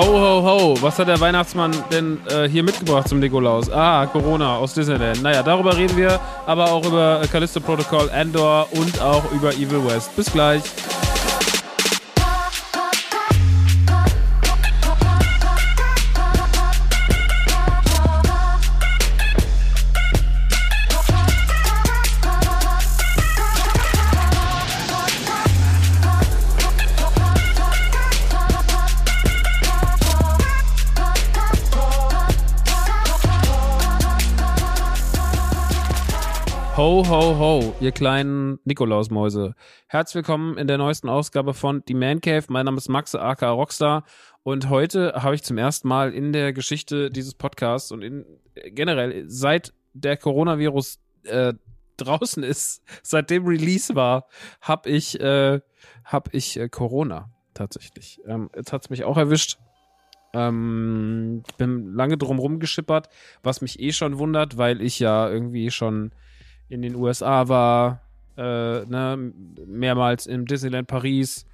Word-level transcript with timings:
Ho, 0.00 0.06
ho, 0.06 0.42
ho. 0.42 0.74
Was 0.80 0.98
hat 0.98 1.08
der 1.08 1.20
Weihnachtsmann 1.20 1.72
denn 1.92 2.18
äh, 2.30 2.48
hier 2.48 2.62
mitgebracht 2.62 3.06
zum 3.06 3.18
Nikolaus? 3.18 3.70
Ah, 3.70 4.06
Corona 4.06 4.56
aus 4.56 4.72
Disneyland. 4.72 5.22
Naja, 5.22 5.42
darüber 5.42 5.76
reden 5.76 5.94
wir, 5.94 6.18
aber 6.46 6.72
auch 6.72 6.86
über 6.86 7.20
Callisto 7.30 7.60
Protocol, 7.60 8.08
Andor 8.08 8.66
und 8.72 8.98
auch 9.02 9.30
über 9.32 9.52
Evil 9.52 9.84
West. 9.84 10.16
Bis 10.16 10.32
gleich. 10.32 10.62
Ihr 37.80 37.92
kleinen 37.92 38.58
Nikolausmäuse. 38.64 39.54
Herzlich 39.86 40.16
willkommen 40.16 40.58
in 40.58 40.66
der 40.66 40.76
neuesten 40.76 41.08
Ausgabe 41.08 41.54
von 41.54 41.82
Die 41.86 41.94
Man 41.94 42.20
Cave. 42.20 42.44
Mein 42.48 42.66
Name 42.66 42.76
ist 42.76 42.90
Max, 42.90 43.14
aka 43.14 43.50
Rockstar. 43.50 44.04
Und 44.42 44.68
heute 44.68 45.14
habe 45.16 45.34
ich 45.34 45.42
zum 45.42 45.56
ersten 45.56 45.88
Mal 45.88 46.12
in 46.12 46.34
der 46.34 46.52
Geschichte 46.52 47.10
dieses 47.10 47.34
Podcasts 47.34 47.90
und 47.90 48.02
in 48.02 48.26
generell 48.54 49.24
seit 49.28 49.72
der 49.94 50.18
Coronavirus 50.18 51.00
äh, 51.24 51.54
draußen 51.96 52.42
ist, 52.42 52.82
seit 53.02 53.30
dem 53.30 53.46
Release 53.46 53.94
war, 53.94 54.26
habe 54.60 54.90
ich, 54.90 55.18
äh, 55.18 55.60
hab 56.04 56.34
ich 56.34 56.58
äh, 56.58 56.68
Corona 56.68 57.30
tatsächlich. 57.54 58.20
Ähm, 58.26 58.50
jetzt 58.54 58.74
hat's 58.74 58.90
mich 58.90 59.04
auch 59.04 59.16
erwischt. 59.16 59.58
Ähm, 60.34 61.42
ich 61.48 61.54
bin 61.54 61.94
lange 61.94 62.18
drum 62.18 62.38
rumgeschippert, 62.38 63.08
was 63.42 63.62
mich 63.62 63.80
eh 63.80 63.92
schon 63.92 64.18
wundert, 64.18 64.58
weil 64.58 64.82
ich 64.82 64.98
ja 64.98 65.30
irgendwie 65.30 65.70
schon 65.70 66.12
in 66.70 66.82
den 66.82 66.94
USA 66.94 67.48
war, 67.48 68.00
äh, 68.38 68.42
ne, 68.86 69.32
mehrmals 69.66 70.26
im 70.26 70.46
Disneyland 70.46 70.88
Paris, 70.88 71.44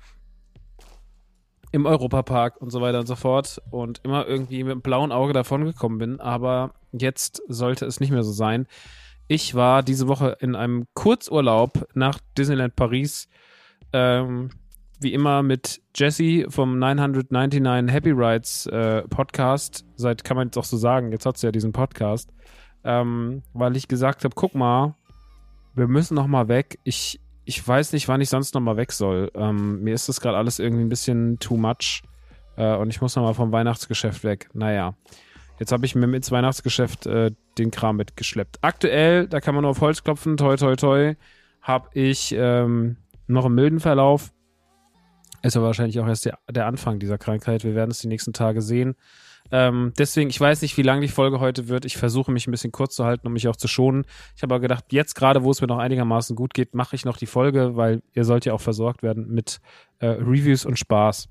im 1.72 1.84
Europapark 1.84 2.60
und 2.60 2.70
so 2.70 2.80
weiter 2.80 3.00
und 3.00 3.06
so 3.06 3.16
fort 3.16 3.60
und 3.70 4.00
immer 4.04 4.26
irgendwie 4.26 4.62
mit 4.62 4.72
einem 4.72 4.82
blauen 4.82 5.10
Auge 5.10 5.32
davon 5.32 5.64
gekommen 5.64 5.98
bin, 5.98 6.20
aber 6.20 6.74
jetzt 6.92 7.42
sollte 7.48 7.86
es 7.86 7.98
nicht 7.98 8.12
mehr 8.12 8.22
so 8.22 8.32
sein. 8.32 8.66
Ich 9.26 9.54
war 9.54 9.82
diese 9.82 10.06
Woche 10.06 10.36
in 10.40 10.54
einem 10.54 10.86
Kurzurlaub 10.94 11.88
nach 11.94 12.20
Disneyland 12.38 12.76
Paris, 12.76 13.28
ähm, 13.92 14.50
wie 15.00 15.12
immer 15.12 15.42
mit 15.42 15.82
Jesse 15.94 16.46
vom 16.48 16.78
999 16.78 17.92
Happy 17.92 18.12
Rides 18.12 18.66
äh, 18.66 19.02
Podcast. 19.08 19.84
Seit 19.96 20.24
kann 20.24 20.36
man 20.36 20.48
jetzt 20.48 20.56
auch 20.56 20.64
so 20.64 20.76
sagen, 20.76 21.10
jetzt 21.10 21.26
hat 21.26 21.36
sie 21.36 21.48
ja 21.48 21.52
diesen 21.52 21.72
Podcast, 21.72 22.32
ähm, 22.84 23.42
weil 23.52 23.76
ich 23.76 23.88
gesagt 23.88 24.24
habe, 24.24 24.34
guck 24.34 24.54
mal, 24.54 24.94
wir 25.76 25.86
müssen 25.86 26.14
noch 26.14 26.26
mal 26.26 26.48
weg. 26.48 26.78
Ich, 26.84 27.20
ich 27.44 27.66
weiß 27.66 27.92
nicht, 27.92 28.08
wann 28.08 28.20
ich 28.20 28.30
sonst 28.30 28.54
noch 28.54 28.60
mal 28.60 28.76
weg 28.76 28.92
soll. 28.92 29.30
Ähm, 29.34 29.82
mir 29.82 29.94
ist 29.94 30.08
das 30.08 30.20
gerade 30.20 30.36
alles 30.36 30.58
irgendwie 30.58 30.84
ein 30.84 30.88
bisschen 30.88 31.38
too 31.38 31.56
much. 31.56 32.02
Äh, 32.56 32.76
und 32.76 32.90
ich 32.90 33.00
muss 33.00 33.14
noch 33.14 33.22
mal 33.22 33.34
vom 33.34 33.52
Weihnachtsgeschäft 33.52 34.24
weg. 34.24 34.48
Naja. 34.54 34.94
Jetzt 35.58 35.72
habe 35.72 35.86
ich 35.86 35.94
mir 35.94 36.12
ins 36.14 36.30
Weihnachtsgeschäft 36.30 37.06
äh, 37.06 37.30
den 37.56 37.70
Kram 37.70 37.96
mitgeschleppt. 37.96 38.58
Aktuell, 38.62 39.26
da 39.26 39.40
kann 39.40 39.54
man 39.54 39.62
nur 39.62 39.70
auf 39.70 39.80
Holz 39.80 40.02
klopfen, 40.02 40.36
toi 40.36 40.56
toi 40.56 40.76
toi, 40.76 41.14
habe 41.62 41.88
ich 41.94 42.34
ähm, 42.36 42.96
noch 43.26 43.46
einen 43.46 43.54
milden 43.54 43.80
Verlauf. 43.80 44.32
Ist 45.42 45.56
aber 45.56 45.66
wahrscheinlich 45.66 45.98
auch 46.00 46.06
erst 46.06 46.26
der, 46.26 46.38
der 46.50 46.66
Anfang 46.66 46.98
dieser 46.98 47.18
Krankheit. 47.18 47.64
Wir 47.64 47.74
werden 47.74 47.90
es 47.90 48.00
die 48.00 48.08
nächsten 48.08 48.32
Tage 48.32 48.60
sehen. 48.60 48.96
Ähm, 49.50 49.92
deswegen, 49.98 50.30
ich 50.30 50.40
weiß 50.40 50.62
nicht, 50.62 50.76
wie 50.76 50.82
lang 50.82 51.00
die 51.00 51.08
Folge 51.08 51.40
heute 51.40 51.68
wird. 51.68 51.84
Ich 51.84 51.96
versuche 51.96 52.30
mich 52.32 52.46
ein 52.46 52.50
bisschen 52.50 52.72
kurz 52.72 52.94
zu 52.96 53.04
halten, 53.04 53.26
um 53.26 53.32
mich 53.32 53.48
auch 53.48 53.56
zu 53.56 53.68
schonen. 53.68 54.04
Ich 54.36 54.42
habe 54.42 54.54
aber 54.54 54.60
gedacht, 54.60 54.84
jetzt 54.90 55.14
gerade, 55.14 55.42
wo 55.42 55.50
es 55.50 55.60
mir 55.60 55.66
noch 55.66 55.78
einigermaßen 55.78 56.36
gut 56.36 56.54
geht, 56.54 56.74
mache 56.74 56.96
ich 56.96 57.04
noch 57.04 57.16
die 57.16 57.26
Folge, 57.26 57.76
weil 57.76 58.02
ihr 58.14 58.24
sollt 58.24 58.44
ja 58.44 58.52
auch 58.52 58.60
versorgt 58.60 59.02
werden 59.02 59.28
mit 59.28 59.60
äh, 59.98 60.06
Reviews 60.06 60.64
und 60.64 60.78
Spaß. 60.78 61.28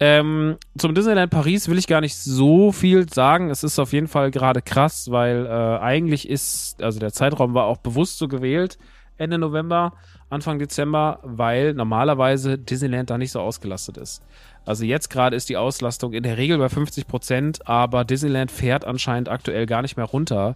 Ähm, 0.00 0.56
zum 0.76 0.94
Disneyland 0.94 1.30
Paris 1.30 1.68
will 1.68 1.78
ich 1.78 1.86
gar 1.86 2.00
nicht 2.00 2.16
so 2.16 2.72
viel 2.72 3.08
sagen. 3.12 3.50
Es 3.50 3.62
ist 3.62 3.78
auf 3.78 3.92
jeden 3.92 4.08
Fall 4.08 4.30
gerade 4.30 4.62
krass, 4.62 5.10
weil 5.10 5.46
äh, 5.46 5.50
eigentlich 5.80 6.28
ist, 6.28 6.82
also 6.82 6.98
der 6.98 7.12
Zeitraum 7.12 7.54
war 7.54 7.66
auch 7.66 7.78
bewusst 7.78 8.18
so 8.18 8.28
gewählt, 8.28 8.78
Ende 9.16 9.38
November, 9.38 9.92
Anfang 10.30 10.58
Dezember, 10.58 11.20
weil 11.22 11.74
normalerweise 11.74 12.56
Disneyland 12.56 13.10
da 13.10 13.18
nicht 13.18 13.32
so 13.32 13.40
ausgelastet 13.40 13.98
ist. 13.98 14.22
Also 14.70 14.84
jetzt 14.84 15.10
gerade 15.10 15.34
ist 15.34 15.48
die 15.48 15.56
Auslastung 15.56 16.12
in 16.12 16.22
der 16.22 16.36
Regel 16.38 16.56
bei 16.56 16.68
50 16.68 17.08
Prozent, 17.08 17.66
aber 17.66 18.04
Disneyland 18.04 18.52
fährt 18.52 18.84
anscheinend 18.84 19.28
aktuell 19.28 19.66
gar 19.66 19.82
nicht 19.82 19.96
mehr 19.96 20.06
runter. 20.06 20.54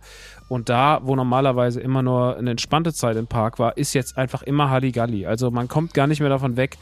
Und 0.48 0.68
da, 0.68 1.00
wo 1.02 1.16
normalerweise 1.16 1.80
immer 1.80 2.00
nur 2.00 2.36
eine 2.36 2.52
entspannte 2.52 2.92
Zeit 2.92 3.16
im 3.16 3.26
Park 3.26 3.58
war, 3.58 3.76
ist 3.76 3.92
jetzt 3.92 4.16
einfach 4.16 4.44
immer 4.44 4.70
Halligalli. 4.70 5.26
Also 5.26 5.50
man 5.50 5.66
kommt 5.66 5.94
gar 5.94 6.06
nicht 6.06 6.20
mehr 6.20 6.28
davon 6.28 6.56
weg, 6.56 6.78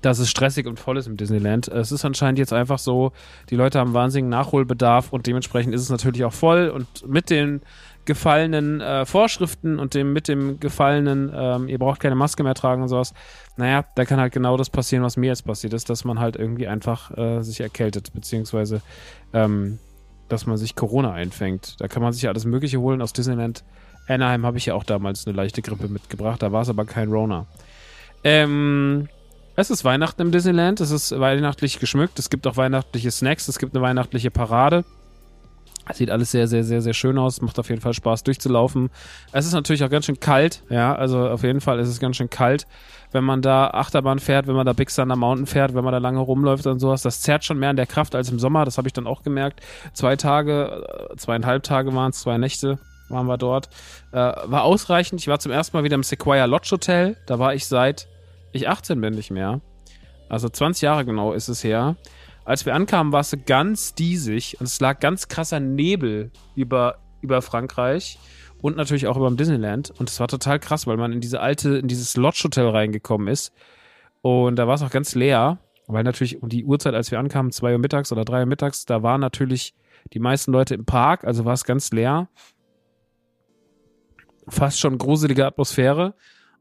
dass 0.00 0.20
es 0.20 0.30
stressig 0.30 0.68
und 0.68 0.78
voll 0.78 0.96
ist 0.98 1.08
im 1.08 1.16
Disneyland. 1.16 1.66
Es 1.66 1.90
ist 1.90 2.04
anscheinend 2.04 2.38
jetzt 2.38 2.52
einfach 2.52 2.78
so, 2.78 3.10
die 3.50 3.56
Leute 3.56 3.80
haben 3.80 3.94
wahnsinnigen 3.94 4.30
Nachholbedarf 4.30 5.12
und 5.12 5.26
dementsprechend 5.26 5.74
ist 5.74 5.82
es 5.82 5.90
natürlich 5.90 6.24
auch 6.24 6.32
voll 6.32 6.68
und 6.68 7.08
mit 7.08 7.28
den 7.28 7.60
gefallenen 8.08 8.80
äh, 8.80 9.04
Vorschriften 9.04 9.78
und 9.78 9.92
dem 9.92 10.14
mit 10.14 10.28
dem 10.28 10.58
gefallenen, 10.60 11.30
ähm, 11.32 11.68
ihr 11.68 11.78
braucht 11.78 12.00
keine 12.00 12.14
Maske 12.14 12.42
mehr 12.42 12.54
tragen 12.54 12.82
und 12.82 12.88
sowas, 12.88 13.12
naja, 13.58 13.84
da 13.96 14.06
kann 14.06 14.18
halt 14.18 14.32
genau 14.32 14.56
das 14.56 14.70
passieren, 14.70 15.04
was 15.04 15.18
mir 15.18 15.26
jetzt 15.26 15.44
passiert 15.44 15.74
ist, 15.74 15.90
dass 15.90 16.06
man 16.06 16.18
halt 16.18 16.36
irgendwie 16.36 16.66
einfach 16.66 17.16
äh, 17.16 17.42
sich 17.42 17.60
erkältet, 17.60 18.14
beziehungsweise 18.14 18.80
ähm, 19.34 19.78
dass 20.28 20.46
man 20.46 20.56
sich 20.56 20.74
Corona 20.74 21.12
einfängt. 21.12 21.76
Da 21.80 21.86
kann 21.86 22.02
man 22.02 22.14
sich 22.14 22.22
ja 22.22 22.30
alles 22.30 22.46
Mögliche 22.46 22.80
holen 22.80 23.02
aus 23.02 23.12
Disneyland. 23.12 23.62
Anaheim 24.08 24.46
habe 24.46 24.56
ich 24.56 24.64
ja 24.64 24.74
auch 24.74 24.84
damals 24.84 25.26
eine 25.26 25.36
leichte 25.36 25.60
Grippe 25.60 25.88
mitgebracht, 25.88 26.42
da 26.42 26.50
war 26.50 26.62
es 26.62 26.70
aber 26.70 26.86
kein 26.86 27.10
Rona. 27.10 27.46
Ähm, 28.24 29.08
es 29.54 29.68
ist 29.68 29.84
Weihnachten 29.84 30.22
im 30.22 30.32
Disneyland, 30.32 30.80
es 30.80 30.90
ist 30.90 31.18
weihnachtlich 31.20 31.78
geschmückt, 31.78 32.18
es 32.18 32.30
gibt 32.30 32.46
auch 32.46 32.56
weihnachtliche 32.56 33.10
Snacks, 33.10 33.48
es 33.48 33.58
gibt 33.58 33.74
eine 33.76 33.82
weihnachtliche 33.82 34.30
Parade. 34.30 34.86
Sieht 35.92 36.10
alles 36.10 36.30
sehr, 36.30 36.46
sehr, 36.48 36.64
sehr, 36.64 36.82
sehr 36.82 36.94
schön 36.94 37.18
aus. 37.18 37.40
Macht 37.40 37.58
auf 37.58 37.68
jeden 37.68 37.80
Fall 37.80 37.94
Spaß 37.94 38.24
durchzulaufen. 38.24 38.90
Es 39.32 39.46
ist 39.46 39.52
natürlich 39.52 39.84
auch 39.84 39.90
ganz 39.90 40.06
schön 40.06 40.20
kalt. 40.20 40.62
Ja, 40.70 40.94
also 40.94 41.28
auf 41.28 41.42
jeden 41.42 41.60
Fall 41.60 41.78
ist 41.78 41.88
es 41.88 42.00
ganz 42.00 42.16
schön 42.16 42.30
kalt, 42.30 42.66
wenn 43.12 43.24
man 43.24 43.42
da 43.42 43.68
Achterbahn 43.68 44.18
fährt, 44.18 44.46
wenn 44.46 44.54
man 44.54 44.66
da 44.66 44.72
Big 44.72 44.94
Thunder 44.94 45.16
Mountain 45.16 45.46
fährt, 45.46 45.74
wenn 45.74 45.84
man 45.84 45.92
da 45.92 45.98
lange 45.98 46.20
rumläuft 46.20 46.66
und 46.66 46.78
sowas. 46.78 47.02
Das 47.02 47.20
zerrt 47.20 47.44
schon 47.44 47.58
mehr 47.58 47.70
an 47.70 47.76
der 47.76 47.86
Kraft 47.86 48.14
als 48.14 48.30
im 48.30 48.38
Sommer. 48.38 48.64
Das 48.64 48.78
habe 48.78 48.88
ich 48.88 48.92
dann 48.92 49.06
auch 49.06 49.22
gemerkt. 49.22 49.60
Zwei 49.92 50.16
Tage, 50.16 51.10
äh, 51.12 51.16
zweieinhalb 51.16 51.62
Tage 51.62 51.94
waren 51.94 52.10
es, 52.10 52.20
zwei 52.20 52.38
Nächte 52.38 52.78
waren 53.08 53.26
wir 53.26 53.38
dort. 53.38 53.68
Äh, 54.12 54.16
war 54.16 54.62
ausreichend. 54.62 55.20
Ich 55.20 55.28
war 55.28 55.38
zum 55.38 55.52
ersten 55.52 55.76
Mal 55.76 55.84
wieder 55.84 55.94
im 55.94 56.02
Sequoia 56.02 56.44
Lodge 56.44 56.68
Hotel. 56.72 57.16
Da 57.26 57.38
war 57.38 57.54
ich 57.54 57.66
seit 57.66 58.08
ich 58.52 58.68
18 58.68 59.00
bin 59.00 59.14
nicht 59.14 59.30
mehr. 59.30 59.60
Also 60.28 60.48
20 60.48 60.82
Jahre 60.82 61.04
genau 61.04 61.32
ist 61.32 61.48
es 61.48 61.64
her. 61.64 61.96
Als 62.48 62.64
wir 62.64 62.74
ankamen, 62.74 63.12
war 63.12 63.20
es 63.20 63.36
ganz 63.44 63.94
diesig 63.94 64.56
und 64.58 64.64
es 64.64 64.80
lag 64.80 65.00
ganz 65.00 65.28
krasser 65.28 65.60
Nebel 65.60 66.30
über, 66.56 66.96
über 67.20 67.42
Frankreich 67.42 68.18
und 68.62 68.74
natürlich 68.74 69.06
auch 69.06 69.18
über 69.18 69.28
dem 69.28 69.36
Disneyland. 69.36 69.92
Und 69.98 70.08
es 70.08 70.18
war 70.18 70.28
total 70.28 70.58
krass, 70.58 70.86
weil 70.86 70.96
man 70.96 71.12
in 71.12 71.20
diese 71.20 71.40
alte, 71.40 71.76
in 71.76 71.88
dieses 71.88 72.16
Lodge-Hotel 72.16 72.66
reingekommen 72.70 73.28
ist. 73.28 73.52
Und 74.22 74.56
da 74.56 74.66
war 74.66 74.76
es 74.76 74.82
auch 74.82 74.88
ganz 74.88 75.14
leer, 75.14 75.58
weil 75.88 76.04
natürlich 76.04 76.42
um 76.42 76.48
die 76.48 76.64
Uhrzeit, 76.64 76.94
als 76.94 77.10
wir 77.10 77.18
ankamen, 77.18 77.52
zwei 77.52 77.72
Uhr 77.72 77.78
mittags 77.78 78.12
oder 78.12 78.24
drei 78.24 78.40
Uhr 78.40 78.46
mittags, 78.46 78.86
da 78.86 79.02
waren 79.02 79.20
natürlich 79.20 79.74
die 80.14 80.18
meisten 80.18 80.50
Leute 80.50 80.74
im 80.74 80.86
Park, 80.86 81.24
also 81.24 81.44
war 81.44 81.52
es 81.52 81.64
ganz 81.64 81.90
leer. 81.90 82.30
Fast 84.48 84.80
schon 84.80 84.96
gruselige 84.96 85.44
Atmosphäre. 85.44 86.14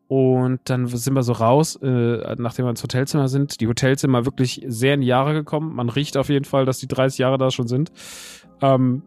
Und 0.07 0.61
dann 0.65 0.87
sind 0.87 1.13
wir 1.13 1.23
so 1.23 1.33
raus, 1.33 1.77
äh, 1.81 2.35
nachdem 2.37 2.65
wir 2.65 2.69
ins 2.69 2.83
Hotelzimmer 2.83 3.27
sind. 3.27 3.59
Die 3.59 3.67
Hotelzimmer 3.67 4.25
wirklich 4.25 4.63
sehr 4.67 4.93
in 4.93 5.01
die 5.01 5.07
Jahre 5.07 5.33
gekommen. 5.33 5.75
Man 5.75 5.89
riecht 5.89 6.15
auf 6.15 6.29
jeden 6.29 6.45
Fall, 6.45 6.65
dass 6.65 6.79
die 6.79 6.87
30 6.87 7.19
Jahre 7.19 7.37
da 7.37 7.51
schon 7.51 7.67
sind. 7.67 7.91
Ähm, 8.61 9.03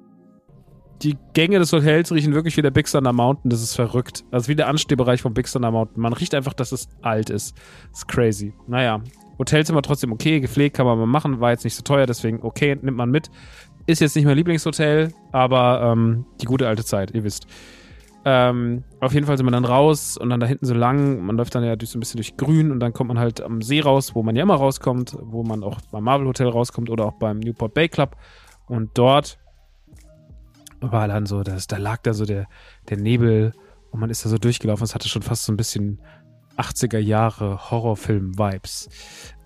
die 1.02 1.16
Gänge 1.32 1.58
des 1.58 1.72
Hotels 1.72 2.12
riechen 2.12 2.34
wirklich 2.34 2.58
wie 2.58 2.62
der 2.62 2.70
Big 2.70 2.90
Thunder 2.90 3.14
Mountain. 3.14 3.50
Das 3.50 3.62
ist 3.62 3.74
verrückt. 3.74 4.24
Also 4.30 4.48
wie 4.48 4.56
der 4.56 4.68
Anstehbereich 4.68 5.22
vom 5.22 5.32
Big 5.32 5.50
Thunder 5.50 5.70
Mountain. 5.70 6.02
Man 6.02 6.12
riecht 6.12 6.34
einfach, 6.34 6.52
dass 6.52 6.72
es 6.72 6.88
alt 7.00 7.30
ist. 7.30 7.56
Das 7.90 8.00
ist 8.00 8.08
crazy. 8.08 8.52
Naja, 8.66 9.00
Hotelzimmer 9.38 9.80
trotzdem 9.80 10.12
okay. 10.12 10.40
Gepflegt 10.40 10.76
kann 10.76 10.84
man 10.84 10.98
mal 10.98 11.06
machen. 11.06 11.40
War 11.40 11.52
jetzt 11.52 11.64
nicht 11.64 11.74
so 11.74 11.82
teuer, 11.82 12.04
deswegen 12.04 12.40
okay, 12.42 12.76
nimmt 12.80 12.98
man 12.98 13.10
mit. 13.10 13.30
Ist 13.86 14.02
jetzt 14.02 14.14
nicht 14.14 14.26
mein 14.26 14.36
Lieblingshotel, 14.36 15.14
aber 15.32 15.80
ähm, 15.82 16.26
die 16.42 16.46
gute 16.46 16.68
alte 16.68 16.84
Zeit, 16.84 17.12
ihr 17.14 17.24
wisst. 17.24 17.46
Ähm, 18.24 18.84
auf 19.00 19.14
jeden 19.14 19.26
Fall 19.26 19.38
sind 19.38 19.46
wir 19.46 19.50
dann 19.50 19.64
raus 19.64 20.18
und 20.18 20.28
dann 20.28 20.40
da 20.40 20.46
hinten 20.46 20.66
so 20.66 20.74
lang. 20.74 21.24
Man 21.24 21.36
läuft 21.36 21.54
dann 21.54 21.64
ja 21.64 21.74
durch 21.76 21.90
so 21.90 21.98
ein 21.98 22.00
bisschen 22.00 22.18
durch 22.18 22.36
Grün 22.36 22.70
und 22.70 22.80
dann 22.80 22.92
kommt 22.92 23.08
man 23.08 23.18
halt 23.18 23.40
am 23.40 23.62
See 23.62 23.80
raus, 23.80 24.14
wo 24.14 24.22
man 24.22 24.36
ja 24.36 24.42
immer 24.42 24.56
rauskommt, 24.56 25.16
wo 25.20 25.42
man 25.42 25.64
auch 25.64 25.80
beim 25.90 26.04
Marvel 26.04 26.26
Hotel 26.26 26.48
rauskommt 26.48 26.90
oder 26.90 27.06
auch 27.06 27.18
beim 27.18 27.38
Newport 27.38 27.72
Bay 27.72 27.88
Club. 27.88 28.16
Und 28.66 28.90
dort 28.94 29.38
war 30.80 31.08
dann 31.08 31.26
so, 31.26 31.42
das, 31.42 31.66
da 31.66 31.78
lag 31.78 31.98
da 32.02 32.12
so 32.12 32.24
der, 32.24 32.46
der 32.88 32.98
Nebel 32.98 33.52
und 33.90 34.00
man 34.00 34.10
ist 34.10 34.24
da 34.24 34.28
so 34.28 34.38
durchgelaufen. 34.38 34.84
Es 34.84 34.94
hatte 34.94 35.08
schon 35.08 35.22
fast 35.22 35.44
so 35.44 35.52
ein 35.52 35.56
bisschen 35.56 36.00
80er 36.56 36.98
Jahre 36.98 37.70
Horrorfilm-Vibes. 37.70 38.88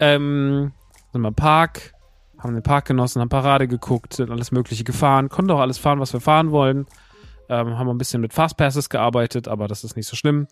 Ähm, 0.00 0.72
sind 1.12 1.22
wir 1.22 1.28
im 1.28 1.34
Park, 1.34 1.94
haben 2.38 2.54
den 2.54 2.62
Park 2.62 2.86
genossen, 2.86 3.20
haben 3.20 3.28
Parade 3.28 3.68
geguckt, 3.68 4.14
sind 4.14 4.30
alles 4.30 4.50
Mögliche 4.50 4.84
gefahren, 4.84 5.28
konnten 5.28 5.52
auch 5.52 5.60
alles 5.60 5.78
fahren, 5.78 6.00
was 6.00 6.12
wir 6.12 6.20
fahren 6.20 6.50
wollen. 6.50 6.86
Ähm, 7.48 7.78
haben 7.78 7.88
ein 7.88 7.98
bisschen 7.98 8.20
mit 8.20 8.32
Fastpasses 8.32 8.88
gearbeitet, 8.88 9.48
aber 9.48 9.68
das 9.68 9.84
ist 9.84 9.96
nicht 9.96 10.06
so 10.06 10.16
schlimm. 10.16 10.46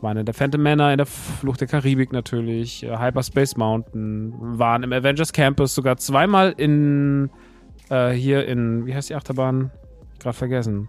Waren 0.00 0.18
in 0.18 0.26
der 0.26 0.34
Phantom 0.34 0.62
Manor, 0.62 0.90
in 0.90 0.98
der 0.98 1.06
Flucht 1.06 1.60
der 1.60 1.68
Karibik 1.68 2.12
natürlich, 2.12 2.82
äh, 2.82 2.98
Hyperspace 2.98 3.56
Mountain, 3.56 4.34
waren 4.38 4.82
im 4.82 4.92
Avengers 4.92 5.32
Campus 5.32 5.74
sogar 5.74 5.96
zweimal 5.96 6.54
in 6.56 7.30
äh, 7.90 8.10
hier 8.10 8.46
in, 8.46 8.86
wie 8.86 8.94
heißt 8.94 9.10
die 9.10 9.14
Achterbahn? 9.14 9.70
Gerade 10.18 10.36
vergessen. 10.36 10.88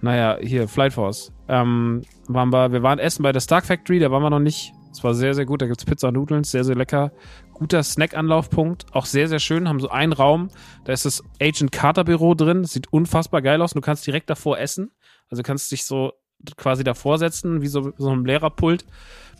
Naja, 0.00 0.38
hier, 0.40 0.68
Flight 0.68 0.94
Force. 0.94 1.32
Ähm, 1.48 2.02
waren 2.26 2.50
wir, 2.50 2.72
wir 2.72 2.82
waren 2.82 2.98
essen 2.98 3.22
bei 3.22 3.32
der 3.32 3.40
Stark 3.40 3.66
Factory, 3.66 3.98
da 3.98 4.10
waren 4.10 4.22
wir 4.22 4.30
noch 4.30 4.40
nicht. 4.40 4.72
Es 4.90 5.02
war 5.02 5.14
sehr, 5.14 5.32
sehr 5.32 5.46
gut. 5.46 5.62
Da 5.62 5.66
gibt 5.66 5.80
es 5.80 5.84
Pizza 5.84 6.08
und 6.08 6.14
Nudeln, 6.14 6.44
sehr, 6.44 6.64
sehr 6.64 6.76
lecker. 6.76 7.12
Guter 7.52 7.82
Snack-Anlaufpunkt, 7.82 8.86
auch 8.92 9.06
sehr, 9.06 9.28
sehr 9.28 9.38
schön. 9.38 9.68
Haben 9.68 9.80
so 9.80 9.88
einen 9.88 10.12
Raum, 10.12 10.48
da 10.84 10.92
ist 10.92 11.04
das 11.04 11.22
Agent 11.40 11.72
Carter 11.72 12.04
Büro 12.04 12.34
drin. 12.34 12.64
sieht 12.64 12.92
unfassbar 12.92 13.42
geil 13.42 13.62
aus. 13.62 13.72
Du 13.72 13.80
kannst 13.80 14.06
direkt 14.06 14.30
davor 14.30 14.58
essen. 14.58 14.90
Also 15.28 15.42
kannst 15.42 15.70
dich 15.72 15.84
so 15.84 16.12
quasi 16.56 16.84
davor 16.84 17.18
setzen, 17.18 17.62
wie 17.62 17.68
so, 17.68 17.92
so 17.96 18.10
ein 18.10 18.24
Lehrerpult, 18.24 18.84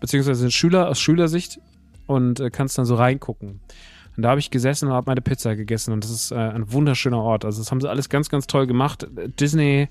beziehungsweise 0.00 0.47
ein 0.47 0.50
Schüler 0.50 0.88
aus 0.88 1.00
Schülersicht 1.00 1.61
und 2.06 2.41
äh, 2.41 2.50
kannst 2.50 2.79
dann 2.79 2.85
so 2.85 2.94
reingucken. 2.94 3.61
Und 4.17 4.23
da 4.23 4.31
habe 4.31 4.41
ich 4.41 4.50
gesessen 4.50 4.88
und 4.88 4.94
habe 4.94 5.11
meine 5.11 5.20
Pizza 5.20 5.56
gegessen 5.56 5.93
und 5.93 6.05
das 6.05 6.11
ist 6.11 6.32
äh, 6.32 6.37
ein 6.37 6.70
wunderschöner 6.73 7.20
Ort. 7.20 7.44
Also 7.44 7.61
das 7.61 7.70
haben 7.70 7.81
sie 7.81 7.88
alles 7.88 8.09
ganz, 8.09 8.29
ganz 8.29 8.47
toll 8.47 8.67
gemacht. 8.67 9.06
Disney 9.41 9.88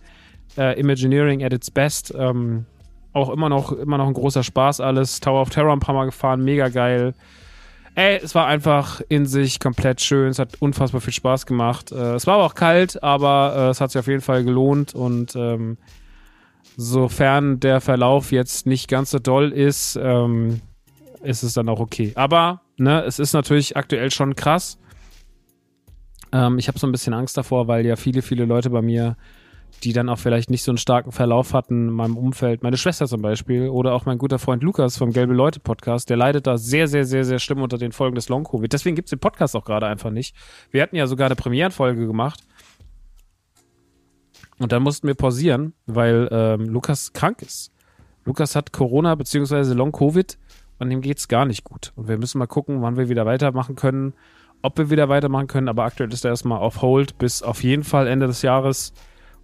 äh, 0.58 0.80
Imagineering 0.80 1.44
at 1.44 1.54
its 1.54 1.72
best. 1.72 2.14
Ähm, 2.16 2.66
auch 3.14 3.30
immer 3.30 3.50
noch, 3.50 3.72
immer 3.72 3.98
noch 3.98 4.08
ein 4.08 4.14
großer 4.14 4.44
Spaß 4.44 4.80
alles. 4.80 5.20
Tower 5.20 5.42
of 5.42 5.50
Terror 5.50 5.74
ein 5.74 5.80
paar 5.80 5.96
Mal 5.96 6.06
gefahren, 6.06 6.44
mega 6.44 6.70
geil. 6.70 7.14
Ey, 7.94 8.20
es 8.24 8.36
war 8.36 8.48
einfach 8.48 9.02
in 9.10 9.26
sich 9.26 9.60
komplett 9.60 10.00
schön. 10.00 10.30
Es 10.30 10.40
hat 10.40 10.62
unfassbar 10.62 11.02
viel 11.02 11.14
Spaß 11.14 11.46
gemacht. 11.46 11.92
Äh, 11.92 12.16
es 12.16 12.26
war 12.26 12.36
aber 12.36 12.46
auch 12.46 12.56
kalt, 12.56 13.04
aber 13.04 13.54
äh, 13.56 13.70
es 13.70 13.82
hat 13.82 13.92
sich 13.92 14.00
auf 14.00 14.08
jeden 14.08 14.22
Fall 14.22 14.44
gelohnt 14.44 14.96
und 14.96 15.36
ähm, 15.36 15.78
sofern 16.78 17.60
der 17.60 17.82
Verlauf 17.82 18.32
jetzt 18.32 18.66
nicht 18.66 18.88
ganz 18.88 19.12
so 19.12 19.20
doll 19.20 19.52
ist, 19.52 20.00
ähm, 20.02 20.62
ist 21.22 21.44
es 21.44 21.54
dann 21.54 21.68
auch 21.68 21.80
okay. 21.80 22.14
Aber 22.16 22.62
ne, 22.78 23.04
es 23.04 23.20
ist 23.20 23.34
natürlich 23.34 23.76
aktuell 23.76 24.10
schon 24.10 24.36
krass. 24.36 24.80
Ähm, 26.32 26.58
ich 26.60 26.70
habe 26.70 26.80
so 26.80 26.88
ein 26.88 26.94
bisschen 26.94 27.14
Angst 27.14 27.38
davor, 27.38 27.68
weil 27.68 27.86
ja 27.86 27.98
viele, 27.98 28.22
viele 28.22 28.46
Leute 28.46 28.70
bei 28.70 28.82
mir 28.82 29.18
die 29.84 29.94
dann 29.94 30.10
auch 30.10 30.20
vielleicht 30.20 30.50
nicht 30.50 30.64
so 30.64 30.72
einen 30.72 30.78
starken 30.78 31.12
Verlauf 31.12 31.54
hatten 31.54 31.90
in 31.90 31.94
meinem 31.94 32.18
Umfeld. 32.18 32.64
Meine 32.64 32.78
Schwester 32.78 33.08
zum 33.08 33.22
Beispiel 33.22 33.70
oder 33.70 33.94
auch 33.94 34.06
mein 34.06 34.18
guter 34.18 34.40
Freund 34.40 34.64
Lukas 34.64 34.98
vom 34.98 35.12
Gelbe 35.12 35.34
Leute 35.34 35.60
Podcast, 35.60 36.10
der 36.10 36.18
leidet 36.18 36.48
da 36.48 36.58
sehr, 36.58 36.88
sehr, 36.88 37.06
sehr, 37.06 37.24
sehr 37.24 37.40
schlimm 37.40 37.62
unter 37.62 37.78
den 37.78 37.92
Folgen 37.92 38.16
des 38.16 38.30
Long-Covid. 38.30 38.72
Deswegen 38.72 38.96
gibt's 38.96 39.10
den 39.10 39.20
Podcast 39.20 39.56
auch 39.56 39.66
gerade 39.66 39.88
einfach 39.88 40.12
nicht. 40.12 40.36
Wir 40.70 40.82
hatten 40.84 40.96
ja 40.96 41.08
sogar 41.08 41.26
eine 41.28 41.36
Premierenfolge 41.36 42.06
gemacht. 42.06 42.42
Und 44.60 44.72
dann 44.72 44.84
mussten 44.84 45.08
wir 45.08 45.16
pausieren, 45.16 45.74
weil 45.88 46.28
ähm, 46.32 46.70
Lukas 46.70 47.14
krank 47.14 47.42
ist. 47.42 47.72
Lukas 48.26 48.56
hat 48.56 48.72
Corona 48.72 49.16
bzw. 49.16 49.74
Long-Covid 49.74 50.38
und 50.78 50.92
ihm 50.92 51.02
geht's 51.02 51.28
gar 51.28 51.46
nicht 51.46 51.64
gut. 51.64 51.94
Und 51.96 52.08
wir 52.08 52.18
müssen 52.18 52.38
mal 52.38 52.46
gucken, 52.46 52.82
wann 52.82 52.98
wir 52.98 53.10
wieder 53.10 53.26
weitermachen 53.26 53.76
können, 53.76 54.14
ob 54.62 54.78
wir 54.78 54.90
wieder 54.90 55.10
weitermachen 55.10 55.48
können. 55.48 55.70
Aber 55.70 55.84
aktuell 55.84 56.14
ist 56.14 56.26
er 56.26 56.32
erstmal 56.32 56.60
auf 56.60 56.82
Hold 56.82 57.18
bis 57.18 57.42
auf 57.42 57.64
jeden 57.64 57.84
Fall 57.84 58.08
Ende 58.08 58.28
des 58.28 58.42
Jahres. 58.44 58.94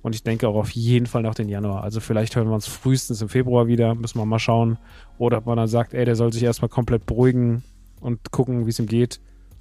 Und 0.07 0.15
ich 0.15 0.24
denke 0.24 0.48
auch 0.48 0.56
auf 0.56 0.69
jeden 0.69 1.06
Fall 1.06 1.21
nach 1.21 1.36
den 1.36 1.50
Januar. 1.50 1.83
Also 1.83 2.00
vielleicht 2.00 2.38
hören 2.38 2.48
wir 2.48 2.54
uns 2.54 2.65
frühestens 2.65 3.21
im 3.21 3.27
Februar 3.27 3.68
wieder. 3.68 3.94
Müssen 3.94 4.18
wir 4.18 4.25
mal 4.25 4.39
schauen. 4.39 4.77
Oder 5.18 5.39
ob 5.39 5.48
man 5.48 5.57
dann 5.57 5.68
sagt, 5.68 5.94
ey, 5.94 6.06
der 6.06 6.15
soll 6.15 6.31
sich 6.31 6.44
erstmal 6.44 6.69
komplett 6.69 7.06
beruhigen 7.06 7.62
und 8.00 8.31
gucken, 8.31 8.65
wie 8.65 8.69
es 8.69 8.80
ihm 8.80 8.86
geht. 8.86 9.19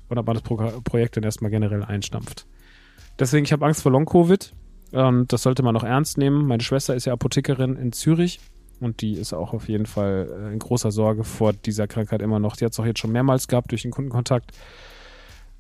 Oder 0.09 0.21
ob 0.21 0.29
man 0.29 0.35
das 0.35 0.45
Pro 0.45 0.55
Projekt 0.85 1.17
dann 1.17 1.25
erstmal 1.25 1.51
generell 1.51 1.83
einstampft. 1.83 2.47
Deswegen, 3.19 3.45
ich 3.45 3.53
habe 3.53 3.67
Angst 3.67 3.83
vor 3.83 3.91
Long-Covid. 3.91 4.53
Und 4.93 5.33
das 5.33 5.43
sollte 5.43 5.65
man 5.65 5.77
auch 5.77 5.83
ernst 5.83 6.17
nehmen. 6.17 6.47
Meine 6.47 6.63
Schwester 6.63 6.95
ist 6.95 7.07
ja 7.07 7.13
Apothekerin 7.13 7.75
in 7.75 7.91
Zürich. 7.91 8.39
Und 8.79 9.01
die 9.01 9.15
ist 9.15 9.33
auch 9.33 9.53
auf 9.53 9.69
jeden 9.69 9.87
Fall 9.87 10.29
äh, 10.31 10.53
in 10.53 10.61
großer 10.61 10.93
Sorge 10.93 11.25
vor 11.25 11.55
dieser 11.55 11.89
Krankheit 11.89 12.23
immer 12.23 12.39
noch. 12.39 12.55
Die 12.55 12.65
hat 12.65 12.71
es 12.71 12.79
auch 12.79 12.87
jetzt 12.87 13.01
schon 13.01 13.11
mehrmals 13.11 13.49
gehabt 13.49 13.73
durch 13.73 13.83
den 13.83 13.91
Kundenkontakt. 13.91 14.53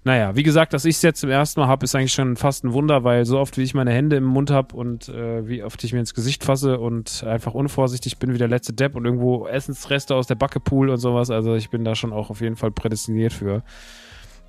Naja, 0.06 0.36
wie 0.36 0.44
gesagt, 0.44 0.72
dass 0.72 0.84
ich 0.84 0.94
es 0.94 1.02
jetzt 1.02 1.18
zum 1.18 1.30
ersten 1.30 1.58
Mal 1.58 1.66
habe, 1.66 1.82
ist 1.82 1.96
eigentlich 1.96 2.12
schon 2.12 2.36
fast 2.36 2.62
ein 2.62 2.72
Wunder, 2.72 3.02
weil 3.02 3.24
so 3.24 3.40
oft 3.40 3.58
wie 3.58 3.64
ich 3.64 3.74
meine 3.74 3.90
Hände 3.90 4.14
im 4.14 4.22
Mund 4.22 4.52
habe 4.52 4.76
und 4.76 5.08
äh, 5.08 5.48
wie 5.48 5.64
oft 5.64 5.82
ich 5.82 5.92
mir 5.92 5.98
ins 5.98 6.14
Gesicht 6.14 6.44
fasse 6.44 6.78
und 6.78 7.24
einfach 7.24 7.54
unvorsichtig 7.54 8.20
bin 8.20 8.32
wie 8.32 8.38
der 8.38 8.46
letzte 8.46 8.72
Depp 8.72 8.94
und 8.94 9.04
irgendwo 9.04 9.48
Essensreste 9.48 10.14
aus 10.14 10.28
der 10.28 10.36
Backe 10.36 10.60
pool 10.60 10.90
und 10.90 10.98
sowas. 10.98 11.32
Also 11.32 11.56
ich 11.56 11.70
bin 11.70 11.82
da 11.82 11.96
schon 11.96 12.12
auch 12.12 12.30
auf 12.30 12.40
jeden 12.40 12.54
Fall 12.54 12.70
prädestiniert 12.70 13.32
für. 13.32 13.64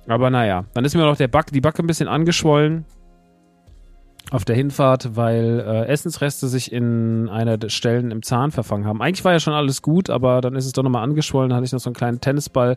Aber 0.06 0.30
naja, 0.30 0.64
dann 0.74 0.84
ist 0.84 0.94
mir 0.94 1.02
noch 1.02 1.16
der 1.16 1.26
Back, 1.26 1.46
die 1.46 1.60
Backe 1.60 1.82
ein 1.82 1.88
bisschen 1.88 2.06
angeschwollen 2.06 2.84
auf 4.30 4.44
der 4.44 4.54
Hinfahrt, 4.54 5.16
weil 5.16 5.58
äh, 5.58 5.86
Essensreste 5.86 6.46
sich 6.46 6.70
in 6.70 7.28
einer 7.28 7.58
der 7.58 7.70
Stellen 7.70 8.12
im 8.12 8.22
Zahn 8.22 8.52
verfangen 8.52 8.86
haben. 8.86 9.02
Eigentlich 9.02 9.24
war 9.24 9.32
ja 9.32 9.40
schon 9.40 9.54
alles 9.54 9.82
gut, 9.82 10.08
aber 10.08 10.40
dann 10.40 10.54
ist 10.54 10.66
es 10.66 10.72
doch 10.72 10.84
nochmal 10.84 11.02
angeschwollen. 11.02 11.50
Da 11.50 11.56
hatte 11.56 11.64
ich 11.64 11.72
noch 11.72 11.80
so 11.80 11.90
einen 11.90 11.96
kleinen 11.96 12.20
Tennisball. 12.20 12.76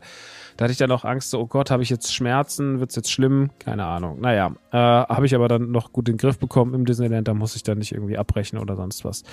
Da 0.62 0.66
hatte 0.66 0.74
ich 0.74 0.78
dann 0.78 0.92
auch 0.92 1.06
Angst, 1.06 1.31
so, 1.31 1.40
oh 1.40 1.48
Gott, 1.48 1.72
habe 1.72 1.81
ich 1.81 1.90
jetzt 1.90 2.13
Schmerzen? 2.13 2.80
Wird's 2.80 2.96
jetzt 2.96 3.12
schlimm? 3.12 3.50
Keine 3.58 3.84
Ahnung. 3.84 4.22
Naja, 4.22 4.54
äh, 4.72 4.78
habe 4.78 5.25
ich 5.25 5.34
aber 5.34 5.48
dann 5.48 5.72
noch 5.72 5.92
gut 5.92 6.08
in 6.08 6.13
den 6.13 6.18
Griff 6.19 6.38
bekommen 6.38 6.75
im 6.75 6.86
Disneyland. 6.86 7.28
Da 7.28 7.34
muss 7.34 7.56
ich 7.56 7.63
dann 7.63 7.80
nicht 7.80 7.94
irgendwie 7.94 8.16
abbrechen 8.16 8.60
oder 8.60 8.75
sonst 8.75 9.04
was. 9.04 9.24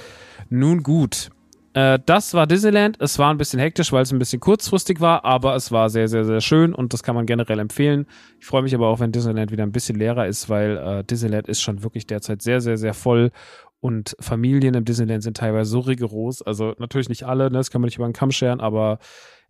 Nun 0.48 0.82
gut. 0.82 1.28
Äh, 1.74 1.98
das 2.06 2.32
war 2.32 2.46
Disneyland. 2.46 2.96
Es 2.98 3.18
war 3.18 3.30
ein 3.30 3.36
bisschen 3.36 3.60
hektisch, 3.60 3.92
weil 3.92 4.04
es 4.04 4.10
ein 4.10 4.18
bisschen 4.18 4.40
kurzfristig 4.40 5.02
war, 5.02 5.26
aber 5.26 5.54
es 5.54 5.70
war 5.70 5.90
sehr, 5.90 6.08
sehr, 6.08 6.24
sehr 6.24 6.40
schön 6.40 6.72
und 6.72 6.94
das 6.94 7.02
kann 7.02 7.14
man 7.14 7.26
generell 7.26 7.58
empfehlen. 7.58 8.06
Ich 8.40 8.46
freue 8.46 8.62
mich 8.62 8.74
aber 8.74 8.88
auch, 8.88 9.00
wenn 9.00 9.12
Disneyland 9.12 9.52
wieder 9.52 9.64
ein 9.64 9.72
bisschen 9.72 9.98
leerer 9.98 10.26
ist, 10.28 10.48
weil 10.48 10.78
äh, 10.78 11.04
Disneyland 11.04 11.46
ist 11.46 11.60
schon 11.60 11.82
wirklich 11.82 12.06
derzeit 12.06 12.40
sehr, 12.40 12.62
sehr, 12.62 12.78
sehr 12.78 12.94
voll 12.94 13.32
und 13.80 14.16
Familien 14.18 14.72
im 14.72 14.86
Disneyland 14.86 15.22
sind 15.22 15.36
teilweise 15.36 15.70
so 15.70 15.80
rigoros. 15.80 16.40
Also 16.40 16.74
natürlich 16.78 17.10
nicht 17.10 17.24
alle, 17.24 17.50
ne? 17.50 17.58
das 17.58 17.70
kann 17.70 17.82
man 17.82 17.86
nicht 17.86 17.96
über 17.96 18.08
den 18.08 18.14
Kamm 18.14 18.30
scheren, 18.30 18.60
aber 18.60 18.98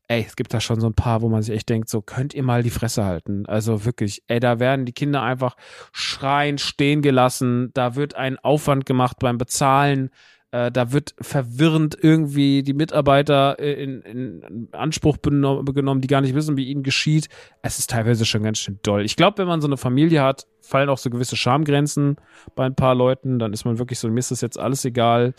ey, 0.08 0.24
es 0.26 0.36
gibt 0.36 0.52
da 0.54 0.60
schon 0.60 0.80
so 0.80 0.86
ein 0.86 0.94
paar, 0.94 1.22
wo 1.22 1.28
man 1.28 1.42
sich 1.42 1.54
echt 1.54 1.68
denkt, 1.68 1.88
so 1.88 2.00
könnt 2.00 2.34
ihr 2.34 2.42
mal 2.42 2.62
die 2.62 2.70
Fresse 2.70 3.04
halten. 3.04 3.44
Also 3.46 3.84
wirklich, 3.84 4.22
ey, 4.26 4.40
da 4.40 4.58
werden 4.58 4.86
die 4.86 4.92
Kinder 4.92 5.22
einfach 5.22 5.56
schreien, 5.92 6.58
stehen 6.58 7.02
gelassen, 7.02 7.70
da 7.74 7.94
wird 7.94 8.14
ein 8.14 8.38
Aufwand 8.38 8.86
gemacht 8.86 9.18
beim 9.20 9.38
Bezahlen 9.38 10.10
äh, 10.50 10.70
da 10.72 10.92
wird 10.92 11.14
verwirrend 11.20 11.96
irgendwie 12.00 12.62
die 12.62 12.72
Mitarbeiter 12.72 13.58
in, 13.58 14.00
in 14.02 14.68
Anspruch 14.72 15.18
genommen, 15.20 16.00
die 16.00 16.08
gar 16.08 16.22
nicht 16.22 16.34
wissen, 16.34 16.56
wie 16.56 16.68
ihnen 16.68 16.82
geschieht. 16.82 17.28
Es 17.60 17.78
ist 17.78 17.90
teilweise 17.90 18.24
schon 18.24 18.42
ganz 18.42 18.58
schön 18.58 18.78
doll. 18.82 19.04
Ich 19.04 19.16
glaube, 19.16 19.38
wenn 19.38 19.46
man 19.46 19.60
so 19.60 19.68
eine 19.68 19.76
Familie 19.76 20.22
hat, 20.22 20.46
fallen 20.62 20.88
auch 20.88 20.98
so 20.98 21.10
gewisse 21.10 21.36
Schamgrenzen 21.36 22.16
bei 22.54 22.64
ein 22.64 22.74
paar 22.74 22.94
Leuten. 22.94 23.38
Dann 23.38 23.52
ist 23.52 23.66
man 23.66 23.78
wirklich 23.78 23.98
so, 23.98 24.08
mir 24.08 24.20
ist 24.20 24.30
das 24.30 24.40
jetzt 24.40 24.58
alles 24.58 24.84
egal. 24.86 25.34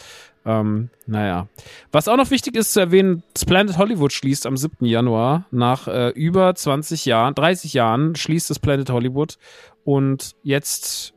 Ähm, 0.45 0.89
naja. 1.07 1.47
Was 1.91 2.07
auch 2.07 2.17
noch 2.17 2.29
wichtig 2.29 2.55
ist 2.55 2.73
zu 2.73 2.79
erwähnen, 2.79 3.23
Planet 3.47 3.77
Hollywood 3.77 4.13
schließt 4.13 4.45
am 4.45 4.57
7. 4.57 4.85
Januar. 4.85 5.45
Nach 5.49 5.87
äh, 5.87 6.09
über 6.09 6.53
20 6.53 7.05
Jahren, 7.05 7.33
30 7.33 7.73
Jahren 7.73 8.15
schließt 8.15 8.49
das 8.49 8.59
Planet 8.59 8.89
Hollywood. 8.91 9.37
Und 9.85 10.35
jetzt 10.43 11.13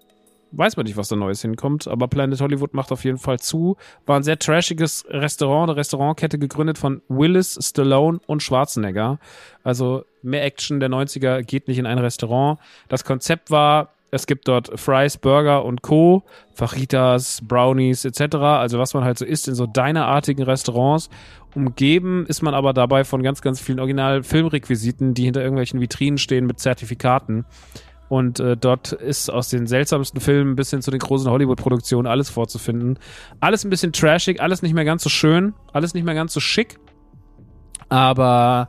weiß 0.53 0.77
man 0.77 0.85
nicht, 0.87 0.97
was 0.97 1.09
da 1.09 1.17
Neues 1.17 1.43
hinkommt, 1.43 1.89
aber 1.89 2.09
Planet 2.09 2.41
Hollywood 2.41 2.75
macht 2.75 2.93
auf 2.93 3.05
jeden 3.05 3.19
Fall 3.19 3.39
zu. 3.39 3.77
War 4.07 4.17
ein 4.17 4.23
sehr 4.23 4.39
trashiges 4.39 5.05
Restaurant, 5.09 5.71
eine 5.71 5.77
Restaurantkette 5.77 6.39
gegründet 6.39 6.79
von 6.79 7.03
Willis, 7.09 7.59
Stallone 7.61 8.21
und 8.27 8.43
Schwarzenegger. 8.43 9.19
Also 9.65 10.05
mehr 10.23 10.45
Action 10.45 10.81
der 10.81 10.91
90er 10.91 11.43
geht 11.43 11.69
nicht 11.69 11.79
in 11.79 11.87
ein 11.87 11.99
Restaurant. 11.99 12.59
Das 12.89 13.05
Konzept 13.05 13.51
war, 13.51 13.91
es 14.11 14.27
gibt 14.27 14.47
dort 14.47 14.79
Fries, 14.79 15.17
Burger 15.17 15.65
und 15.65 15.81
Co., 15.81 16.23
Fajitas, 16.53 17.41
Brownies 17.43 18.05
etc., 18.05 18.37
also 18.37 18.79
was 18.79 18.93
man 18.93 19.05
halt 19.05 19.19
so 19.19 19.25
isst 19.25 19.49
in 19.49 19.55
so 19.55 19.67
dinerartigen 19.67 20.45
Restaurants. 20.45 21.09
Umgeben 21.55 22.27
ist 22.27 22.43
man 22.43 22.55
aber 22.55 22.75
dabei 22.75 23.05
von 23.05 23.23
ganz, 23.23 23.41
ganz 23.41 23.61
vielen 23.61 23.81
Original-Filmrequisiten, 23.81 25.15
die 25.15 25.25
hinter 25.25 25.41
irgendwelchen 25.41 25.81
Vitrinen 25.81 26.19
stehen 26.19 26.47
mit 26.47 26.61
Zertifikaten. 26.61 27.47
Und 28.09 28.41
äh, 28.41 28.57
dort 28.57 28.93
ist 28.93 29.31
aus 29.31 29.49
den 29.49 29.67
seltsamsten 29.67 30.21
Filmen 30.21 30.55
bis 30.55 30.71
hin 30.71 30.83
zu 30.83 30.91
den 30.91 31.01
großen 31.01 31.31
Hollywood-Produktionen 31.31 32.07
alles 32.07 32.29
vorzufinden. 32.29 32.99
Alles 33.41 33.65
ein 33.65 33.71
bisschen 33.71 33.93
trashig, 33.93 34.41
alles 34.41 34.61
nicht 34.61 34.75
mehr 34.75 34.85
ganz 34.85 35.03
so 35.03 35.09
schön, 35.09 35.55
alles 35.73 35.95
nicht 35.95 36.05
mehr 36.05 36.15
ganz 36.15 36.35
so 36.35 36.41
schick. 36.41 36.79
Aber 37.89 38.69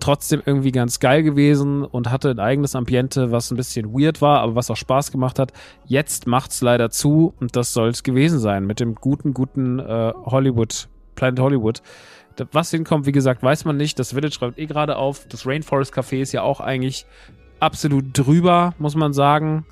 trotzdem 0.00 0.42
irgendwie 0.44 0.72
ganz 0.72 0.98
geil 0.98 1.22
gewesen 1.22 1.84
und 1.84 2.10
hatte 2.10 2.30
ein 2.30 2.40
eigenes 2.40 2.74
Ambiente, 2.74 3.30
was 3.30 3.50
ein 3.50 3.56
bisschen 3.56 3.92
weird 3.92 4.20
war, 4.20 4.40
aber 4.40 4.54
was 4.54 4.70
auch 4.70 4.76
Spaß 4.76 5.12
gemacht 5.12 5.38
hat. 5.38 5.52
Jetzt 5.86 6.26
macht's 6.26 6.60
leider 6.62 6.90
zu 6.90 7.34
und 7.38 7.54
das 7.56 7.72
soll 7.72 7.88
es 7.88 8.02
gewesen 8.02 8.38
sein 8.38 8.66
mit 8.66 8.80
dem 8.80 8.94
guten, 8.94 9.34
guten 9.34 9.78
äh, 9.78 10.12
Hollywood, 10.24 10.88
Planet 11.14 11.40
Hollywood. 11.40 11.82
Was 12.52 12.70
hinkommt, 12.70 13.04
wie 13.04 13.12
gesagt, 13.12 13.42
weiß 13.42 13.66
man 13.66 13.76
nicht. 13.76 13.98
Das 13.98 14.14
Village 14.14 14.38
räumt 14.40 14.58
eh 14.58 14.64
gerade 14.64 14.96
auf. 14.96 15.26
Das 15.28 15.46
Rainforest 15.46 15.92
Café 15.92 16.22
ist 16.22 16.32
ja 16.32 16.42
auch 16.42 16.60
eigentlich 16.60 17.04
absolut 17.60 18.06
drüber, 18.12 18.74
muss 18.78 18.94
man 18.94 19.12
sagen. 19.12 19.64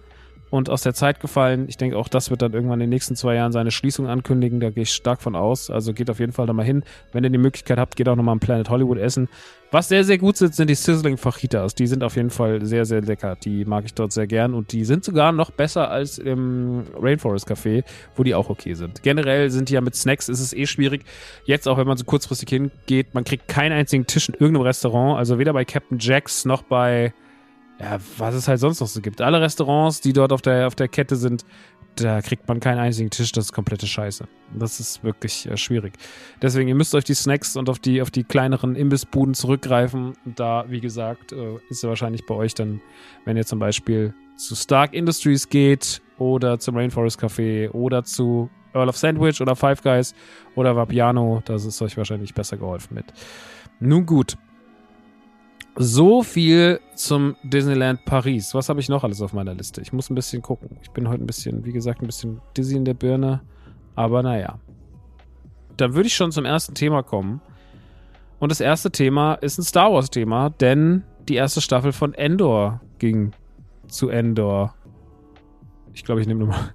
und 0.50 0.70
aus 0.70 0.82
der 0.82 0.94
Zeit 0.94 1.20
gefallen. 1.20 1.66
Ich 1.68 1.76
denke, 1.76 1.96
auch 1.98 2.08
das 2.08 2.30
wird 2.30 2.42
dann 2.42 2.52
irgendwann 2.52 2.80
in 2.80 2.86
den 2.86 2.90
nächsten 2.90 3.16
zwei 3.16 3.34
Jahren 3.34 3.52
seine 3.52 3.70
Schließung 3.70 4.06
ankündigen. 4.06 4.60
Da 4.60 4.70
gehe 4.70 4.84
ich 4.84 4.92
stark 4.92 5.20
von 5.20 5.36
aus. 5.36 5.70
Also 5.70 5.92
geht 5.92 6.10
auf 6.10 6.20
jeden 6.20 6.32
Fall 6.32 6.46
da 6.46 6.52
mal 6.52 6.64
hin. 6.64 6.84
Wenn 7.12 7.24
ihr 7.24 7.30
die 7.30 7.38
Möglichkeit 7.38 7.78
habt, 7.78 7.96
geht 7.96 8.08
auch 8.08 8.16
nochmal 8.16 8.34
im 8.34 8.40
Planet 8.40 8.70
Hollywood 8.70 8.98
essen. 8.98 9.28
Was 9.70 9.88
sehr, 9.88 10.04
sehr 10.04 10.16
gut 10.16 10.38
sind, 10.38 10.54
sind 10.54 10.70
die 10.70 10.74
Sizzling 10.74 11.18
Fajitas. 11.18 11.74
Die 11.74 11.86
sind 11.86 12.02
auf 12.02 12.16
jeden 12.16 12.30
Fall 12.30 12.64
sehr, 12.64 12.86
sehr 12.86 13.02
lecker. 13.02 13.36
Die 13.36 13.66
mag 13.66 13.84
ich 13.84 13.92
dort 13.92 14.12
sehr 14.12 14.26
gern. 14.26 14.54
Und 14.54 14.72
die 14.72 14.84
sind 14.84 15.04
sogar 15.04 15.32
noch 15.32 15.50
besser 15.50 15.90
als 15.90 16.18
im 16.18 16.84
Rainforest 16.98 17.46
Café, 17.46 17.84
wo 18.16 18.22
die 18.22 18.34
auch 18.34 18.48
okay 18.48 18.72
sind. 18.72 19.02
Generell 19.02 19.50
sind 19.50 19.68
die 19.68 19.74
ja 19.74 19.82
mit 19.82 19.94
Snacks, 19.94 20.30
ist 20.30 20.40
es 20.40 20.54
eh 20.54 20.66
schwierig. 20.66 21.04
Jetzt 21.44 21.68
auch, 21.68 21.76
wenn 21.76 21.86
man 21.86 21.98
so 21.98 22.04
kurzfristig 22.04 22.48
hingeht, 22.48 23.12
man 23.12 23.24
kriegt 23.24 23.48
keinen 23.48 23.72
einzigen 23.72 24.06
Tisch 24.06 24.30
in 24.30 24.34
irgendeinem 24.34 24.62
Restaurant. 24.62 25.18
Also 25.18 25.38
weder 25.38 25.52
bei 25.52 25.66
Captain 25.66 25.98
Jacks 25.98 26.46
noch 26.46 26.62
bei 26.62 27.12
ja, 27.80 27.98
was 28.16 28.34
es 28.34 28.48
halt 28.48 28.60
sonst 28.60 28.80
noch 28.80 28.88
so 28.88 29.00
gibt. 29.00 29.20
Alle 29.20 29.40
Restaurants, 29.40 30.00
die 30.00 30.12
dort 30.12 30.32
auf 30.32 30.42
der, 30.42 30.66
auf 30.66 30.74
der 30.74 30.88
Kette 30.88 31.16
sind, 31.16 31.44
da 31.96 32.22
kriegt 32.22 32.46
man 32.46 32.60
keinen 32.60 32.78
einzigen 32.78 33.10
Tisch, 33.10 33.32
das 33.32 33.46
ist 33.46 33.52
komplette 33.52 33.86
Scheiße. 33.86 34.26
Das 34.56 34.80
ist 34.80 35.02
wirklich 35.02 35.48
äh, 35.48 35.56
schwierig. 35.56 35.94
Deswegen, 36.40 36.68
ihr 36.68 36.74
müsst 36.74 36.94
euch 36.94 37.04
die 37.04 37.14
Snacks 37.14 37.56
und 37.56 37.68
auf 37.68 37.78
die, 37.78 38.02
auf 38.02 38.10
die 38.10 38.24
kleineren 38.24 38.76
Imbissbuden 38.76 39.34
zurückgreifen. 39.34 40.14
Da, 40.24 40.64
wie 40.68 40.80
gesagt, 40.80 41.32
äh, 41.32 41.56
ist 41.70 41.82
ja 41.82 41.88
wahrscheinlich 41.88 42.24
bei 42.26 42.34
euch 42.34 42.54
dann, 42.54 42.80
wenn 43.24 43.36
ihr 43.36 43.46
zum 43.46 43.58
Beispiel 43.58 44.14
zu 44.36 44.54
Stark 44.54 44.94
Industries 44.94 45.48
geht 45.48 46.00
oder 46.18 46.58
zum 46.58 46.76
Rainforest 46.76 47.20
Café 47.20 47.70
oder 47.70 48.04
zu 48.04 48.48
Earl 48.74 48.88
of 48.88 48.96
Sandwich 48.96 49.40
oder 49.40 49.56
Five 49.56 49.82
Guys 49.82 50.14
oder 50.54 50.76
Vapiano, 50.76 51.42
das 51.44 51.64
ist 51.64 51.80
euch 51.82 51.96
wahrscheinlich 51.96 52.34
besser 52.34 52.56
geholfen 52.56 52.94
mit. 52.94 53.06
Nun 53.80 54.06
gut, 54.06 54.36
so 55.80 56.24
viel 56.24 56.80
zum 56.96 57.36
Disneyland 57.44 58.04
Paris. 58.04 58.52
Was 58.52 58.68
habe 58.68 58.80
ich 58.80 58.88
noch 58.88 59.04
alles 59.04 59.22
auf 59.22 59.32
meiner 59.32 59.54
Liste? 59.54 59.80
Ich 59.80 59.92
muss 59.92 60.10
ein 60.10 60.16
bisschen 60.16 60.42
gucken. 60.42 60.76
Ich 60.82 60.90
bin 60.90 61.08
heute 61.08 61.22
ein 61.22 61.26
bisschen, 61.26 61.64
wie 61.64 61.72
gesagt, 61.72 62.02
ein 62.02 62.06
bisschen 62.06 62.40
dizzy 62.56 62.74
in 62.74 62.84
der 62.84 62.94
Birne. 62.94 63.42
Aber 63.94 64.24
naja. 64.24 64.58
Dann 65.76 65.94
würde 65.94 66.08
ich 66.08 66.16
schon 66.16 66.32
zum 66.32 66.44
ersten 66.44 66.74
Thema 66.74 67.04
kommen. 67.04 67.40
Und 68.40 68.50
das 68.50 68.60
erste 68.60 68.90
Thema 68.90 69.34
ist 69.34 69.58
ein 69.58 69.62
Star 69.62 69.92
Wars-Thema, 69.92 70.50
denn 70.50 71.04
die 71.28 71.36
erste 71.36 71.60
Staffel 71.60 71.92
von 71.92 72.12
Endor 72.12 72.80
ging 72.98 73.30
zu 73.86 74.08
Endor. 74.08 74.74
Ich 75.94 76.04
glaube, 76.04 76.20
ich 76.20 76.26
nehme 76.26 76.44
nochmal. 76.44 76.74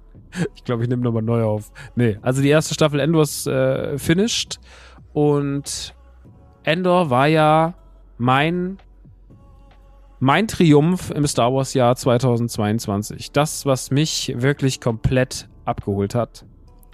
Ich 0.56 0.64
glaube, 0.64 0.82
ich 0.82 0.88
nehme 0.88 1.00
nochmal 1.00 1.22
neu 1.22 1.44
auf. 1.44 1.70
Nee, 1.94 2.18
also 2.20 2.42
die 2.42 2.48
erste 2.48 2.74
Staffel 2.74 2.98
Endor 2.98 3.22
ist 3.22 3.46
äh, 3.46 3.96
finished. 3.98 4.58
Und 5.12 5.94
Endor 6.64 7.08
war 7.08 7.28
ja 7.28 7.74
mein 8.18 8.78
mein 10.24 10.48
Triumph 10.48 11.10
im 11.10 11.26
Star 11.26 11.52
Wars 11.52 11.74
Jahr 11.74 11.94
2022. 11.94 13.30
Das, 13.32 13.66
was 13.66 13.90
mich 13.90 14.32
wirklich 14.34 14.80
komplett 14.80 15.50
abgeholt 15.66 16.14
hat. 16.14 16.46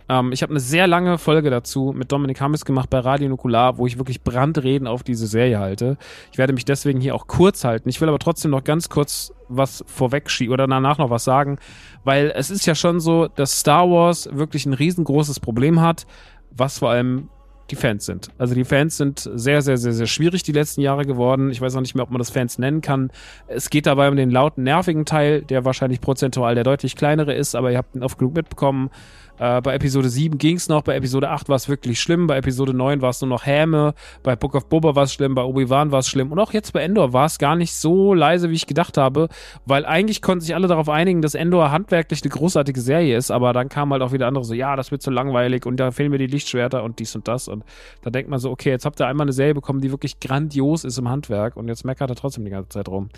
Ähm, 0.09 0.33
ich 0.33 0.43
habe 0.43 0.51
eine 0.51 0.59
sehr 0.59 0.89
lange 0.89 1.17
Folge 1.17 1.49
dazu 1.49 1.93
mit 1.97 2.11
Dominik 2.11 2.41
Hammes 2.41 2.65
gemacht 2.65 2.91
bei 2.91 2.99
Radio 2.99 3.29
Nukular, 3.29 3.79
wo 3.79 3.87
ich 3.87 3.99
wirklich 3.99 4.25
Brandreden 4.25 4.89
auf 4.89 5.05
diese 5.05 5.29
Serie 5.29 5.61
halte. 5.61 5.97
Ich 6.33 6.39
werde 6.39 6.53
mich 6.53 6.65
deswegen 6.65 7.01
hier 7.01 7.15
auch 7.15 7.29
kurz 7.29 7.63
halten. 7.63 7.89
Ich 7.89 8.01
will 8.01 8.09
aber 8.09 8.19
trotzdem 8.19 8.51
noch 8.51 8.65
ganz 8.65 8.89
kurz 8.89 9.33
was 9.49 9.85
vorwegschieben 9.87 10.53
oder 10.53 10.67
danach 10.67 10.99
noch 10.99 11.11
was 11.11 11.23
sagen, 11.23 11.61
weil 12.03 12.33
es 12.35 12.51
ist 12.51 12.67
ja 12.67 12.75
schon 12.75 12.99
so, 12.99 13.29
dass 13.29 13.61
Star 13.61 13.89
Wars 13.89 14.29
wirklich 14.33 14.67
ein 14.67 14.75
riesengroßes 14.75 15.39
Problem 15.39 15.81
hat, 15.81 16.05
was 16.51 16.81
vor 16.81 16.91
allem 16.91 17.29
die 17.71 17.77
Fans 17.77 18.07
sind. 18.07 18.29
Also 18.39 18.55
die 18.55 18.65
Fans 18.65 18.97
sind 18.97 19.31
sehr, 19.35 19.63
sehr, 19.63 19.79
sehr, 19.79 19.93
sehr 19.93 20.07
schwierig 20.07 20.43
die 20.43 20.53
letzten 20.53 20.81
Jahre 20.81 21.05
geworden. 21.07 21.51
Ich 21.51 21.61
weiß 21.61 21.77
auch 21.77 21.81
nicht 21.81 21.95
mehr, 21.95 22.05
ob 22.05 22.11
man 22.11 22.19
das 22.19 22.31
Fans 22.31 22.59
nennen 22.59 22.81
kann. 22.81 23.11
Es 23.47 23.71
geht 23.71 23.87
dabei 23.87 24.09
um 24.09 24.17
den 24.17 24.31
lauten, 24.31 24.65
nervigen 24.65 25.05
Teil, 25.05 25.43
der 25.43 25.65
wahrscheinlich 25.65 26.01
prozentual 26.01 26.55
der 26.55 26.65
deutlich 26.65 26.97
kleinere 26.97 27.35
ist, 27.35 27.55
aber 27.55 27.71
ihr 27.73 27.79
habt 27.79 27.95
ihn 27.95 28.03
oft 28.03 28.19
genug 28.19 28.35
mitbekommen. 28.35 28.91
Äh, 29.41 29.63
bei 29.63 29.75
Episode 29.75 30.11
7 30.11 30.37
ging 30.37 30.57
es 30.57 30.69
noch, 30.69 30.83
bei 30.83 30.95
Episode 30.95 31.31
8 31.31 31.49
war 31.49 31.57
es 31.57 31.67
wirklich 31.67 31.99
schlimm, 31.99 32.27
bei 32.27 32.37
Episode 32.37 32.75
9 32.75 33.01
war 33.01 33.09
es 33.09 33.23
nur 33.23 33.31
noch 33.31 33.47
Häme, 33.47 33.95
bei 34.23 34.37
Book 34.37 34.55
of 34.55 34.69
Boba 34.69 34.95
war 34.95 35.05
es 35.05 35.15
schlimm, 35.15 35.35
bei 35.35 35.43
Obi-Wan 35.43 35.91
war 35.93 36.01
es 36.01 36.09
schlimm 36.09 36.31
und 36.31 36.39
auch 36.39 36.53
jetzt 36.53 36.75
bei 36.75 36.83
Endor 36.83 37.15
war 37.15 37.25
es 37.25 37.39
gar 37.39 37.57
nicht 37.57 37.75
so 37.75 38.13
leise, 38.13 38.51
wie 38.51 38.55
ich 38.55 38.67
gedacht 38.67 38.99
habe, 38.99 39.29
weil 39.65 39.87
eigentlich 39.87 40.21
konnten 40.21 40.43
sich 40.43 40.55
alle 40.55 40.69
darauf 40.69 40.91
einigen, 40.91 41.23
dass 41.23 41.35
Endor 41.35 41.71
handwerklich 41.71 42.23
eine 42.23 42.31
großartige 42.31 42.83
Serie 42.83 43.17
ist, 43.17 43.31
aber 43.31 43.55
dann 43.55 43.71
kam 43.71 43.91
halt 43.93 44.03
auch 44.03 44.13
wieder 44.13 44.27
andere 44.27 44.45
so, 44.45 44.53
ja, 44.53 44.77
das 44.77 44.91
wird 44.91 45.01
zu 45.01 45.11
langweilig 45.11 45.65
und 45.65 45.79
da 45.79 45.91
fehlen 45.91 46.11
mir 46.11 46.19
die 46.19 46.27
Lichtschwerter 46.27 46.85
und 46.85 46.99
dies 46.99 47.17
und 47.17 47.27
das 47.27 47.49
und 47.49 47.65
da 48.03 48.11
denkt 48.11 48.29
man 48.29 48.41
so, 48.41 48.51
okay, 48.51 48.69
jetzt 48.69 48.85
habt 48.85 49.01
ihr 49.01 49.07
einmal 49.07 49.25
eine 49.25 49.33
Serie 49.33 49.55
bekommen, 49.55 49.81
die 49.81 49.91
wirklich 49.91 50.21
grandios 50.21 50.85
ist 50.85 50.99
im 50.99 51.09
Handwerk 51.09 51.57
und 51.57 51.69
jetzt 51.69 51.87
meckert 51.87 52.11
er 52.11 52.17
trotzdem 52.17 52.45
die 52.45 52.51
ganze 52.51 52.69
Zeit 52.69 52.89
rum. 52.89 53.09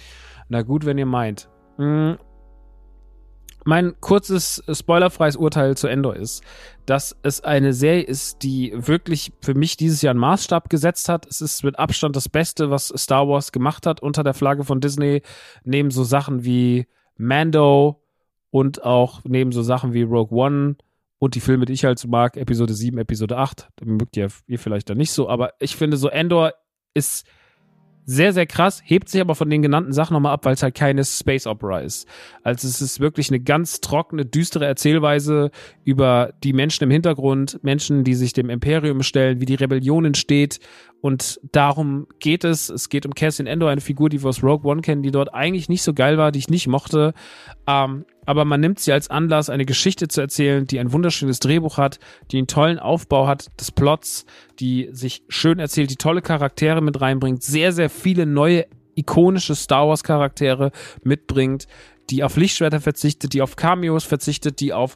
Na 0.49 0.63
gut, 0.63 0.87
wenn 0.87 0.99
ihr 0.99 1.07
meint. 1.07 1.49
Hm, 1.79 2.17
mein 3.65 3.95
kurzes, 4.01 4.63
spoilerfreies 4.73 5.37
Urteil 5.37 5.77
zu 5.77 5.87
Endor 5.87 6.17
ist, 6.17 6.43
dass 6.87 7.17
es 7.23 7.43
eine 7.43 7.73
Serie 7.73 8.03
ist, 8.03 8.43
die 8.43 8.73
wirklich 8.75 9.33
für 9.41 9.55
mich 9.55 9.77
dieses 9.77 10.03
Jahr 10.03 10.13
einen 10.13 10.21
Maßstab 10.21 10.69
gesetzt 10.69 11.09
hat. 11.09 11.27
Es 11.27 11.41
ist 11.41 11.63
mit 11.63 11.79
Abstand 11.79 12.17
das 12.17 12.29
Beste, 12.29 12.71
was 12.71 12.93
Star 12.97 13.29
Wars 13.29 13.53
gemacht 13.53 13.87
hat 13.87 14.03
unter 14.03 14.25
der 14.25 14.35
Flagge 14.35 14.65
von 14.65 14.81
Disney, 14.81 15.23
neben 15.65 15.91
so 15.91 16.05
Sachen 16.05 16.45
wie 16.45 16.87
Mando 17.17 18.03
und 18.51 18.85
auch 18.85 19.21
neben 19.25 19.53
so 19.53 19.63
Sachen 19.63 19.93
wie 19.93 20.03
Rogue 20.03 20.37
One 20.37 20.77
und 21.19 21.37
die 21.37 21.41
Filme, 21.41 21.67
die 21.67 21.73
ich 21.73 21.85
halt 21.85 21.99
so 21.99 22.09
mag, 22.09 22.37
Episode 22.37 22.75
7, 22.75 22.99
Episode 22.99 23.37
8. 23.37 23.69
Da 23.77 23.87
mögt 23.87 24.17
ihr, 24.17 24.29
ihr 24.47 24.59
vielleicht 24.59 24.91
dann 24.91 24.99
nicht 24.99 25.13
so, 25.13 25.29
aber 25.29 25.53
ich 25.61 25.77
finde 25.77 25.97
so 25.97 26.09
Endor 26.09 26.53
ist 26.95 27.27
sehr, 28.05 28.33
sehr 28.33 28.47
krass, 28.47 28.83
hebt 28.85 29.09
sich 29.09 29.21
aber 29.21 29.35
von 29.35 29.49
den 29.49 29.63
genannten 29.63 29.93
Sachen 29.93 30.15
nochmal 30.15 30.33
ab, 30.33 30.45
weil 30.45 30.55
es 30.55 30.63
halt 30.63 30.75
keine 30.75 31.05
Space 31.05 31.47
Opera 31.47 31.81
ist. 31.81 32.09
Also 32.43 32.67
es 32.67 32.81
ist 32.81 33.01
wirklich 33.01 33.31
eine 33.31 33.41
ganz 33.41 33.81
trockene, 33.81 34.27
düstere 34.27 34.67
Erzählweise 34.67 35.51
über 35.85 36.33
die 36.43 36.53
Menschen 36.53 36.85
im 36.85 36.91
Hintergrund, 36.91 37.61
Menschen, 37.63 38.05
die 38.05 38.15
sich 38.15 38.33
dem 38.33 38.51
Imperium 38.51 39.03
stellen, 39.03 39.41
wie 39.41 39.47
die 39.47 39.55
Rebellion 39.55 40.05
entsteht. 40.05 40.59
Und 41.03 41.41
darum 41.51 42.07
geht 42.21 42.45
es. 42.45 42.69
Es 42.69 42.89
geht 42.89 43.05
um 43.07 43.15
Cassian 43.15 43.49
Endor, 43.49 43.71
eine 43.71 43.81
Figur, 43.81 44.09
die 44.09 44.23
wir 44.23 44.29
aus 44.29 44.45
Rogue 44.45 44.71
One 44.71 44.83
kennen, 44.83 45.03
die 45.03 45.11
dort 45.11 45.35
eigentlich 45.35 45.69
nicht 45.69 45.83
so 45.83 45.93
geil 45.93 46.17
war, 46.17 46.31
die 46.31 46.39
ich 46.39 46.49
nicht 46.49 46.69
mochte. 46.69 47.13
Ähm, 47.67 48.05
aber 48.25 48.45
man 48.45 48.61
nimmt 48.61 48.79
sie 48.79 48.93
als 48.93 49.11
Anlass, 49.11 49.51
eine 49.51 49.67
Geschichte 49.67 50.07
zu 50.07 50.21
erzählen, 50.21 50.65
die 50.65 50.79
ein 50.79 50.93
wunderschönes 50.93 51.41
Drehbuch 51.41 51.77
hat, 51.77 51.99
die 52.31 52.39
einen 52.39 52.47
tollen 52.47 52.79
Aufbau 52.79 53.27
hat 53.27 53.51
des 53.61 53.73
Plots, 53.73 54.27
die 54.61 54.91
sich 54.93 55.25
schön 55.29 55.59
erzählt, 55.59 55.91
die 55.91 55.97
tolle 55.97 56.23
Charaktere 56.23 56.81
mit 56.81 57.01
reinbringt, 57.01 57.43
sehr, 57.43 57.73
sehr 57.73 57.91
viele 57.91 58.25
neue 58.25 58.67
ikonische 58.95 59.57
Star 59.57 59.89
Wars 59.89 60.05
Charaktere 60.05 60.71
mitbringt, 61.03 61.67
die 62.11 62.23
auf 62.23 62.37
Lichtschwerter 62.37 62.81
verzichtet, 62.81 63.33
die 63.33 63.43
auf 63.43 63.57
Cameos 63.57 64.05
verzichtet, 64.05 64.61
die 64.61 64.73
auf 64.73 64.95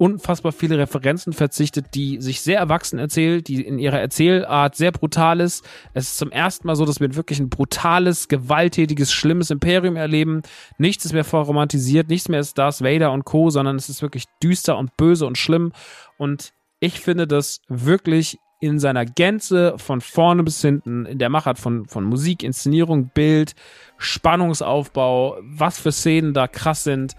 unfassbar 0.00 0.52
viele 0.52 0.78
Referenzen 0.78 1.34
verzichtet, 1.34 1.94
die 1.94 2.22
sich 2.22 2.40
sehr 2.40 2.58
erwachsen 2.58 2.98
erzählt, 2.98 3.48
die 3.48 3.62
in 3.62 3.78
ihrer 3.78 4.00
Erzählart 4.00 4.74
sehr 4.74 4.92
brutal 4.92 5.40
ist. 5.40 5.62
Es 5.92 6.08
ist 6.08 6.18
zum 6.18 6.32
ersten 6.32 6.66
Mal 6.66 6.74
so, 6.74 6.86
dass 6.86 7.00
wir 7.00 7.14
wirklich 7.16 7.38
ein 7.38 7.50
brutales, 7.50 8.28
gewalttätiges, 8.28 9.12
schlimmes 9.12 9.50
Imperium 9.50 9.96
erleben. 9.96 10.40
Nichts 10.78 11.04
ist 11.04 11.12
mehr 11.12 11.24
verromantisiert, 11.24 12.08
nichts 12.08 12.30
mehr 12.30 12.40
ist 12.40 12.56
Darth 12.56 12.80
Vader 12.80 13.12
und 13.12 13.26
Co., 13.26 13.50
sondern 13.50 13.76
es 13.76 13.90
ist 13.90 14.00
wirklich 14.00 14.24
düster 14.42 14.78
und 14.78 14.96
böse 14.96 15.26
und 15.26 15.36
schlimm. 15.36 15.72
Und 16.16 16.54
ich 16.80 17.00
finde 17.00 17.26
das 17.26 17.60
wirklich 17.68 18.38
in 18.60 18.78
seiner 18.78 19.06
Gänze 19.06 19.74
von 19.78 20.02
vorne 20.02 20.42
bis 20.42 20.60
hinten 20.60 21.06
in 21.06 21.18
der 21.18 21.30
Machart 21.30 21.58
von, 21.58 21.86
von 21.86 22.04
Musik, 22.04 22.42
Inszenierung, 22.42 23.08
Bild, 23.08 23.54
Spannungsaufbau, 23.96 25.38
was 25.42 25.80
für 25.80 25.92
Szenen 25.92 26.34
da 26.34 26.46
krass 26.46 26.84
sind. 26.84 27.16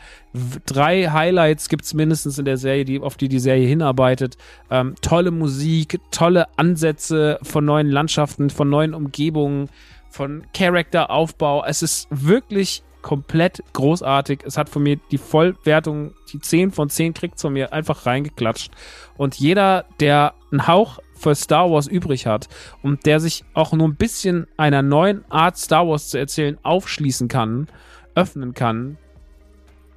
Drei 0.68 1.10
Highlights 1.10 1.68
gibt's 1.68 1.96
mindestens 1.96 2.38
in 2.38 2.46
der 2.46 2.58
Serie, 2.58 2.86
die, 2.86 3.00
auf 3.00 3.18
die 3.18 3.28
die 3.28 3.40
Serie 3.40 3.68
hinarbeitet. 3.68 4.38
Ähm, 4.70 4.94
tolle 5.02 5.32
Musik, 5.32 6.00
tolle 6.12 6.46
Ansätze 6.58 7.40
von 7.42 7.66
neuen 7.66 7.90
Landschaften, 7.90 8.52
von 8.52 8.70
neuen 8.70 8.94
Umgebungen, 8.94 9.70
von 10.12 10.44
Charakteraufbau. 10.54 11.66
Es 11.66 11.82
ist 11.82 12.08
wirklich 12.12 12.84
komplett 13.02 13.64
großartig. 13.74 14.42
Es 14.46 14.58
hat 14.58 14.70
von 14.70 14.84
mir 14.84 14.98
die 15.10 15.18
Vollwertung, 15.18 16.14
die 16.32 16.40
10 16.40 16.72
von 16.72 16.90
10 16.90 17.14
kriegt 17.14 17.40
von 17.40 17.54
mir 17.54 17.74
einfach 17.74 18.06
reingeklatscht. 18.06 18.72
Und 19.18 19.36
jeder, 19.36 19.86
der 20.00 20.34
einen 20.52 20.68
Hauch 20.68 21.00
für 21.22 21.36
Star 21.36 21.70
Wars 21.70 21.88
übrig 21.88 22.26
hat 22.26 22.48
und 22.82 23.06
der 23.06 23.20
sich 23.20 23.46
auch 23.54 23.74
nur 23.74 23.88
ein 23.88 23.96
bisschen 23.96 24.48
einer 24.58 24.82
neuen 24.82 25.24
Art 25.30 25.58
Star 25.58 25.88
Wars 25.88 26.10
zu 26.10 26.18
erzählen 26.18 26.58
aufschließen 26.64 27.28
kann, 27.28 27.68
öffnen 28.16 28.54
kann, 28.54 28.98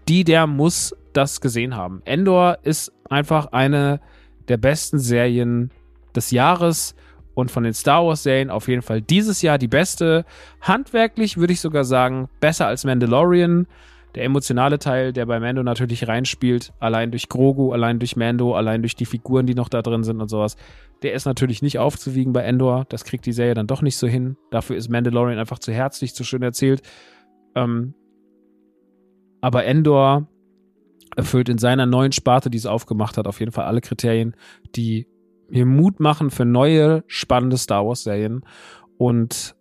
die, 0.09 0.25
der 0.25 0.47
muss 0.47 0.95
das 1.13 1.41
gesehen 1.41 1.77
haben. 1.77 2.03
Endor 2.05 2.59
ist 2.63 2.93
einfach 3.09 3.53
eine 3.53 4.01
der 4.49 4.59
besten 4.59 4.99
Serien 4.99 5.71
des 6.15 6.31
Jahres 6.31 6.95
und 7.35 7.51
von 7.51 7.65
den 7.65 7.75
Star 7.75 8.05
Wars 8.07 8.23
Serien 8.23 8.51
auf 8.51 8.69
jeden 8.69 8.83
Fall 8.83 9.01
dieses 9.01 9.43
Jahr 9.43 9.59
die 9.59 9.69
beste. 9.69 10.25
Handwerklich 10.61 11.37
würde 11.37 11.53
ich 11.53 11.61
sogar 11.61 11.85
sagen, 11.85 12.29
besser 12.41 12.67
als 12.67 12.85
Mandalorian 12.85 13.67
der 14.15 14.25
emotionale 14.25 14.79
Teil, 14.79 15.13
der 15.13 15.27
bei 15.27 15.41
Mando 15.41 15.63
natürlich 15.63 16.07
reinspielt, 16.07 16.73
allein 16.79 17.11
durch 17.11 17.29
Grogu, 17.29 17.73
allein 17.73 17.99
durch 17.99 18.17
Mando, 18.17 18.55
allein 18.55 18.83
durch 18.83 18.95
die 18.95 19.07
Figuren, 19.07 19.47
die 19.47 19.55
noch 19.55 19.69
da 19.69 19.83
drin 19.83 20.05
sind 20.05 20.21
und 20.21 20.29
sowas, 20.29 20.57
der 21.03 21.15
ist 21.15 21.27
natürlich 21.27 21.63
nicht 21.63 21.79
aufzuwiegen 21.79 22.33
bei 22.33 22.43
Endor. 22.43 22.87
Das 22.89 23.05
kriegt 23.05 23.27
die 23.27 23.33
Serie 23.33 23.55
dann 23.55 23.67
doch 23.67 23.83
nicht 23.83 23.97
so 23.97 24.07
hin. 24.07 24.37
Dafür 24.51 24.77
ist 24.77 24.89
Mandalorian 24.89 25.39
einfach 25.39 25.59
zu 25.59 25.73
herzlich, 25.73 26.15
zu 26.15 26.25
schön 26.25 26.43
erzählt. 26.43 26.83
Ähm, 27.55 27.95
aber 29.41 29.65
Endor 29.65 30.29
erfüllt 31.17 31.49
in 31.49 31.59
seiner 31.59 31.87
neuen 31.87 32.13
Sparte, 32.13 32.51
die 32.51 32.59
es 32.59 32.67
aufgemacht 32.67 33.19
hat, 33.19 33.27
auf 33.27 33.41
jeden 33.41 33.53
Fall 33.53 33.67
alle 33.67 33.81
Kriterien, 33.81 34.35
die 34.75 35.07
mir 35.49 35.67
Mut 35.67 36.01
machen 36.01 36.31
für 36.31 36.45
neue, 36.45 37.05
spannende 37.07 37.59
Star 37.59 37.87
Wars-Serien. 37.87 38.45
Und 38.97 39.55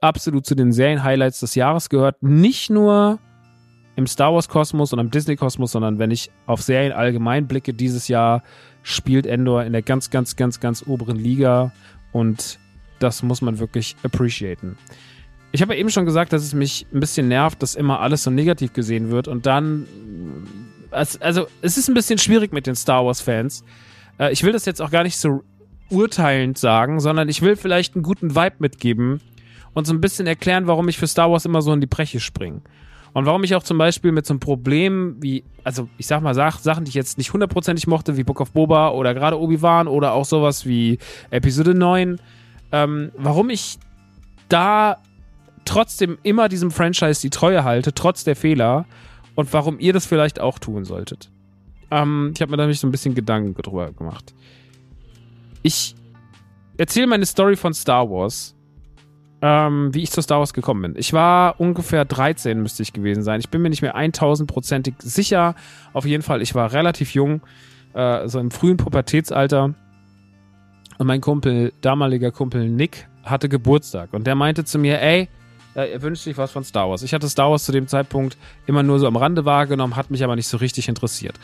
absolut 0.00 0.46
zu 0.46 0.54
den 0.54 0.72
Serien-Highlights 0.72 1.40
des 1.40 1.54
Jahres 1.54 1.88
gehört. 1.88 2.22
Nicht 2.22 2.70
nur 2.70 3.20
im 3.96 4.06
Star 4.06 4.34
Wars-Kosmos 4.34 4.92
und 4.92 4.98
im 4.98 5.10
Disney-Kosmos, 5.10 5.72
sondern 5.72 5.98
wenn 5.98 6.10
ich 6.10 6.30
auf 6.46 6.62
Serien 6.62 6.92
allgemein 6.92 7.46
blicke, 7.46 7.72
dieses 7.72 8.08
Jahr 8.08 8.42
spielt 8.82 9.26
Endor 9.26 9.64
in 9.64 9.72
der 9.72 9.82
ganz, 9.82 10.10
ganz, 10.10 10.36
ganz, 10.36 10.60
ganz 10.60 10.84
oberen 10.86 11.16
Liga. 11.16 11.72
Und 12.12 12.58
das 12.98 13.22
muss 13.22 13.40
man 13.40 13.58
wirklich 13.58 13.96
appreciaten. 14.02 14.76
Ich 15.52 15.62
habe 15.62 15.74
ja 15.74 15.80
eben 15.80 15.90
schon 15.90 16.04
gesagt, 16.04 16.32
dass 16.32 16.42
es 16.42 16.54
mich 16.54 16.86
ein 16.92 17.00
bisschen 17.00 17.28
nervt, 17.28 17.62
dass 17.62 17.76
immer 17.76 18.00
alles 18.00 18.24
so 18.24 18.30
negativ 18.30 18.72
gesehen 18.72 19.10
wird 19.10 19.28
und 19.28 19.46
dann. 19.46 19.86
Also, 20.90 21.46
es 21.60 21.76
ist 21.76 21.88
ein 21.88 21.94
bisschen 21.94 22.18
schwierig 22.18 22.52
mit 22.52 22.68
den 22.68 22.76
Star 22.76 23.04
Wars-Fans. 23.04 23.64
Äh, 24.18 24.32
ich 24.32 24.44
will 24.44 24.52
das 24.52 24.64
jetzt 24.64 24.80
auch 24.80 24.90
gar 24.90 25.02
nicht 25.02 25.16
so 25.16 25.42
urteilend 25.90 26.56
sagen, 26.56 27.00
sondern 27.00 27.28
ich 27.28 27.42
will 27.42 27.56
vielleicht 27.56 27.94
einen 27.94 28.04
guten 28.04 28.36
Vibe 28.36 28.56
mitgeben 28.58 29.20
und 29.74 29.86
so 29.86 29.92
ein 29.92 30.00
bisschen 30.00 30.26
erklären, 30.26 30.66
warum 30.66 30.88
ich 30.88 30.98
für 30.98 31.06
Star 31.06 31.30
Wars 31.30 31.44
immer 31.44 31.62
so 31.62 31.72
in 31.72 31.80
die 31.80 31.86
Breche 31.86 32.20
springe. 32.20 32.62
Und 33.14 33.26
warum 33.26 33.44
ich 33.44 33.54
auch 33.54 33.62
zum 33.62 33.78
Beispiel 33.78 34.12
mit 34.12 34.26
so 34.26 34.34
einem 34.34 34.40
Problem 34.40 35.16
wie, 35.20 35.44
also 35.62 35.88
ich 35.98 36.06
sag 36.06 36.20
mal, 36.20 36.34
Sachen, 36.34 36.84
die 36.84 36.88
ich 36.88 36.94
jetzt 36.94 37.16
nicht 37.16 37.32
hundertprozentig 37.32 37.86
mochte, 37.86 38.16
wie 38.16 38.24
Book 38.24 38.40
of 38.40 38.50
Boba 38.50 38.90
oder 38.90 39.14
gerade 39.14 39.40
Obi-Wan 39.40 39.86
oder 39.86 40.12
auch 40.12 40.24
sowas 40.24 40.66
wie 40.66 40.98
Episode 41.30 41.74
9, 41.74 42.20
ähm, 42.72 43.12
warum 43.16 43.50
ich 43.50 43.78
da 44.48 44.96
trotzdem 45.64 46.18
immer 46.24 46.48
diesem 46.48 46.72
Franchise 46.72 47.20
die 47.20 47.30
Treue 47.30 47.62
halte, 47.62 47.94
trotz 47.94 48.24
der 48.24 48.34
Fehler 48.34 48.84
und 49.36 49.52
warum 49.52 49.78
ihr 49.78 49.92
das 49.92 50.06
vielleicht 50.06 50.40
auch 50.40 50.58
tun 50.58 50.84
solltet. 50.84 51.30
Ähm, 51.92 52.32
ich 52.34 52.42
habe 52.42 52.50
mir 52.50 52.56
da 52.56 52.64
nämlich 52.64 52.80
so 52.80 52.88
ein 52.88 52.90
bisschen 52.90 53.14
Gedanken 53.14 53.54
drüber 53.54 53.92
gemacht. 53.92 54.34
Ich 55.62 55.94
erzähle 56.76 57.06
meine 57.06 57.26
Story 57.26 57.54
von 57.54 57.74
Star 57.74 58.10
Wars, 58.10 58.56
ähm, 59.46 59.92
wie 59.92 60.02
ich 60.02 60.10
zu 60.10 60.22
Star 60.22 60.38
Wars 60.38 60.54
gekommen 60.54 60.80
bin. 60.80 60.94
Ich 60.96 61.12
war 61.12 61.60
ungefähr 61.60 62.06
13, 62.06 62.62
müsste 62.62 62.82
ich 62.82 62.94
gewesen 62.94 63.22
sein. 63.22 63.40
Ich 63.40 63.50
bin 63.50 63.60
mir 63.60 63.68
nicht 63.68 63.82
mehr 63.82 63.94
1000%ig 63.94 64.94
sicher. 65.00 65.54
Auf 65.92 66.06
jeden 66.06 66.22
Fall, 66.22 66.40
ich 66.40 66.54
war 66.54 66.72
relativ 66.72 67.12
jung, 67.12 67.42
äh, 67.92 68.26
so 68.26 68.40
im 68.40 68.50
frühen 68.50 68.78
Pubertätsalter. 68.78 69.74
Und 70.96 71.06
mein 71.06 71.20
Kumpel, 71.20 71.74
damaliger 71.82 72.30
Kumpel 72.30 72.70
Nick, 72.70 73.06
hatte 73.22 73.50
Geburtstag. 73.50 74.14
Und 74.14 74.26
der 74.26 74.34
meinte 74.34 74.64
zu 74.64 74.78
mir, 74.78 75.02
ey, 75.02 75.28
äh, 75.74 75.92
er 75.92 76.00
wünscht 76.00 76.22
sich 76.22 76.38
was 76.38 76.50
von 76.50 76.64
Star 76.64 76.88
Wars. 76.88 77.02
Ich 77.02 77.12
hatte 77.12 77.28
Star 77.28 77.50
Wars 77.50 77.64
zu 77.64 77.72
dem 77.72 77.86
Zeitpunkt 77.86 78.38
immer 78.64 78.82
nur 78.82 78.98
so 78.98 79.06
am 79.06 79.16
Rande 79.16 79.44
wahrgenommen, 79.44 79.94
hat 79.94 80.10
mich 80.10 80.24
aber 80.24 80.36
nicht 80.36 80.48
so 80.48 80.56
richtig 80.56 80.88
interessiert. 80.88 81.38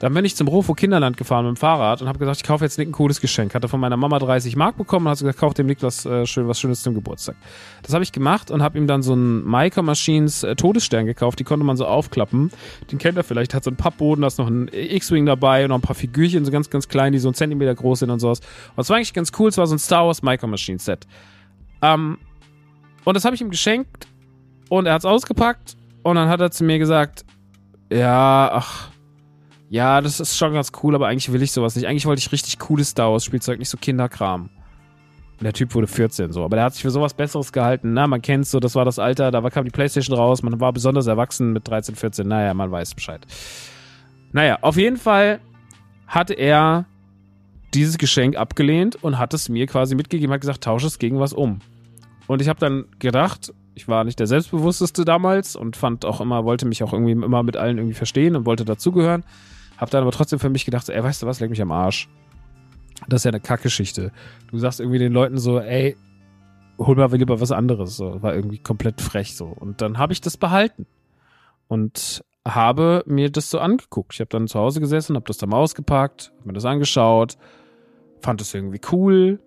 Dann 0.00 0.14
bin 0.14 0.24
ich 0.24 0.36
zum 0.36 0.46
Rofo 0.46 0.74
Kinderland 0.74 1.16
gefahren 1.16 1.44
mit 1.44 1.56
dem 1.56 1.58
Fahrrad 1.58 2.00
und 2.00 2.08
habe 2.08 2.18
gesagt, 2.18 2.36
ich 2.36 2.44
kaufe 2.44 2.64
jetzt 2.64 2.78
Nick 2.78 2.88
ein 2.88 2.92
cooles 2.92 3.20
Geschenk. 3.20 3.54
Hatte 3.54 3.68
von 3.68 3.80
meiner 3.80 3.96
Mama 3.96 4.18
30 4.18 4.54
Mark 4.54 4.76
bekommen 4.76 5.06
und 5.06 5.10
hat 5.10 5.18
gesagt, 5.18 5.38
kauf 5.38 5.54
dem 5.54 5.66
Nick 5.66 5.82
was, 5.82 6.06
äh, 6.06 6.24
schön, 6.24 6.46
was 6.46 6.60
Schönes 6.60 6.82
zum 6.82 6.94
Geburtstag. 6.94 7.34
Das 7.82 7.94
habe 7.94 8.04
ich 8.04 8.12
gemacht 8.12 8.50
und 8.50 8.62
habe 8.62 8.78
ihm 8.78 8.86
dann 8.86 9.02
so 9.02 9.12
einen 9.12 9.44
Micro 9.44 9.82
Machines 9.82 10.44
äh, 10.44 10.54
Todesstern 10.54 11.06
gekauft. 11.06 11.40
Die 11.40 11.44
konnte 11.44 11.64
man 11.64 11.76
so 11.76 11.84
aufklappen. 11.86 12.50
Den 12.92 12.98
kennt 12.98 13.16
er 13.16 13.24
vielleicht. 13.24 13.54
Hat 13.54 13.64
so 13.64 13.70
einen 13.70 13.76
Pappboden, 13.76 14.22
da 14.22 14.28
ist 14.28 14.38
noch 14.38 14.48
ein 14.48 14.68
X-Wing 14.72 15.26
dabei 15.26 15.64
und 15.64 15.70
noch 15.70 15.78
ein 15.78 15.82
paar 15.82 15.96
Figürchen, 15.96 16.44
so 16.44 16.52
ganz, 16.52 16.70
ganz 16.70 16.88
klein, 16.88 17.12
die 17.12 17.18
so 17.18 17.28
einen 17.28 17.34
Zentimeter 17.34 17.74
groß 17.74 18.00
sind 18.00 18.10
und 18.10 18.20
sowas. 18.20 18.40
Und 18.76 18.82
es 18.82 18.90
war 18.90 18.96
eigentlich 18.96 19.14
ganz 19.14 19.32
cool. 19.38 19.48
Es 19.48 19.58
war 19.58 19.66
so 19.66 19.74
ein 19.74 19.80
Star 19.80 20.06
Wars 20.06 20.22
Micro 20.22 20.46
Machines 20.46 20.84
Set. 20.84 21.06
Ähm, 21.82 22.18
und 23.04 23.14
das 23.14 23.24
habe 23.24 23.34
ich 23.34 23.40
ihm 23.40 23.50
geschenkt 23.50 24.06
und 24.68 24.86
er 24.86 24.94
hat 24.94 25.00
es 25.00 25.06
ausgepackt 25.06 25.76
und 26.02 26.16
dann 26.16 26.28
hat 26.28 26.40
er 26.40 26.50
zu 26.50 26.62
mir 26.62 26.78
gesagt, 26.78 27.24
ja, 27.90 28.50
ach, 28.52 28.90
ja, 29.70 30.00
das 30.00 30.20
ist 30.20 30.36
schon 30.36 30.54
ganz 30.54 30.72
cool, 30.82 30.94
aber 30.94 31.08
eigentlich 31.08 31.32
will 31.32 31.42
ich 31.42 31.52
sowas 31.52 31.76
nicht. 31.76 31.86
Eigentlich 31.86 32.06
wollte 32.06 32.20
ich 32.20 32.32
richtig 32.32 32.58
cooles 32.58 32.90
Star 32.90 33.12
Wars 33.12 33.24
Spielzeug, 33.24 33.58
nicht 33.58 33.68
so 33.68 33.76
Kinderkram. 33.76 34.50
Und 35.38 35.44
der 35.44 35.52
Typ 35.52 35.74
wurde 35.74 35.86
14 35.86 36.32
so, 36.32 36.44
aber 36.44 36.56
der 36.56 36.64
hat 36.64 36.74
sich 36.74 36.82
für 36.82 36.90
sowas 36.90 37.14
Besseres 37.14 37.52
gehalten. 37.52 37.92
Na, 37.92 38.06
man 38.06 38.22
kennt 38.22 38.46
so, 38.46 38.58
das 38.58 38.74
war 38.74 38.84
das 38.84 38.98
Alter, 38.98 39.30
da 39.30 39.48
kam 39.50 39.64
die 39.64 39.70
Playstation 39.70 40.16
raus, 40.16 40.42
man 40.42 40.58
war 40.58 40.72
besonders 40.72 41.06
erwachsen 41.06 41.52
mit 41.52 41.68
13, 41.68 41.94
14. 41.94 42.26
Naja, 42.26 42.54
man 42.54 42.72
weiß 42.72 42.94
Bescheid. 42.94 43.24
Naja, 44.32 44.58
auf 44.62 44.76
jeden 44.76 44.96
Fall 44.96 45.40
hatte 46.06 46.34
er 46.34 46.86
dieses 47.74 47.98
Geschenk 47.98 48.36
abgelehnt 48.36 49.02
und 49.02 49.18
hat 49.18 49.34
es 49.34 49.48
mir 49.48 49.66
quasi 49.66 49.94
mitgegeben, 49.94 50.32
hat 50.32 50.40
gesagt, 50.40 50.64
tausche 50.64 50.86
es 50.86 50.98
gegen 50.98 51.20
was 51.20 51.32
um. 51.32 51.60
Und 52.26 52.42
ich 52.42 52.48
habe 52.48 52.58
dann 52.58 52.86
gedacht, 52.98 53.52
ich 53.74 53.86
war 53.86 54.04
nicht 54.04 54.18
der 54.18 54.26
selbstbewussteste 54.26 55.04
damals 55.04 55.54
und 55.54 55.76
fand 55.76 56.04
auch 56.04 56.20
immer, 56.20 56.44
wollte 56.44 56.66
mich 56.66 56.82
auch 56.82 56.92
irgendwie 56.92 57.12
immer 57.12 57.42
mit 57.42 57.56
allen 57.56 57.78
irgendwie 57.78 57.94
verstehen 57.94 58.34
und 58.34 58.44
wollte 58.44 58.64
dazugehören. 58.64 59.22
Hab 59.78 59.90
dann 59.90 60.02
aber 60.02 60.12
trotzdem 60.12 60.38
für 60.38 60.50
mich 60.50 60.64
gedacht, 60.64 60.88
ey, 60.88 61.02
weißt 61.02 61.22
du 61.22 61.26
was, 61.26 61.40
leg 61.40 61.50
mich 61.50 61.62
am 61.62 61.72
Arsch. 61.72 62.08
Das 63.08 63.20
ist 63.20 63.24
ja 63.24 63.30
eine 63.30 63.40
Kackgeschichte. 63.40 64.12
Du 64.50 64.58
sagst 64.58 64.80
irgendwie 64.80 64.98
den 64.98 65.12
Leuten 65.12 65.38
so, 65.38 65.60
ey, 65.60 65.96
hol 66.78 66.96
mal 66.96 67.10
lieber 67.12 67.40
was 67.40 67.52
anderes. 67.52 67.96
So, 67.96 68.22
war 68.22 68.34
irgendwie 68.34 68.58
komplett 68.58 69.00
frech 69.00 69.36
so. 69.36 69.46
Und 69.46 69.80
dann 69.80 69.98
habe 69.98 70.12
ich 70.12 70.20
das 70.20 70.36
behalten. 70.36 70.86
Und 71.68 72.24
habe 72.46 73.04
mir 73.06 73.30
das 73.30 73.50
so 73.50 73.58
angeguckt. 73.58 74.14
Ich 74.14 74.20
habe 74.20 74.30
dann 74.30 74.48
zu 74.48 74.58
Hause 74.58 74.80
gesessen, 74.80 75.16
habe 75.16 75.26
das 75.26 75.38
da 75.38 75.46
mal 75.46 75.58
ausgepackt, 75.58 76.32
hab 76.38 76.46
mir 76.46 76.52
das 76.54 76.64
angeschaut, 76.64 77.36
fand 78.20 78.40
es 78.40 78.54
irgendwie 78.54 78.80
cool 78.90 79.38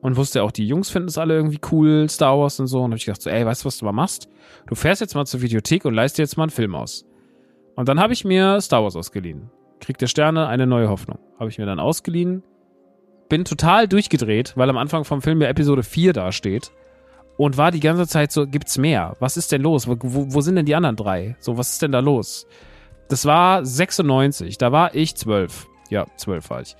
und 0.00 0.16
wusste 0.16 0.42
auch, 0.42 0.50
die 0.50 0.66
Jungs 0.66 0.90
finden 0.90 1.08
es 1.08 1.18
alle 1.18 1.34
irgendwie 1.34 1.60
cool, 1.70 2.08
Star 2.08 2.38
Wars 2.38 2.58
und 2.58 2.66
so. 2.66 2.78
Und 2.78 2.90
habe 2.90 2.96
ich 2.96 3.04
gedacht 3.04 3.22
so, 3.22 3.30
ey, 3.30 3.44
weißt 3.44 3.62
du, 3.62 3.66
was 3.66 3.78
du 3.78 3.84
mal 3.84 3.92
machst? 3.92 4.28
Du 4.66 4.74
fährst 4.74 5.00
jetzt 5.00 5.14
mal 5.14 5.26
zur 5.26 5.42
Videothek 5.42 5.84
und 5.84 5.94
leist 5.94 6.18
dir 6.18 6.22
jetzt 6.22 6.36
mal 6.36 6.44
einen 6.44 6.50
Film 6.50 6.74
aus. 6.74 7.04
Und 7.76 7.88
dann 7.88 8.00
habe 8.00 8.12
ich 8.12 8.24
mir 8.24 8.60
Star 8.60 8.82
Wars 8.82 8.96
ausgeliehen. 8.96 9.50
Krieg 9.80 9.98
der 9.98 10.06
Sterne, 10.06 10.46
eine 10.46 10.66
neue 10.66 10.88
Hoffnung. 10.88 11.18
Habe 11.38 11.50
ich 11.50 11.58
mir 11.58 11.66
dann 11.66 11.80
ausgeliehen. 11.80 12.42
Bin 13.28 13.44
total 13.44 13.88
durchgedreht, 13.88 14.52
weil 14.56 14.70
am 14.70 14.76
Anfang 14.76 15.04
vom 15.04 15.22
Film 15.22 15.40
ja 15.40 15.48
Episode 15.48 15.82
4 15.82 16.12
dasteht. 16.12 16.72
Und 17.36 17.56
war 17.56 17.70
die 17.70 17.80
ganze 17.80 18.06
Zeit 18.06 18.32
so, 18.32 18.46
gibt's 18.46 18.76
mehr? 18.76 19.16
Was 19.18 19.36
ist 19.36 19.50
denn 19.50 19.62
los? 19.62 19.88
Wo, 19.88 19.96
wo, 20.00 20.40
sind 20.42 20.56
denn 20.56 20.66
die 20.66 20.74
anderen 20.74 20.96
drei? 20.96 21.36
So, 21.40 21.56
was 21.56 21.72
ist 21.72 21.82
denn 21.82 21.92
da 21.92 22.00
los? 22.00 22.46
Das 23.08 23.24
war 23.24 23.64
96, 23.64 24.58
da 24.58 24.72
war 24.72 24.94
ich 24.94 25.16
12. 25.16 25.66
Ja, 25.88 26.06
12 26.16 26.50
war 26.50 26.60
ich. 26.60 26.76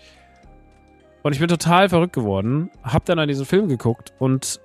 Und 1.23 1.33
ich 1.33 1.39
bin 1.39 1.49
total 1.49 1.89
verrückt 1.89 2.13
geworden, 2.13 2.71
hab 2.83 3.05
dann 3.05 3.19
an 3.19 3.29
diesen 3.29 3.47
Film 3.47 3.69
geguckt 3.69 4.13
und 4.19 4.61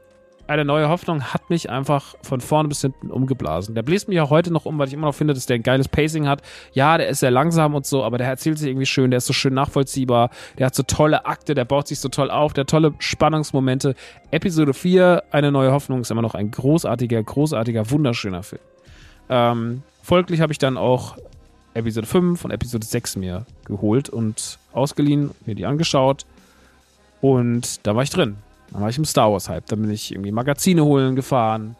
eine 0.47 0.65
neue 0.65 0.89
Hoffnung 0.89 1.23
hat 1.23 1.49
mich 1.49 1.69
einfach 1.69 2.15
von 2.21 2.39
vorne 2.39 2.69
bis 2.69 2.81
hinten 2.81 3.09
umgeblasen. 3.09 3.73
Der 3.75 3.81
bläst 3.81 4.07
mich 4.07 4.19
auch 4.19 4.29
heute 4.29 4.51
noch 4.51 4.65
um, 4.65 4.77
weil 4.77 4.87
ich 4.87 4.93
immer 4.93 5.07
noch 5.07 5.15
finde, 5.15 5.33
dass 5.33 5.45
der 5.45 5.55
ein 5.55 5.63
geiles 5.63 5.87
Pacing 5.87 6.27
hat. 6.27 6.41
Ja, 6.73 6.97
der 6.97 7.07
ist 7.07 7.19
sehr 7.19 7.31
langsam 7.31 7.73
und 7.73 7.85
so, 7.85 8.03
aber 8.03 8.17
der 8.17 8.27
erzählt 8.27 8.59
sich 8.59 8.69
irgendwie 8.69 8.85
schön, 8.85 9.11
der 9.11 9.17
ist 9.17 9.25
so 9.25 9.33
schön 9.33 9.53
nachvollziehbar, 9.53 10.29
der 10.57 10.67
hat 10.67 10.75
so 10.75 10.83
tolle 10.83 11.25
Akte, 11.25 11.55
der 11.55 11.65
baut 11.65 11.87
sich 11.87 11.99
so 11.99 12.09
toll 12.09 12.29
auf, 12.29 12.53
der 12.53 12.61
hat 12.61 12.69
tolle 12.69 12.93
Spannungsmomente. 12.99 13.95
Episode 14.31 14.73
4, 14.73 15.23
eine 15.31 15.51
neue 15.51 15.71
Hoffnung, 15.71 16.01
ist 16.01 16.11
immer 16.11 16.21
noch 16.21 16.35
ein 16.35 16.51
großartiger, 16.51 17.23
großartiger, 17.23 17.89
wunderschöner 17.89 18.43
Film. 18.43 18.61
Ähm, 19.29 19.81
folglich 20.03 20.41
habe 20.41 20.51
ich 20.51 20.59
dann 20.59 20.77
auch 20.77 21.17
Episode 21.73 22.07
5 22.07 22.45
und 22.45 22.51
Episode 22.51 22.85
6 22.85 23.17
mir 23.17 23.45
geholt 23.65 24.09
und 24.09 24.59
ausgeliehen, 24.71 25.31
mir 25.45 25.55
die 25.55 25.65
angeschaut. 25.65 26.25
Und 27.21 27.85
da 27.85 27.95
war 27.95 28.03
ich 28.03 28.09
drin. 28.11 28.37
Dann 28.71 28.81
war 28.81 28.89
ich 28.89 28.97
im 28.97 29.05
Star 29.05 29.31
Wars 29.31 29.49
Hype. 29.49 29.65
Dann 29.67 29.81
bin 29.81 29.91
ich 29.91 30.11
irgendwie 30.11 30.31
Magazine 30.31 30.83
holen 30.83 31.15
gefahren. 31.15 31.75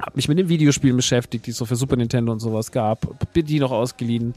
Hab 0.00 0.16
mich 0.16 0.28
mit 0.28 0.38
den 0.38 0.48
Videospielen 0.48 0.96
beschäftigt, 0.96 1.46
die 1.46 1.50
es 1.50 1.56
so 1.56 1.64
für 1.64 1.76
Super 1.76 1.96
Nintendo 1.96 2.32
und 2.32 2.40
sowas 2.40 2.72
gab. 2.72 3.32
Bin 3.32 3.46
die 3.46 3.60
noch 3.60 3.70
ausgeliehen. 3.70 4.34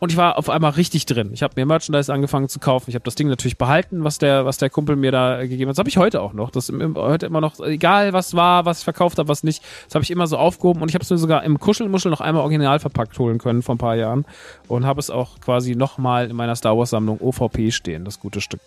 Und 0.00 0.12
ich 0.12 0.16
war 0.16 0.38
auf 0.38 0.48
einmal 0.48 0.72
richtig 0.72 1.06
drin. 1.06 1.30
Ich 1.32 1.42
habe 1.42 1.54
mir 1.56 1.66
Merchandise 1.66 2.12
angefangen 2.12 2.48
zu 2.48 2.60
kaufen. 2.60 2.88
Ich 2.88 2.94
habe 2.94 3.04
das 3.04 3.16
Ding 3.16 3.28
natürlich 3.28 3.58
behalten, 3.58 4.04
was 4.04 4.18
der, 4.18 4.44
was 4.44 4.56
der 4.56 4.70
Kumpel 4.70 4.94
mir 4.94 5.10
da 5.10 5.44
gegeben 5.44 5.68
hat. 5.68 5.74
Das 5.74 5.78
habe 5.78 5.88
ich 5.88 5.98
heute 5.98 6.20
auch 6.20 6.32
noch. 6.32 6.50
Das 6.50 6.68
ist 6.68 6.94
heute 6.94 7.26
immer 7.26 7.40
noch, 7.40 7.58
egal 7.60 8.12
was 8.12 8.34
war, 8.34 8.64
was 8.64 8.78
ich 8.78 8.84
verkauft 8.84 9.18
habe, 9.18 9.28
was 9.28 9.42
nicht. 9.42 9.62
Das 9.86 9.96
habe 9.96 10.04
ich 10.04 10.10
immer 10.10 10.28
so 10.28 10.38
aufgehoben. 10.38 10.82
Und 10.82 10.88
ich 10.88 10.94
habe 10.94 11.02
es 11.02 11.10
mir 11.10 11.18
sogar 11.18 11.42
im 11.42 11.58
Kuschelmuschel 11.58 12.10
noch 12.10 12.20
einmal 12.20 12.42
original 12.42 12.78
verpackt 12.78 13.18
holen 13.18 13.38
können 13.38 13.62
vor 13.62 13.74
ein 13.74 13.78
paar 13.78 13.96
Jahren. 13.96 14.24
Und 14.68 14.86
habe 14.86 15.00
es 15.00 15.10
auch 15.10 15.40
quasi 15.40 15.74
nochmal 15.74 16.30
in 16.30 16.36
meiner 16.36 16.54
Star 16.54 16.78
Wars 16.78 16.90
Sammlung 16.90 17.20
OVP 17.20 17.72
stehen, 17.72 18.04
das 18.04 18.20
gute 18.20 18.40
Stück. 18.40 18.60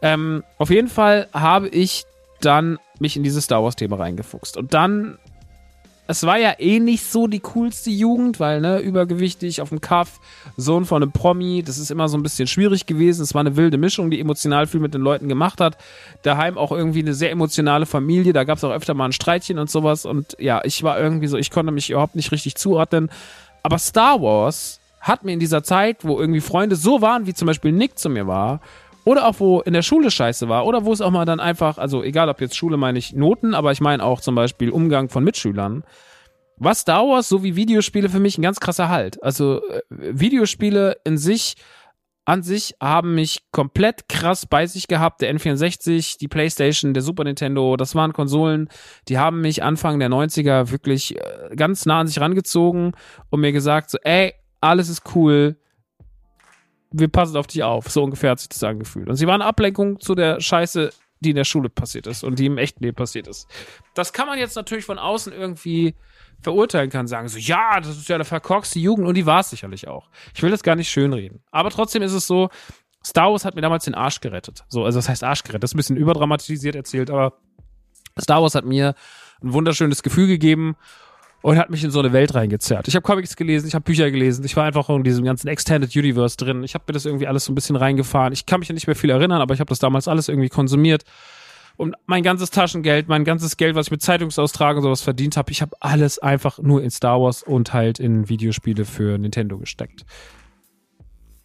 Ähm, 0.00 0.44
auf 0.56 0.70
jeden 0.70 0.88
Fall 0.88 1.28
habe 1.34 1.68
ich 1.68 2.04
dann 2.40 2.78
mich 2.98 3.16
in 3.16 3.22
dieses 3.22 3.44
Star 3.44 3.62
Wars 3.62 3.76
Thema 3.76 3.96
reingefuchst. 3.96 4.56
Und 4.56 4.72
dann 4.72 5.18
es 6.10 6.24
war 6.24 6.38
ja 6.38 6.54
eh 6.58 6.80
nicht 6.80 7.04
so 7.04 7.28
die 7.28 7.38
coolste 7.38 7.90
Jugend, 7.90 8.40
weil, 8.40 8.60
ne, 8.60 8.80
übergewichtig 8.80 9.62
auf 9.62 9.68
dem 9.68 9.80
Kaff, 9.80 10.18
Sohn 10.56 10.84
von 10.84 11.02
einem 11.02 11.12
Promi, 11.12 11.62
das 11.62 11.78
ist 11.78 11.90
immer 11.90 12.08
so 12.08 12.18
ein 12.18 12.22
bisschen 12.24 12.48
schwierig 12.48 12.86
gewesen. 12.86 13.22
Es 13.22 13.32
war 13.32 13.40
eine 13.40 13.56
wilde 13.56 13.78
Mischung, 13.78 14.10
die 14.10 14.18
emotional 14.18 14.66
viel 14.66 14.80
mit 14.80 14.92
den 14.92 15.02
Leuten 15.02 15.28
gemacht 15.28 15.60
hat. 15.60 15.78
Daheim 16.22 16.58
auch 16.58 16.72
irgendwie 16.72 16.98
eine 16.98 17.14
sehr 17.14 17.30
emotionale 17.30 17.86
Familie, 17.86 18.32
da 18.32 18.42
gab 18.42 18.58
es 18.58 18.64
auch 18.64 18.72
öfter 18.72 18.92
mal 18.94 19.04
ein 19.04 19.12
Streitchen 19.12 19.58
und 19.60 19.70
sowas. 19.70 20.04
Und 20.04 20.36
ja, 20.40 20.60
ich 20.64 20.82
war 20.82 20.98
irgendwie 20.98 21.28
so, 21.28 21.36
ich 21.36 21.52
konnte 21.52 21.70
mich 21.70 21.90
überhaupt 21.90 22.16
nicht 22.16 22.32
richtig 22.32 22.56
zuordnen. 22.56 23.08
Aber 23.62 23.78
Star 23.78 24.20
Wars 24.20 24.80
hat 25.00 25.24
mir 25.24 25.32
in 25.32 25.40
dieser 25.40 25.62
Zeit, 25.62 25.98
wo 26.02 26.18
irgendwie 26.18 26.40
Freunde 26.40 26.74
so 26.74 27.00
waren, 27.00 27.26
wie 27.26 27.34
zum 27.34 27.46
Beispiel 27.46 27.70
Nick 27.70 27.98
zu 27.98 28.10
mir 28.10 28.26
war, 28.26 28.60
oder 29.04 29.26
auch 29.26 29.36
wo 29.38 29.60
in 29.60 29.72
der 29.72 29.82
Schule 29.82 30.10
scheiße 30.10 30.48
war, 30.48 30.66
oder 30.66 30.84
wo 30.84 30.92
es 30.92 31.00
auch 31.00 31.10
mal 31.10 31.24
dann 31.24 31.40
einfach, 31.40 31.78
also 31.78 32.02
egal 32.02 32.28
ob 32.28 32.40
jetzt 32.40 32.56
Schule 32.56 32.76
meine 32.76 32.98
ich 32.98 33.12
Noten, 33.12 33.54
aber 33.54 33.72
ich 33.72 33.80
meine 33.80 34.04
auch 34.04 34.20
zum 34.20 34.34
Beispiel 34.34 34.70
Umgang 34.70 35.08
von 35.08 35.24
Mitschülern. 35.24 35.84
war 36.56 36.74
Star 36.74 37.06
Wars 37.06 37.28
so 37.28 37.42
wie 37.42 37.56
Videospiele 37.56 38.08
für 38.08 38.20
mich 38.20 38.38
ein 38.38 38.42
ganz 38.42 38.60
krasser 38.60 38.88
Halt. 38.88 39.22
Also 39.22 39.62
äh, 39.68 39.80
Videospiele 39.88 40.98
in 41.04 41.16
sich 41.16 41.56
an 42.30 42.42
sich 42.42 42.74
haben 42.80 43.14
mich 43.14 43.42
komplett 43.50 44.08
krass 44.08 44.46
bei 44.46 44.66
sich 44.66 44.86
gehabt. 44.86 45.20
Der 45.20 45.34
N64, 45.34 46.18
die 46.18 46.28
PlayStation, 46.28 46.94
der 46.94 47.02
Super 47.02 47.24
Nintendo, 47.24 47.76
das 47.76 47.94
waren 47.94 48.12
Konsolen, 48.12 48.68
die 49.08 49.18
haben 49.18 49.40
mich 49.40 49.64
Anfang 49.64 49.98
der 49.98 50.10
90er 50.10 50.70
wirklich 50.70 51.16
äh, 51.16 51.56
ganz 51.56 51.86
nah 51.86 52.00
an 52.00 52.06
sich 52.06 52.20
rangezogen 52.20 52.92
und 53.30 53.40
mir 53.40 53.52
gesagt, 53.52 53.90
so, 53.90 53.98
ey, 54.02 54.34
alles 54.60 54.88
ist 54.88 55.02
cool, 55.14 55.56
wir 56.90 57.08
passen 57.08 57.36
auf 57.36 57.46
dich 57.46 57.62
auf. 57.62 57.90
So 57.90 58.02
ungefähr 58.02 58.30
hat 58.30 58.40
sich 58.40 58.48
das 58.48 58.62
angefühlt. 58.62 59.08
Und 59.08 59.16
sie 59.16 59.26
waren 59.26 59.42
Ablenkung 59.42 60.00
zu 60.00 60.14
der 60.14 60.40
Scheiße, 60.40 60.90
die 61.20 61.30
in 61.30 61.36
der 61.36 61.44
Schule 61.44 61.68
passiert 61.68 62.06
ist 62.06 62.24
und 62.24 62.38
die 62.38 62.46
im 62.46 62.58
echten 62.58 62.82
Leben 62.82 62.96
passiert 62.96 63.28
ist. 63.28 63.46
Das 63.94 64.12
kann 64.12 64.26
man 64.26 64.38
jetzt 64.38 64.56
natürlich 64.56 64.84
von 64.84 64.98
außen 64.98 65.32
irgendwie 65.32 65.94
verurteilen 66.40 66.88
kann, 66.88 67.06
sagen 67.06 67.28
so, 67.28 67.38
ja, 67.38 67.78
das 67.80 67.98
ist 67.98 68.08
ja 68.08 68.14
eine 68.14 68.24
verkorkste 68.24 68.78
Jugend 68.78 69.06
und 69.06 69.14
die 69.14 69.26
war 69.26 69.40
es 69.40 69.50
sicherlich 69.50 69.86
auch. 69.88 70.08
Ich 70.34 70.42
will 70.42 70.50
das 70.50 70.62
gar 70.62 70.76
nicht 70.76 70.88
schönreden. 70.88 71.42
Aber 71.50 71.70
trotzdem 71.70 72.02
ist 72.02 72.12
es 72.12 72.26
so, 72.26 72.48
Star 73.04 73.30
Wars 73.30 73.44
hat 73.44 73.54
mir 73.54 73.60
damals 73.60 73.84
den 73.84 73.94
Arsch 73.94 74.20
gerettet. 74.20 74.64
So, 74.68 74.84
also 74.84 74.98
das 74.98 75.08
heißt 75.08 75.22
Arsch 75.22 75.42
gerettet. 75.42 75.62
Das 75.62 75.70
ist 75.70 75.74
ein 75.74 75.78
bisschen 75.78 75.96
überdramatisiert 75.96 76.74
erzählt, 76.74 77.10
aber 77.10 77.34
Star 78.18 78.40
Wars 78.42 78.54
hat 78.54 78.64
mir 78.64 78.94
ein 79.42 79.52
wunderschönes 79.52 80.02
Gefühl 80.02 80.26
gegeben 80.26 80.76
und 81.42 81.58
hat 81.58 81.70
mich 81.70 81.84
in 81.84 81.90
so 81.90 82.00
eine 82.00 82.12
Welt 82.12 82.34
reingezerrt. 82.34 82.88
Ich 82.88 82.94
habe 82.94 83.02
Comics 83.02 83.36
gelesen, 83.36 83.66
ich 83.66 83.74
habe 83.74 83.84
Bücher 83.84 84.10
gelesen, 84.10 84.44
ich 84.44 84.56
war 84.56 84.64
einfach 84.64 84.88
in 84.90 85.02
diesem 85.02 85.24
ganzen 85.24 85.48
Extended 85.48 85.94
Universe 85.96 86.36
drin. 86.36 86.62
Ich 86.64 86.74
habe 86.74 86.84
mir 86.88 86.92
das 86.92 87.06
irgendwie 87.06 87.26
alles 87.26 87.44
so 87.44 87.52
ein 87.52 87.54
bisschen 87.54 87.76
reingefahren. 87.76 88.32
Ich 88.32 88.46
kann 88.46 88.60
mich 88.60 88.68
ja 88.68 88.74
nicht 88.74 88.86
mehr 88.86 88.96
viel 88.96 89.10
erinnern, 89.10 89.40
aber 89.40 89.54
ich 89.54 89.60
habe 89.60 89.68
das 89.68 89.78
damals 89.78 90.08
alles 90.08 90.28
irgendwie 90.28 90.48
konsumiert 90.48 91.04
und 91.80 91.96
mein 92.04 92.22
ganzes 92.22 92.50
Taschengeld, 92.50 93.08
mein 93.08 93.24
ganzes 93.24 93.56
Geld, 93.56 93.74
was 93.74 93.86
ich 93.86 93.90
mit 93.90 94.02
Zeitungsaustragen 94.02 94.76
und 94.76 94.82
sowas 94.82 95.00
verdient 95.00 95.38
habe, 95.38 95.50
ich 95.50 95.62
habe 95.62 95.74
alles 95.80 96.18
einfach 96.18 96.58
nur 96.58 96.82
in 96.82 96.90
Star 96.90 97.18
Wars 97.18 97.42
und 97.42 97.72
halt 97.72 97.98
in 97.98 98.28
Videospiele 98.28 98.84
für 98.84 99.16
Nintendo 99.16 99.56
gesteckt. 99.56 100.04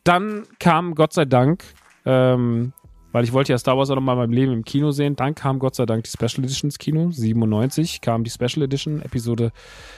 Dann 0.04 0.44
kam 0.60 0.94
Gott 0.94 1.14
sei 1.14 1.24
Dank, 1.24 1.64
ähm, 2.06 2.74
weil 3.16 3.24
ich 3.24 3.32
wollte 3.32 3.54
ja 3.54 3.58
Star 3.58 3.78
Wars 3.78 3.90
auch 3.90 3.96
nochmal 3.96 4.16
in 4.16 4.20
meinem 4.20 4.34
Leben 4.34 4.52
im 4.52 4.66
Kino 4.66 4.92
sehen, 4.92 5.16
dann 5.16 5.36
kam 5.36 5.58
Gott 5.58 5.74
sei 5.74 5.86
Dank 5.86 6.04
die 6.04 6.10
Special 6.10 6.44
Edition 6.44 6.68
ins 6.68 6.80
Kino, 6.80 7.12
97 7.12 8.02
kam 8.02 8.26
die 8.26 8.30
Special 8.30 8.62
Edition, 8.64 9.02
Episode 9.02 9.54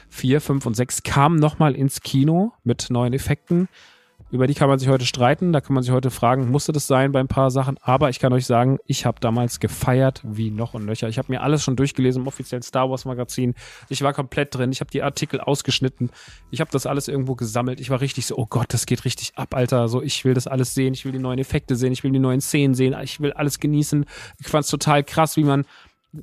4, 0.10 0.39
5 0.39 0.67
und 0.67 0.75
6 0.75 1.01
kam 1.01 1.38
nochmal 1.38 1.73
ins 1.73 2.01
Kino 2.01 2.53
mit 2.63 2.91
neuen 2.91 3.13
Effekten. 3.13 3.69
Über 4.29 4.45
die 4.45 4.55
kann 4.55 4.67
man 4.67 4.77
sich 4.77 4.89
heute 4.89 5.05
streiten, 5.05 5.53
da 5.53 5.61
kann 5.61 5.73
man 5.73 5.83
sich 5.83 5.93
heute 5.93 6.11
fragen, 6.11 6.51
musste 6.51 6.73
das 6.73 6.85
sein 6.85 7.13
bei 7.13 7.21
ein 7.21 7.29
paar 7.29 7.49
Sachen, 7.49 7.77
aber 7.81 8.09
ich 8.09 8.19
kann 8.19 8.33
euch 8.33 8.45
sagen, 8.45 8.77
ich 8.85 9.05
habe 9.05 9.21
damals 9.21 9.61
gefeiert 9.61 10.21
wie 10.25 10.51
noch 10.51 10.73
und 10.73 10.85
nöcher. 10.85 11.07
Ich 11.07 11.17
habe 11.17 11.31
mir 11.31 11.41
alles 11.41 11.63
schon 11.63 11.77
durchgelesen 11.77 12.23
im 12.23 12.27
offiziellen 12.27 12.61
Star 12.61 12.89
Wars 12.89 13.05
Magazin. 13.05 13.55
Ich 13.87 14.01
war 14.01 14.11
komplett 14.11 14.53
drin, 14.53 14.73
ich 14.73 14.81
habe 14.81 14.91
die 14.91 15.01
Artikel 15.01 15.39
ausgeschnitten, 15.39 16.09
ich 16.51 16.59
habe 16.59 16.69
das 16.71 16.85
alles 16.85 17.07
irgendwo 17.07 17.35
gesammelt. 17.35 17.79
Ich 17.79 17.89
war 17.89 18.01
richtig 18.01 18.25
so, 18.25 18.37
oh 18.37 18.47
Gott, 18.47 18.73
das 18.73 18.85
geht 18.85 19.05
richtig 19.05 19.31
ab, 19.37 19.55
Alter. 19.55 19.87
So, 19.87 20.01
ich 20.01 20.25
will 20.25 20.33
das 20.33 20.45
alles 20.45 20.73
sehen, 20.73 20.93
ich 20.93 21.05
will 21.05 21.13
die 21.13 21.19
neuen 21.19 21.39
Effekte 21.39 21.77
sehen, 21.77 21.93
ich 21.93 22.03
will 22.03 22.11
die 22.11 22.19
neuen 22.19 22.41
Szenen 22.41 22.75
sehen, 22.75 22.95
ich 23.01 23.21
will 23.21 23.31
alles 23.31 23.59
genießen. 23.59 24.05
Ich 24.39 24.47
fand 24.49 24.65
es 24.65 24.69
total 24.69 25.05
krass, 25.05 25.37
wie 25.37 25.45
man 25.45 25.63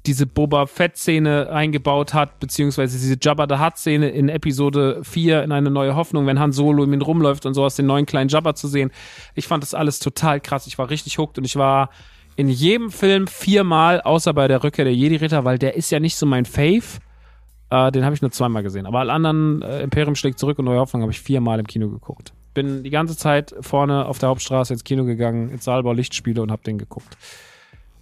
diese 0.06 0.26
Boba 0.26 0.66
Fett-Szene 0.66 1.50
eingebaut 1.50 2.14
hat, 2.14 2.40
beziehungsweise 2.40 2.98
diese 2.98 3.16
Jabba 3.20 3.46
the 3.48 3.62
Hutt-Szene 3.62 4.08
in 4.08 4.28
Episode 4.28 5.00
4 5.02 5.42
in 5.42 5.52
eine 5.52 5.70
neue 5.70 5.94
Hoffnung, 5.94 6.26
wenn 6.26 6.38
Han 6.38 6.52
Solo 6.52 6.82
um 6.84 6.92
ihn 6.92 7.02
rumläuft 7.02 7.46
und 7.46 7.54
sowas, 7.54 7.76
den 7.76 7.86
neuen 7.86 8.06
kleinen 8.06 8.28
Jabba 8.28 8.54
zu 8.54 8.68
sehen. 8.68 8.90
Ich 9.34 9.46
fand 9.46 9.62
das 9.62 9.74
alles 9.74 9.98
total 9.98 10.40
krass. 10.40 10.66
Ich 10.66 10.78
war 10.78 10.90
richtig 10.90 11.18
hooked 11.18 11.38
und 11.38 11.44
ich 11.44 11.56
war 11.56 11.90
in 12.36 12.48
jedem 12.48 12.90
Film 12.90 13.26
viermal, 13.26 14.00
außer 14.00 14.34
bei 14.34 14.48
der 14.48 14.64
Rückkehr 14.64 14.84
der 14.84 14.94
Jedi-Ritter, 14.94 15.44
weil 15.44 15.58
der 15.58 15.76
ist 15.76 15.90
ja 15.90 16.00
nicht 16.00 16.16
so 16.16 16.26
mein 16.26 16.44
Fave. 16.44 17.00
Äh, 17.70 17.92
den 17.92 18.04
habe 18.04 18.14
ich 18.14 18.22
nur 18.22 18.32
zweimal 18.32 18.62
gesehen. 18.62 18.86
Aber 18.86 19.00
alle 19.00 19.12
anderen, 19.12 19.62
äh, 19.62 19.82
Imperium 19.82 20.16
schlägt 20.16 20.38
zurück 20.38 20.58
und 20.58 20.64
Neue 20.64 20.80
Hoffnung, 20.80 21.02
habe 21.02 21.12
ich 21.12 21.20
viermal 21.20 21.58
im 21.60 21.66
Kino 21.66 21.88
geguckt. 21.88 22.32
Bin 22.52 22.82
die 22.82 22.90
ganze 22.90 23.16
Zeit 23.16 23.54
vorne 23.60 24.06
auf 24.06 24.18
der 24.18 24.28
Hauptstraße 24.28 24.72
ins 24.72 24.84
Kino 24.84 25.04
gegangen, 25.04 25.50
ins 25.50 25.64
Saalbau 25.64 25.92
Lichtspiele 25.92 26.42
und 26.42 26.50
habe 26.50 26.62
den 26.62 26.78
geguckt. 26.78 27.16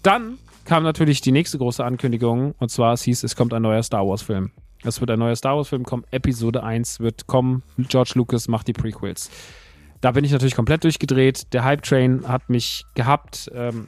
Dann 0.03 0.39
kam 0.65 0.83
natürlich 0.83 1.21
die 1.21 1.33
nächste 1.33 1.59
große 1.59 1.85
Ankündigung 1.85 2.55
und 2.59 2.71
zwar 2.71 2.95
es 2.95 3.03
hieß, 3.03 3.25
es 3.25 3.37
kommt 3.37 3.53
ein 3.55 3.63
neuer 3.63 3.83
Star 3.83 4.07
Wars 4.07 4.23
Film. 4.23 4.51
Es 4.85 5.01
wird 5.01 5.11
ein 5.11 5.19
neuer 5.19 5.37
Star 5.37 5.57
Wars 5.57 5.69
Film 5.69 5.85
kommen, 5.85 6.05
Episode 6.11 6.63
1 6.63 7.01
wird 7.01 7.27
kommen, 7.27 7.63
George 7.79 8.13
Lucas 8.15 8.49
macht 8.49 8.69
die 8.69 8.73
Prequels. 8.73 9.31
Da 10.03 10.11
bin 10.11 10.25
ich 10.25 10.33
natürlich 10.33 10.57
komplett 10.57 10.83
durchgedreht. 10.83 11.53
Der 11.53 11.63
Hype 11.63 11.83
Train 11.83 12.27
hat 12.27 12.51
mich 12.51 12.85
gehabt. 12.95 13.49
Ähm, 13.55 13.87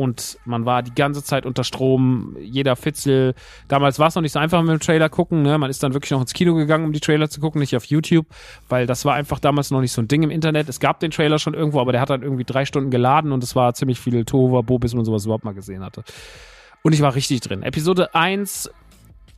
und 0.00 0.38
man 0.46 0.64
war 0.64 0.82
die 0.82 0.94
ganze 0.94 1.22
Zeit 1.22 1.44
unter 1.44 1.62
Strom, 1.62 2.34
jeder 2.40 2.74
Fitzel. 2.74 3.34
Damals 3.68 3.98
war 3.98 4.08
es 4.08 4.14
noch 4.14 4.22
nicht 4.22 4.32
so 4.32 4.38
einfach 4.38 4.62
mit 4.62 4.70
dem 4.70 4.80
Trailer 4.80 5.10
gucken, 5.10 5.42
ne? 5.42 5.58
Man 5.58 5.68
ist 5.68 5.82
dann 5.82 5.92
wirklich 5.92 6.10
noch 6.10 6.22
ins 6.22 6.32
Kino 6.32 6.54
gegangen, 6.54 6.86
um 6.86 6.94
die 6.94 7.00
Trailer 7.00 7.28
zu 7.28 7.38
gucken, 7.38 7.60
nicht 7.60 7.76
auf 7.76 7.84
YouTube, 7.84 8.24
weil 8.70 8.86
das 8.86 9.04
war 9.04 9.12
einfach 9.12 9.40
damals 9.40 9.70
noch 9.70 9.82
nicht 9.82 9.92
so 9.92 10.00
ein 10.00 10.08
Ding 10.08 10.22
im 10.22 10.30
Internet. 10.30 10.70
Es 10.70 10.80
gab 10.80 11.00
den 11.00 11.10
Trailer 11.10 11.38
schon 11.38 11.52
irgendwo, 11.52 11.82
aber 11.82 11.92
der 11.92 12.00
hat 12.00 12.08
dann 12.08 12.22
irgendwie 12.22 12.44
drei 12.44 12.64
Stunden 12.64 12.90
geladen 12.90 13.30
und 13.30 13.44
es 13.44 13.54
war 13.54 13.74
ziemlich 13.74 14.00
viel 14.00 14.24
Tova, 14.24 14.62
bis 14.62 14.94
man 14.94 15.04
sowas 15.04 15.26
überhaupt 15.26 15.44
mal 15.44 15.52
gesehen 15.52 15.84
hatte. 15.84 16.02
Und 16.80 16.94
ich 16.94 17.02
war 17.02 17.14
richtig 17.14 17.42
drin. 17.42 17.62
Episode 17.62 18.14
1 18.14 18.70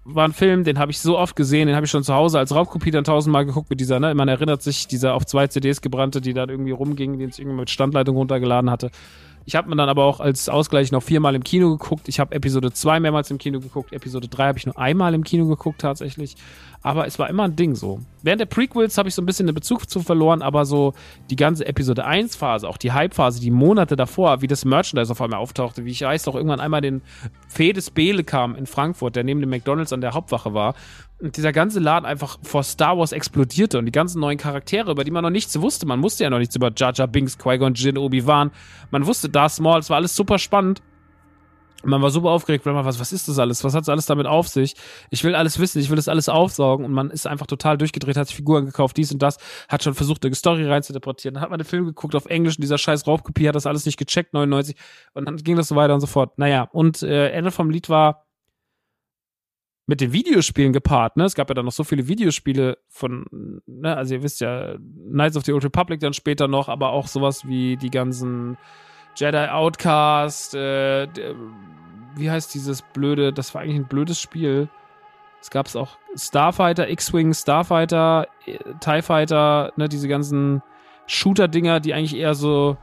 war 0.05 0.27
ein 0.27 0.33
Film, 0.33 0.62
den 0.62 0.79
habe 0.79 0.92
ich 0.92 1.01
so 1.01 1.18
oft 1.18 1.35
gesehen, 1.35 1.66
den 1.66 1.75
habe 1.75 1.87
ich 1.87 1.90
schon 1.90 2.05
zu 2.05 2.14
Hause 2.14 2.38
als 2.38 2.55
Raubkopie 2.55 2.92
dann 2.92 3.03
tausendmal 3.03 3.46
geguckt 3.46 3.70
mit 3.70 3.81
dieser, 3.81 3.98
ne? 4.01 4.14
Man 4.14 4.29
erinnert 4.29 4.62
sich, 4.62 4.87
dieser 4.87 5.14
auf 5.14 5.27
zwei 5.27 5.48
CDs 5.48 5.81
gebrannte, 5.81 6.20
die 6.20 6.35
dann 6.35 6.48
irgendwie 6.48 6.72
rumgingen, 6.72 7.18
den 7.18 7.31
ich 7.31 7.38
irgendwie 7.40 7.59
mit 7.59 7.70
Standleitung 7.70 8.16
runtergeladen 8.16 8.70
hatte. 8.70 8.90
Ich 9.45 9.57
habe 9.57 9.69
mir 9.69 9.77
dann 9.77 9.89
aber 9.89 10.05
auch 10.05 10.21
als 10.21 10.49
Ausgleich 10.49 10.93
noch 10.93 11.03
viermal 11.03 11.35
im 11.35 11.43
Kino 11.43 11.71
geguckt. 11.71 12.09
Ich 12.09 12.21
habe 12.21 12.35
Episode 12.35 12.73
2 12.73 13.01
mehrmals 13.01 13.31
im 13.31 13.39
Kino 13.39 13.61
geguckt. 13.61 13.93
Episode 13.93 14.29
3 14.29 14.47
habe 14.49 14.59
ich 14.59 14.67
nur 14.67 14.79
einmal 14.79 15.15
im 15.15 15.25
Kino 15.25 15.47
geguckt 15.47 15.81
tatsächlich. 15.81 16.37
Aber 16.83 17.07
es 17.07 17.18
war 17.18 17.31
immer 17.31 17.45
ein 17.45 17.57
Ding 17.57 17.75
so. 17.75 18.01
Während 18.23 18.40
der 18.40 18.47
Prequels 18.47 18.99
habe 18.99 19.09
ich 19.09 19.14
so 19.14 19.23
ein 19.23 19.27
bisschen 19.27 19.47
den 19.47 19.55
Bezug 19.55 19.88
zu 19.88 20.01
verloren, 20.01 20.42
aber 20.42 20.64
so 20.64 20.95
die 21.31 21.37
ganze 21.37 21.66
Episode 21.66 22.05
1 22.05 22.37
Phase, 22.37 22.68
auch 22.68 22.77
die 22.77 22.92
Hype-Phase, 22.92 23.40
die 23.40 23.51
Monate 23.51 23.97
davor, 23.97 24.42
wie 24.42 24.47
das 24.47 24.64
Merchandise 24.64 25.11
auf 25.11 25.21
einmal 25.21 25.38
auftauchte, 25.38 25.85
wie 25.85 25.90
ich 25.90 26.03
weiß 26.03 26.25
doch 26.25 26.35
irgendwann 26.35 26.61
einmal 26.61 26.81
den 26.81 27.03
Fedes 27.49 27.90
Bele 27.90 28.25
kam 28.25 28.57
in 28.57 28.66
Frankfurt, 28.66 29.16
der 29.16 29.25
neben 29.25 29.40
dem 29.40 29.51
McDonalds 29.51 29.92
an 29.92 30.01
der 30.01 30.14
Hauptwache 30.14 30.55
war 30.55 30.75
und 31.23 31.37
dieser 31.37 31.53
ganze 31.53 31.79
Laden 31.79 32.05
einfach 32.05 32.38
vor 32.42 32.64
Star 32.64 32.99
Wars 32.99 33.12
explodierte 33.12 33.79
und 33.79 33.87
die 33.87 33.92
ganzen 33.92 34.21
neuen 34.21 34.38
Charaktere, 34.38 34.90
über 34.90 35.05
die 35.05 35.12
man 35.12 35.23
noch 35.23 35.31
nichts 35.31 35.61
wusste. 35.61 35.87
Man 35.87 36.03
wusste 36.03 36.25
ja 36.25 36.31
noch 36.31 36.38
nichts 36.38 36.57
über 36.57 36.73
Jar 36.77 36.92
Jar 36.92 37.07
Binks, 37.07 37.38
Qui-Gon 37.38 37.75
Jinn, 37.75 37.97
Obi-Wan. 37.97 38.51
Man 38.90 39.07
wusste 39.07 39.29
Darth 39.29 39.61
Maul, 39.61 39.79
es 39.79 39.88
war 39.88 39.99
alles 39.99 40.16
super 40.16 40.38
spannend. 40.38 40.83
Man 41.85 42.03
war 42.03 42.11
super 42.11 42.31
aufgeregt, 42.31 42.66
weil 42.66 42.73
man 42.73 42.85
was, 42.85 43.01
was 43.01 43.12
ist 43.12 43.29
das 43.29 43.38
alles? 43.38 43.64
Was 43.64 43.75
hat 43.75 43.83
das 43.83 43.88
alles 43.88 44.07
damit 44.07 44.27
auf 44.27 44.49
sich? 44.49 44.75
Ich 45.11 45.25
will 45.25 45.35
alles 45.35 45.59
wissen, 45.59 45.81
ich 45.81 45.90
will 45.90 45.97
das 45.97 46.09
alles 46.09 46.29
aufsaugen 46.29 46.85
und 46.85 46.92
man 46.92 47.11
ist 47.11 47.27
einfach 47.27 47.47
total 47.47 47.79
durchgedreht, 47.79 48.16
hat 48.16 48.29
sich 48.29 48.37
Figuren 48.37 48.66
gekauft, 48.66 48.97
dies 48.97 49.12
und 49.12 49.23
das, 49.23 49.38
hat 49.68 49.83
schon 49.83 49.95
versucht, 49.95 50.25
eine 50.25 50.35
Story 50.35 50.66
reinzuinterpretieren. 50.66 51.35
Dann 51.35 51.42
hat 51.42 51.51
man 51.51 51.59
den 51.59 51.66
Film 51.66 51.87
geguckt 51.87 52.14
auf 52.14 52.27
Englisch 52.27 52.57
und 52.57 52.62
dieser 52.62 52.79
scheiß 52.79 53.07
Raubkopie 53.07 53.49
hat 53.49 53.55
das 53.55 53.66
alles 53.66 53.87
nicht 53.87 53.99
gecheckt, 53.99 54.35
99 54.35 54.77
und 55.14 55.27
dann 55.27 55.37
ging 55.37 55.57
das 55.57 55.68
so 55.68 55.77
weiter 55.77 55.95
und 55.95 56.01
so 56.01 56.07
fort. 56.07 56.38
Naja, 56.38 56.68
und 56.73 57.03
äh, 57.03 57.31
Ende 57.31 57.51
vom 57.51 57.71
Lied 57.71 57.88
war, 57.88 58.27
mit 59.87 60.01
den 60.01 60.12
Videospielen 60.12 60.73
gepaart, 60.73 61.16
ne? 61.16 61.25
Es 61.25 61.35
gab 61.35 61.51
ja 61.51 61.55
dann 61.55 61.64
noch 61.64 61.73
so 61.73 61.85
viele 61.85 62.07
Videospiele 62.07 62.79
von, 62.88 63.61
ne, 63.66 63.97
also 63.97 64.14
ihr 64.14 64.23
wisst 64.23 64.40
ja, 64.40 64.77
Knights 64.79 65.37
of 65.37 65.45
the 65.45 65.53
Old 65.53 65.64
Republic 65.64 66.01
dann 66.01 66.12
später 66.12 66.47
noch, 66.47 66.68
aber 66.68 66.90
auch 66.90 67.09
sowas 67.09 67.47
wie 67.47 67.77
die 67.77 67.90
ganzen 67.90 68.57
Jedi 69.16 69.48
Outcast, 69.48 70.55
äh, 70.55 71.09
wie 72.14 72.31
heißt 72.31 72.55
dieses 72.55 72.83
blöde, 72.83 73.33
das 73.33 73.55
war 73.55 73.62
eigentlich 73.62 73.77
ein 73.77 73.88
blödes 73.88 74.20
Spiel. 74.20 74.68
Es 75.40 75.51
gab 75.51 75.66
es 75.66 75.77
auch 75.77 75.98
Starfighter, 76.14 76.88
X-Wing, 76.88 77.35
Starfighter, 77.35 78.29
äh, 78.46 78.59
TIE 78.81 79.03
Fighter, 79.03 79.72
ne, 79.77 79.88
diese 79.88 80.09
ganzen 80.09 80.62
Shooter-Dinger, 81.07 81.81
die 81.81 81.94
eigentlich 81.94 82.16
eher 82.16 82.35
so 82.35 82.77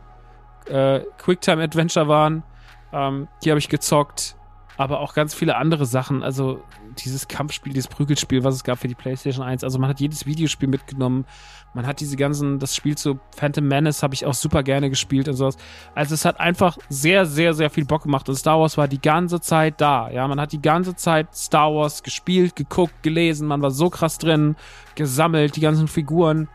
äh, 0.66 1.02
Quicktime-Adventure 1.18 2.08
waren. 2.08 2.44
Ähm, 2.92 3.28
die 3.44 3.50
habe 3.50 3.60
ich 3.60 3.70
gezockt 3.70 4.36
aber 4.80 5.02
auch 5.02 5.14
ganz 5.14 5.34
viele 5.36 5.58
andere 5.58 5.86
Sachen. 5.86 6.24
Also 6.24 6.64
dieses 6.98 7.28
Kampfspiel, 7.28 7.74
dieses 7.74 7.88
Prügelspiel, 7.88 8.44
was 8.44 8.56
es 8.56 8.64
gab 8.64 8.80
für 8.80 8.88
die 8.88 8.96
PlayStation 8.96 9.46
1. 9.46 9.64
Also 9.64 9.80
man 9.80 9.90
hat 9.90 10.00
jedes 10.00 10.26
Videospiel 10.26 10.68
mitgenommen. 10.68 11.26
Man 11.74 11.86
hat 11.86 12.00
diese 12.00 12.18
ganzen, 12.18 12.60
das 12.60 12.76
Spiel 12.76 12.98
zu 12.98 13.20
Phantom 13.36 13.68
Menace 13.68 14.02
habe 14.02 14.14
ich 14.14 14.26
auch 14.26 14.34
super 14.34 14.64
gerne 14.64 14.90
gespielt 14.90 15.28
und 15.28 15.36
sowas. 15.36 15.58
Also 15.96 16.16
es 16.16 16.26
hat 16.26 16.40
einfach 16.40 16.78
sehr, 16.90 17.26
sehr, 17.26 17.54
sehr 17.54 17.70
viel 17.70 17.86
Bock 17.86 18.04
gemacht 18.04 18.28
und 18.28 18.36
Star 18.36 18.60
Wars 18.60 18.78
war 18.78 18.88
die 18.88 19.02
ganze 19.02 19.40
Zeit 19.40 19.80
da. 19.80 20.10
Ja, 20.10 20.28
man 20.28 20.40
hat 20.40 20.52
die 20.52 20.62
ganze 20.62 20.96
Zeit 20.96 21.36
Star 21.36 21.74
Wars 21.74 22.04
gespielt, 22.04 22.56
geguckt, 22.56 23.04
gelesen. 23.04 23.48
Man 23.48 23.62
war 23.62 23.72
so 23.72 23.90
krass 23.90 24.18
drin, 24.18 24.56
gesammelt, 24.96 25.56
die 25.56 25.62
ganzen 25.62 25.88
Figuren. 25.88 26.48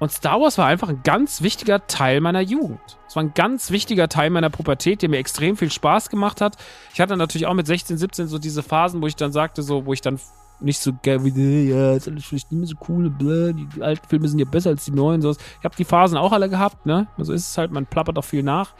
Und 0.00 0.10
Star 0.10 0.40
Wars 0.40 0.56
war 0.56 0.66
einfach 0.66 0.88
ein 0.88 1.02
ganz 1.04 1.42
wichtiger 1.42 1.86
Teil 1.86 2.22
meiner 2.22 2.40
Jugend. 2.40 2.80
Es 3.06 3.16
war 3.16 3.22
ein 3.22 3.34
ganz 3.34 3.70
wichtiger 3.70 4.08
Teil 4.08 4.30
meiner 4.30 4.48
Pubertät, 4.48 5.02
der 5.02 5.10
mir 5.10 5.18
extrem 5.18 5.58
viel 5.58 5.70
Spaß 5.70 6.08
gemacht 6.08 6.40
hat. 6.40 6.56
Ich 6.94 7.00
hatte 7.00 7.18
natürlich 7.18 7.46
auch 7.46 7.54
mit 7.54 7.66
16, 7.66 7.98
17 7.98 8.26
so 8.26 8.38
diese 8.38 8.62
Phasen, 8.62 9.02
wo 9.02 9.06
ich 9.06 9.14
dann 9.14 9.30
sagte, 9.30 9.62
so, 9.62 9.84
wo 9.84 9.92
ich 9.92 10.00
dann 10.00 10.18
nicht 10.58 10.80
so 10.80 10.92
geil 11.02 11.22
wie, 11.24 11.70
ja, 11.70 11.92
ist 11.92 12.08
alles 12.08 12.24
vielleicht 12.24 12.50
nicht 12.50 12.58
mehr 12.58 12.68
so 12.68 12.76
cool, 12.88 13.10
bläh, 13.10 13.52
die 13.52 13.82
alten 13.82 14.06
Filme 14.08 14.28
sind 14.28 14.38
ja 14.38 14.44
besser 14.46 14.70
als 14.70 14.86
die 14.86 14.90
neuen. 14.90 15.20
So. 15.20 15.32
Ich 15.32 15.64
habe 15.64 15.76
die 15.76 15.84
Phasen 15.84 16.16
auch 16.16 16.32
alle 16.32 16.48
gehabt, 16.48 16.86
ne? 16.86 17.06
Also 17.18 17.32
ist 17.34 17.50
es 17.50 17.58
halt, 17.58 17.70
man 17.70 17.86
plappert 17.86 18.18
auch 18.18 18.24
viel 18.24 18.42
nach. 18.42 18.72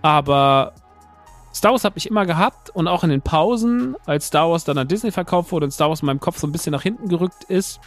Aber 0.00 0.72
Star 1.54 1.72
Wars 1.72 1.84
habe 1.84 1.98
ich 1.98 2.08
immer 2.08 2.24
gehabt 2.24 2.70
und 2.70 2.88
auch 2.88 3.04
in 3.04 3.10
den 3.10 3.22
Pausen, 3.22 3.96
als 4.06 4.28
Star 4.28 4.50
Wars 4.50 4.64
dann 4.64 4.78
an 4.78 4.88
Disney 4.88 5.10
verkauft 5.10 5.52
wurde 5.52 5.64
und 5.64 5.72
Star 5.72 5.90
Wars 5.90 6.00
in 6.00 6.06
meinem 6.06 6.20
Kopf 6.20 6.38
so 6.38 6.46
ein 6.46 6.52
bisschen 6.52 6.72
nach 6.72 6.82
hinten 6.82 7.08
gerückt 7.08 7.44
ist, 7.44 7.80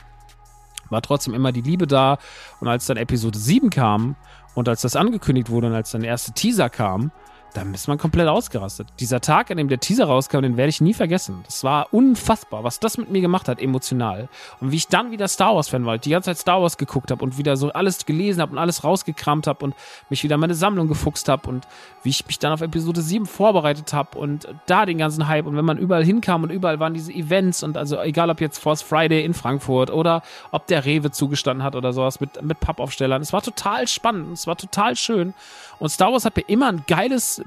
war 0.93 1.01
trotzdem 1.01 1.33
immer 1.33 1.51
die 1.51 1.61
Liebe 1.61 1.87
da. 1.87 2.17
Und 2.61 2.69
als 2.69 2.85
dann 2.85 2.97
Episode 2.97 3.37
7 3.37 3.69
kam 3.69 4.15
und 4.55 4.69
als 4.69 4.81
das 4.81 4.95
angekündigt 4.95 5.49
wurde 5.49 5.67
und 5.67 5.73
als 5.73 5.91
dann 5.91 6.01
der 6.01 6.11
erste 6.11 6.31
Teaser 6.31 6.69
kam, 6.69 7.11
da 7.53 7.61
ist 7.73 7.87
man 7.87 7.97
komplett 7.97 8.27
ausgerastet. 8.27 8.87
Dieser 8.99 9.21
Tag, 9.21 9.51
an 9.51 9.57
dem 9.57 9.67
der 9.67 9.79
Teaser 9.79 10.05
rauskam, 10.05 10.41
den 10.41 10.57
werde 10.57 10.69
ich 10.69 10.81
nie 10.81 10.93
vergessen. 10.93 11.41
Das 11.45 11.63
war 11.63 11.93
unfassbar, 11.93 12.63
was 12.63 12.79
das 12.79 12.97
mit 12.97 13.11
mir 13.11 13.21
gemacht 13.21 13.47
hat, 13.47 13.61
emotional. 13.61 14.27
Und 14.59 14.71
wie 14.71 14.77
ich 14.77 14.87
dann 14.87 15.11
wieder 15.11 15.27
Star 15.27 15.55
Wars-Fan 15.55 15.85
war, 15.85 15.97
die 15.97 16.09
ganze 16.09 16.31
Zeit 16.31 16.39
Star 16.39 16.61
Wars 16.61 16.77
geguckt 16.77 17.11
habe 17.11 17.23
und 17.23 17.37
wieder 17.37 17.55
so 17.55 17.71
alles 17.71 18.05
gelesen 18.05 18.41
habe 18.41 18.53
und 18.53 18.57
alles 18.57 18.83
rausgekramt 18.83 19.47
habe 19.47 19.65
und 19.65 19.75
mich 20.09 20.23
wieder 20.23 20.37
meine 20.37 20.55
Sammlung 20.55 20.87
gefuchst 20.87 21.29
habe 21.29 21.49
und 21.49 21.67
wie 22.01 22.09
ich 22.09 22.25
mich 22.25 22.39
dann 22.39 22.51
auf 22.51 22.61
Episode 22.61 23.01
7 23.01 23.25
vorbereitet 23.25 23.93
habe 23.93 24.17
und 24.17 24.47
da 24.65 24.85
den 24.85 24.97
ganzen 24.97 25.27
Hype 25.27 25.45
und 25.45 25.55
wenn 25.55 25.65
man 25.65 25.77
überall 25.77 26.03
hinkam 26.03 26.43
und 26.43 26.49
überall 26.49 26.79
waren 26.79 26.93
diese 26.93 27.13
Events 27.13 27.63
und 27.63 27.77
also 27.77 28.01
egal 28.01 28.29
ob 28.29 28.41
jetzt 28.41 28.57
Force 28.57 28.81
Friday 28.81 29.23
in 29.23 29.33
Frankfurt 29.33 29.91
oder 29.91 30.23
ob 30.51 30.67
der 30.67 30.85
Rewe 30.85 31.11
zugestanden 31.11 31.63
hat 31.63 31.75
oder 31.75 31.93
sowas 31.93 32.19
mit, 32.19 32.41
mit 32.41 32.59
Pappaufstellern. 32.59 33.21
Es 33.21 33.31
war 33.31 33.41
total 33.41 33.87
spannend, 33.87 34.33
es 34.33 34.47
war 34.47 34.57
total 34.57 34.95
schön. 34.95 35.33
Und 35.79 35.89
Star 35.89 36.11
Wars 36.11 36.25
hat 36.25 36.35
mir 36.35 36.43
immer 36.47 36.67
ein 36.69 36.83
geiles 36.87 37.42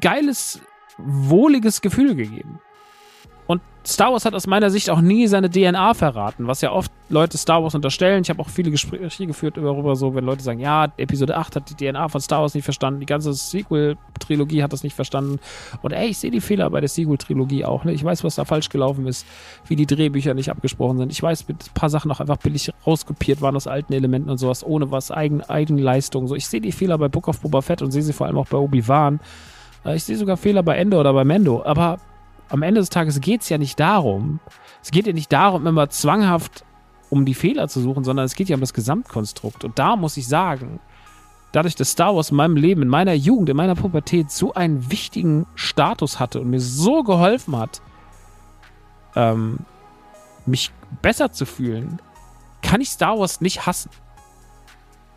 geiles, 0.00 0.60
wohliges 0.98 1.80
Gefühl 1.80 2.14
gegeben. 2.14 2.60
Star 3.88 4.12
Wars 4.12 4.26
hat 4.26 4.34
aus 4.34 4.46
meiner 4.46 4.68
Sicht 4.68 4.90
auch 4.90 5.00
nie 5.00 5.26
seine 5.28 5.48
DNA 5.48 5.94
verraten, 5.94 6.46
was 6.46 6.60
ja 6.60 6.72
oft 6.72 6.92
Leute 7.08 7.38
Star 7.38 7.62
Wars 7.62 7.74
unterstellen. 7.74 8.20
Ich 8.20 8.28
habe 8.28 8.38
auch 8.42 8.50
viele 8.50 8.70
Gespräche 8.70 9.26
geführt 9.26 9.56
darüber, 9.56 9.96
so, 9.96 10.14
wenn 10.14 10.26
Leute 10.26 10.42
sagen, 10.42 10.60
ja, 10.60 10.92
Episode 10.98 11.38
8 11.38 11.56
hat 11.56 11.70
die 11.70 11.74
DNA 11.74 12.08
von 12.08 12.20
Star 12.20 12.42
Wars 12.42 12.52
nicht 12.52 12.64
verstanden, 12.64 13.00
die 13.00 13.06
ganze 13.06 13.32
Sequel-Trilogie 13.32 14.62
hat 14.62 14.74
das 14.74 14.82
nicht 14.82 14.94
verstanden. 14.94 15.38
Und 15.80 15.92
ey, 15.92 16.08
ich 16.08 16.18
sehe 16.18 16.30
die 16.30 16.42
Fehler 16.42 16.68
bei 16.68 16.80
der 16.80 16.90
Sequel-Trilogie 16.90 17.64
auch. 17.64 17.84
Ne? 17.84 17.94
Ich 17.94 18.04
weiß, 18.04 18.24
was 18.24 18.34
da 18.34 18.44
falsch 18.44 18.68
gelaufen 18.68 19.06
ist, 19.06 19.26
wie 19.66 19.76
die 19.76 19.86
Drehbücher 19.86 20.34
nicht 20.34 20.50
abgesprochen 20.50 20.98
sind. 20.98 21.10
Ich 21.10 21.22
weiß, 21.22 21.48
mit 21.48 21.56
ein 21.56 21.72
paar 21.72 21.88
Sachen 21.88 22.10
auch 22.10 22.20
einfach 22.20 22.36
billig 22.36 22.70
rauskopiert 22.86 23.40
waren 23.40 23.56
aus 23.56 23.66
alten 23.66 23.94
Elementen 23.94 24.28
und 24.28 24.36
sowas, 24.36 24.62
ohne 24.62 24.90
was, 24.90 25.10
eigen, 25.10 25.40
Eigenleistung. 25.40 26.28
So, 26.28 26.34
ich 26.34 26.46
sehe 26.46 26.60
die 26.60 26.72
Fehler 26.72 26.98
bei 26.98 27.08
Book 27.08 27.26
of 27.26 27.40
Boba 27.40 27.62
Fett 27.62 27.80
und 27.80 27.90
sehe 27.90 28.02
sie 28.02 28.12
vor 28.12 28.26
allem 28.26 28.36
auch 28.36 28.48
bei 28.48 28.58
Obi-Wan. 28.58 29.18
Äh, 29.86 29.96
ich 29.96 30.04
sehe 30.04 30.16
sogar 30.16 30.36
Fehler 30.36 30.62
bei 30.62 30.76
Ende 30.76 30.98
oder 30.98 31.14
bei 31.14 31.24
Mendo, 31.24 31.62
aber 31.64 31.98
am 32.48 32.62
Ende 32.62 32.80
des 32.80 32.90
Tages 32.90 33.20
geht 33.20 33.42
es 33.42 33.48
ja 33.48 33.58
nicht 33.58 33.78
darum, 33.78 34.40
es 34.82 34.90
geht 34.90 35.06
ja 35.06 35.12
nicht 35.12 35.32
darum, 35.32 35.66
immer 35.66 35.90
zwanghaft 35.90 36.64
um 37.10 37.24
die 37.24 37.34
Fehler 37.34 37.68
zu 37.68 37.80
suchen, 37.80 38.04
sondern 38.04 38.26
es 38.26 38.34
geht 38.34 38.48
ja 38.48 38.54
um 38.54 38.60
das 38.60 38.74
Gesamtkonstrukt. 38.74 39.64
Und 39.64 39.78
da 39.78 39.96
muss 39.96 40.16
ich 40.16 40.28
sagen, 40.28 40.80
dadurch, 41.52 41.74
dass 41.74 41.90
Star 41.90 42.14
Wars 42.14 42.30
in 42.30 42.36
meinem 42.36 42.56
Leben, 42.56 42.82
in 42.82 42.88
meiner 42.88 43.14
Jugend, 43.14 43.48
in 43.48 43.56
meiner 43.56 43.74
Pubertät 43.74 44.30
so 44.30 44.54
einen 44.54 44.90
wichtigen 44.90 45.46
Status 45.54 46.20
hatte 46.20 46.40
und 46.40 46.50
mir 46.50 46.60
so 46.60 47.02
geholfen 47.02 47.56
hat, 47.56 47.80
ähm, 49.16 49.58
mich 50.44 50.70
besser 51.02 51.32
zu 51.32 51.46
fühlen, 51.46 52.00
kann 52.62 52.80
ich 52.80 52.90
Star 52.90 53.18
Wars 53.18 53.40
nicht 53.40 53.66
hassen 53.66 53.90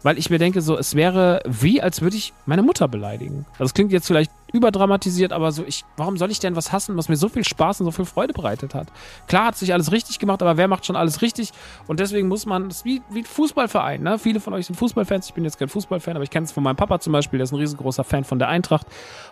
weil 0.03 0.17
ich 0.17 0.29
mir 0.29 0.39
denke, 0.39 0.61
so, 0.61 0.77
es 0.77 0.95
wäre 0.95 1.41
wie, 1.45 1.81
als 1.81 2.01
würde 2.01 2.17
ich 2.17 2.33
meine 2.45 2.63
Mutter 2.63 2.87
beleidigen. 2.87 3.45
Also 3.53 3.65
es 3.65 3.73
klingt 3.73 3.91
jetzt 3.91 4.07
vielleicht 4.07 4.31
überdramatisiert, 4.51 5.31
aber 5.33 5.51
so, 5.51 5.63
ich, 5.65 5.85
warum 5.97 6.17
soll 6.17 6.31
ich 6.31 6.39
denn 6.39 6.55
was 6.55 6.71
hassen, 6.71 6.97
was 6.97 7.09
mir 7.09 7.15
so 7.15 7.29
viel 7.29 7.43
Spaß 7.43 7.81
und 7.81 7.85
so 7.85 7.91
viel 7.91 8.05
Freude 8.05 8.33
bereitet 8.33 8.75
hat? 8.75 8.87
Klar 9.27 9.47
hat 9.47 9.57
sich 9.57 9.73
alles 9.73 9.91
richtig 9.91 10.19
gemacht, 10.19 10.41
aber 10.41 10.57
wer 10.57 10.67
macht 10.67 10.85
schon 10.85 10.95
alles 10.95 11.21
richtig? 11.21 11.51
Und 11.87 11.99
deswegen 11.99 12.27
muss 12.27 12.45
man, 12.45 12.69
das 12.69 12.79
ist 12.79 12.85
wie, 12.85 13.01
wie 13.09 13.19
ein 13.19 13.25
Fußballverein, 13.25 14.01
ne? 14.01 14.19
Viele 14.19 14.39
von 14.39 14.53
euch 14.53 14.65
sind 14.65 14.75
Fußballfans, 14.75 15.27
ich 15.27 15.33
bin 15.33 15.43
jetzt 15.43 15.57
kein 15.57 15.69
Fußballfan, 15.69 16.15
aber 16.15 16.23
ich 16.23 16.29
kenne 16.29 16.45
es 16.45 16.51
von 16.51 16.63
meinem 16.63 16.75
Papa 16.75 16.99
zum 16.99 17.13
Beispiel, 17.13 17.37
der 17.37 17.45
ist 17.45 17.51
ein 17.51 17.59
riesengroßer 17.59 18.03
Fan 18.03 18.23
von 18.23 18.39
der 18.39 18.49
Eintracht 18.49 18.87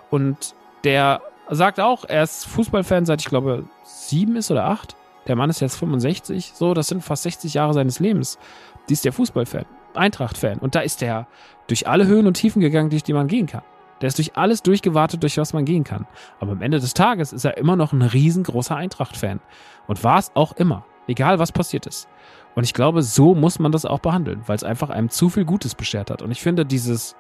und 0.10 0.56
der 0.84 1.22
sagt 1.50 1.80
auch, 1.80 2.06
er 2.06 2.24
ist 2.24 2.46
Fußballfan 2.46 3.06
seit 3.06 3.22
ich 3.22 3.28
glaube 3.28 3.66
sieben 3.84 4.36
ist 4.36 4.52
oder 4.52 4.66
acht. 4.66 4.96
Der 5.28 5.36
Mann 5.36 5.50
ist 5.50 5.60
jetzt 5.60 5.78
65, 5.78 6.54
so, 6.56 6.74
das 6.74 6.88
sind 6.88 7.04
fast 7.04 7.24
60 7.24 7.54
Jahre 7.54 7.74
seines 7.74 8.00
Lebens. 8.00 8.40
Die 8.88 8.94
ist 8.94 9.06
der 9.06 9.14
Fußballfan. 9.14 9.66
Eintracht-Fan. 9.94 10.60
Und 10.60 10.76
da 10.76 10.80
ist 10.80 11.02
der 11.02 11.28
durch 11.68 11.88
alle 11.88 12.08
Höhen 12.08 12.26
und 12.26 12.36
Tiefen 12.36 12.62
gegangen, 12.62 12.90
durch 12.90 13.04
die 13.04 13.14
man 13.14 13.28
gehen 13.28 13.46
kann. 13.46 13.62
Der 14.02 14.08
ist 14.08 14.18
durch 14.18 14.38
alles 14.38 14.64
durchgewartet, 14.64 15.24
durch 15.24 15.38
was 15.38 15.54
man 15.54 15.66
gehen 15.66 15.84
kann. 15.84 16.08
Aber 16.40 16.54
am 16.54 16.62
Ende 16.62 16.80
des 16.80 16.94
Tages 16.94 17.34
ist 17.34 17.46
er 17.46 17.58
immer 17.58 17.76
noch 17.76 17.94
ein 17.94 18.02
riesengroßer 18.02 18.76
Eintracht-Fan. 18.76 19.40
Und 19.88 20.04
war 20.04 20.20
es 20.20 20.32
auch 20.36 20.54
immer. 20.54 20.86
Egal 21.08 21.40
was 21.40 21.52
passiert 21.52 21.86
ist. 21.86 22.08
Und 22.56 22.64
ich 22.64 22.74
glaube, 22.74 23.02
so 23.02 23.36
muss 23.36 23.60
man 23.60 23.72
das 23.72 23.86
auch 23.86 24.00
behandeln, 24.00 24.44
weil 24.46 24.56
es 24.56 24.64
einfach 24.64 24.90
einem 24.90 25.10
zu 25.10 25.30
viel 25.30 25.46
Gutes 25.46 25.76
beschert 25.76 26.12
hat. 26.12 26.22
Und 26.22 26.32
ich 26.32 26.42
finde, 26.42 26.66
dieses 26.66 27.16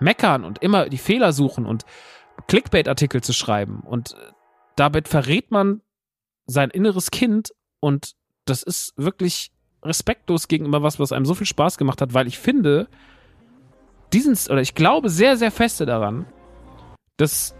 Meckern 0.00 0.44
und 0.44 0.62
immer 0.62 0.88
die 0.88 0.98
Fehler 0.98 1.32
suchen 1.32 1.66
und 1.66 1.84
Clickbait-Artikel 2.46 3.22
zu 3.22 3.32
schreiben 3.32 3.80
und 3.80 4.14
damit 4.76 5.08
verrät 5.08 5.50
man 5.50 5.82
sein 6.46 6.70
inneres 6.70 7.10
Kind 7.10 7.52
und 7.80 8.14
das 8.44 8.62
ist 8.62 8.94
wirklich 8.96 9.50
respektlos 9.82 10.48
gegenüber 10.48 10.82
was, 10.82 10.98
was 11.00 11.12
einem 11.12 11.26
so 11.26 11.34
viel 11.34 11.46
Spaß 11.46 11.78
gemacht 11.78 12.00
hat, 12.00 12.14
weil 12.14 12.26
ich 12.26 12.38
finde, 12.38 12.88
diesen, 14.12 14.36
oder 14.50 14.60
ich 14.60 14.74
glaube 14.74 15.08
sehr, 15.10 15.36
sehr 15.36 15.50
feste 15.50 15.86
daran, 15.86 16.26
dass 17.16 17.54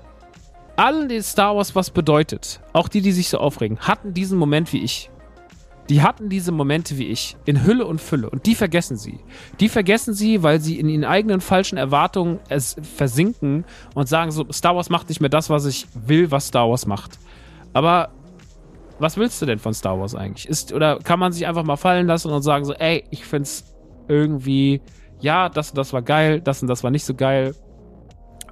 allen 0.77 1.09
die 1.09 1.21
Star 1.23 1.57
Wars 1.57 1.75
was 1.75 1.91
bedeutet, 1.91 2.61
auch 2.73 2.89
die, 2.89 3.01
die 3.01 3.13
sich 3.13 3.29
so 3.29 3.39
aufregen, 3.39 3.79
hatten 3.81 4.15
diesen 4.15 4.39
Moment 4.39 4.73
wie 4.73 4.83
ich. 4.83 5.11
Die 5.89 6.03
hatten 6.03 6.29
diese 6.29 6.53
Momente 6.53 6.99
wie 6.99 7.07
ich, 7.07 7.37
in 7.47 7.65
Hülle 7.65 7.87
und 7.87 7.99
Fülle. 7.99 8.29
Und 8.29 8.45
die 8.45 8.55
vergessen 8.55 8.99
sie. 8.99 9.21
Die 9.59 9.71
vergessen 9.71 10.13
sie, 10.13 10.43
weil 10.43 10.61
sie 10.61 10.79
in 10.79 10.89
ihren 10.89 11.05
eigenen 11.05 11.41
falschen 11.41 11.79
Erwartungen 11.79 12.41
es 12.51 12.77
versinken 12.83 13.65
und 13.95 14.07
sagen 14.07 14.31
so, 14.31 14.47
Star 14.53 14.77
Wars 14.77 14.91
macht 14.91 15.09
nicht 15.09 15.21
mehr 15.23 15.31
das, 15.31 15.49
was 15.49 15.65
ich 15.65 15.87
will, 15.95 16.31
was 16.31 16.49
Star 16.49 16.69
Wars 16.69 16.87
macht. 16.87 17.19
Aber 17.73 18.11
was 18.99 19.17
willst 19.17 19.41
du 19.41 19.47
denn 19.47 19.59
von 19.59 19.73
Star 19.73 19.99
Wars 19.99 20.15
eigentlich? 20.15 20.47
Ist, 20.47 20.75
oder 20.75 20.99
kann 20.99 21.19
man 21.19 21.33
sich 21.33 21.47
einfach 21.47 21.65
mal 21.65 21.77
fallen 21.77 22.07
lassen 22.07 22.31
und 22.31 22.43
sagen 22.43 22.67
so, 22.67 22.75
ey, 22.75 23.05
ich 23.11 23.25
find's 23.25 23.65
irgendwie, 24.09 24.83
ja, 25.21 25.49
das 25.49 25.71
und 25.71 25.79
das 25.79 25.93
war 25.93 26.03
geil, 26.03 26.41
das 26.41 26.63
und 26.63 26.69
das 26.69 26.85
war 26.85 26.91
nicht 26.91 27.05
so 27.05 27.15
geil. 27.15 27.55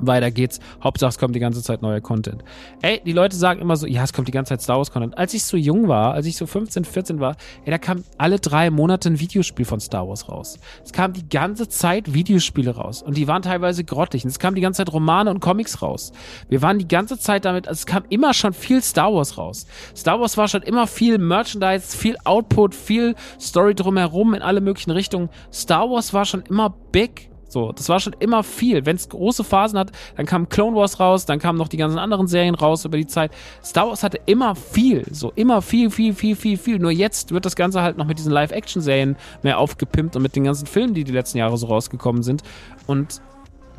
Weiter 0.00 0.30
geht's. 0.30 0.60
Hauptsache, 0.82 1.10
es 1.10 1.18
kommt 1.18 1.34
die 1.34 1.40
ganze 1.40 1.62
Zeit 1.62 1.82
neuer 1.82 2.00
Content. 2.00 2.42
Ey, 2.82 3.00
die 3.04 3.12
Leute 3.12 3.36
sagen 3.36 3.60
immer 3.60 3.76
so, 3.76 3.86
ja, 3.86 4.02
es 4.02 4.12
kommt 4.12 4.28
die 4.28 4.32
ganze 4.32 4.50
Zeit 4.50 4.62
Star 4.62 4.76
Wars 4.76 4.90
Content. 4.90 5.16
Als 5.16 5.34
ich 5.34 5.44
so 5.44 5.56
jung 5.56 5.88
war, 5.88 6.14
als 6.14 6.26
ich 6.26 6.36
so 6.36 6.46
15, 6.46 6.84
14 6.84 7.20
war, 7.20 7.36
ey, 7.64 7.70
da 7.70 7.78
kam 7.78 8.04
alle 8.18 8.38
drei 8.38 8.70
Monate 8.70 9.10
ein 9.10 9.20
Videospiel 9.20 9.64
von 9.64 9.80
Star 9.80 10.08
Wars 10.08 10.28
raus. 10.28 10.58
Es 10.84 10.92
kam 10.92 11.12
die 11.12 11.28
ganze 11.28 11.68
Zeit 11.68 12.12
Videospiele 12.12 12.74
raus. 12.74 13.02
Und 13.02 13.16
die 13.16 13.28
waren 13.28 13.42
teilweise 13.42 13.84
grottig. 13.84 14.24
Und 14.24 14.30
es 14.30 14.38
kam 14.38 14.54
die 14.54 14.60
ganze 14.60 14.84
Zeit 14.84 14.92
Romane 14.92 15.30
und 15.30 15.40
Comics 15.40 15.82
raus. 15.82 16.12
Wir 16.48 16.62
waren 16.62 16.78
die 16.78 16.88
ganze 16.88 17.18
Zeit 17.18 17.44
damit, 17.44 17.68
also 17.68 17.78
es 17.78 17.86
kam 17.86 18.04
immer 18.08 18.34
schon 18.34 18.52
viel 18.52 18.82
Star 18.82 19.12
Wars 19.12 19.38
raus. 19.38 19.66
Star 19.96 20.20
Wars 20.20 20.36
war 20.36 20.48
schon 20.48 20.62
immer 20.62 20.86
viel 20.86 21.18
Merchandise, 21.18 21.96
viel 21.96 22.16
Output, 22.24 22.74
viel 22.74 23.14
Story 23.40 23.74
drumherum 23.74 24.34
in 24.34 24.42
alle 24.42 24.60
möglichen 24.60 24.90
Richtungen. 24.90 25.28
Star 25.52 25.90
Wars 25.90 26.12
war 26.12 26.24
schon 26.24 26.42
immer 26.42 26.70
big 26.92 27.30
so, 27.48 27.72
das 27.72 27.88
war 27.88 28.00
schon 28.00 28.14
immer 28.18 28.42
viel. 28.42 28.86
Wenn 28.86 28.96
es 28.96 29.08
große 29.08 29.44
Phasen 29.44 29.78
hat, 29.78 29.92
dann 30.16 30.26
kam 30.26 30.48
Clone 30.48 30.76
Wars 30.76 30.98
raus, 30.98 31.26
dann 31.26 31.38
kamen 31.38 31.58
noch 31.58 31.68
die 31.68 31.76
ganzen 31.76 31.98
anderen 31.98 32.26
Serien 32.26 32.54
raus 32.54 32.84
über 32.84 32.96
die 32.96 33.06
Zeit. 33.06 33.30
Star 33.64 33.88
Wars 33.88 34.02
hatte 34.02 34.20
immer 34.26 34.54
viel, 34.54 35.04
so 35.12 35.32
immer 35.36 35.62
viel, 35.62 35.90
viel, 35.90 36.12
viel, 36.12 36.34
viel, 36.34 36.56
viel. 36.56 36.78
Nur 36.78 36.90
jetzt 36.90 37.32
wird 37.32 37.44
das 37.44 37.56
Ganze 37.56 37.82
halt 37.82 37.98
noch 37.98 38.06
mit 38.06 38.18
diesen 38.18 38.32
Live-Action-Serien 38.32 39.16
mehr 39.42 39.58
aufgepimpt 39.58 40.16
und 40.16 40.22
mit 40.22 40.34
den 40.34 40.44
ganzen 40.44 40.66
Filmen, 40.66 40.94
die 40.94 41.04
die 41.04 41.12
letzten 41.12 41.38
Jahre 41.38 41.56
so 41.56 41.66
rausgekommen 41.66 42.22
sind. 42.22 42.42
Und 42.86 43.20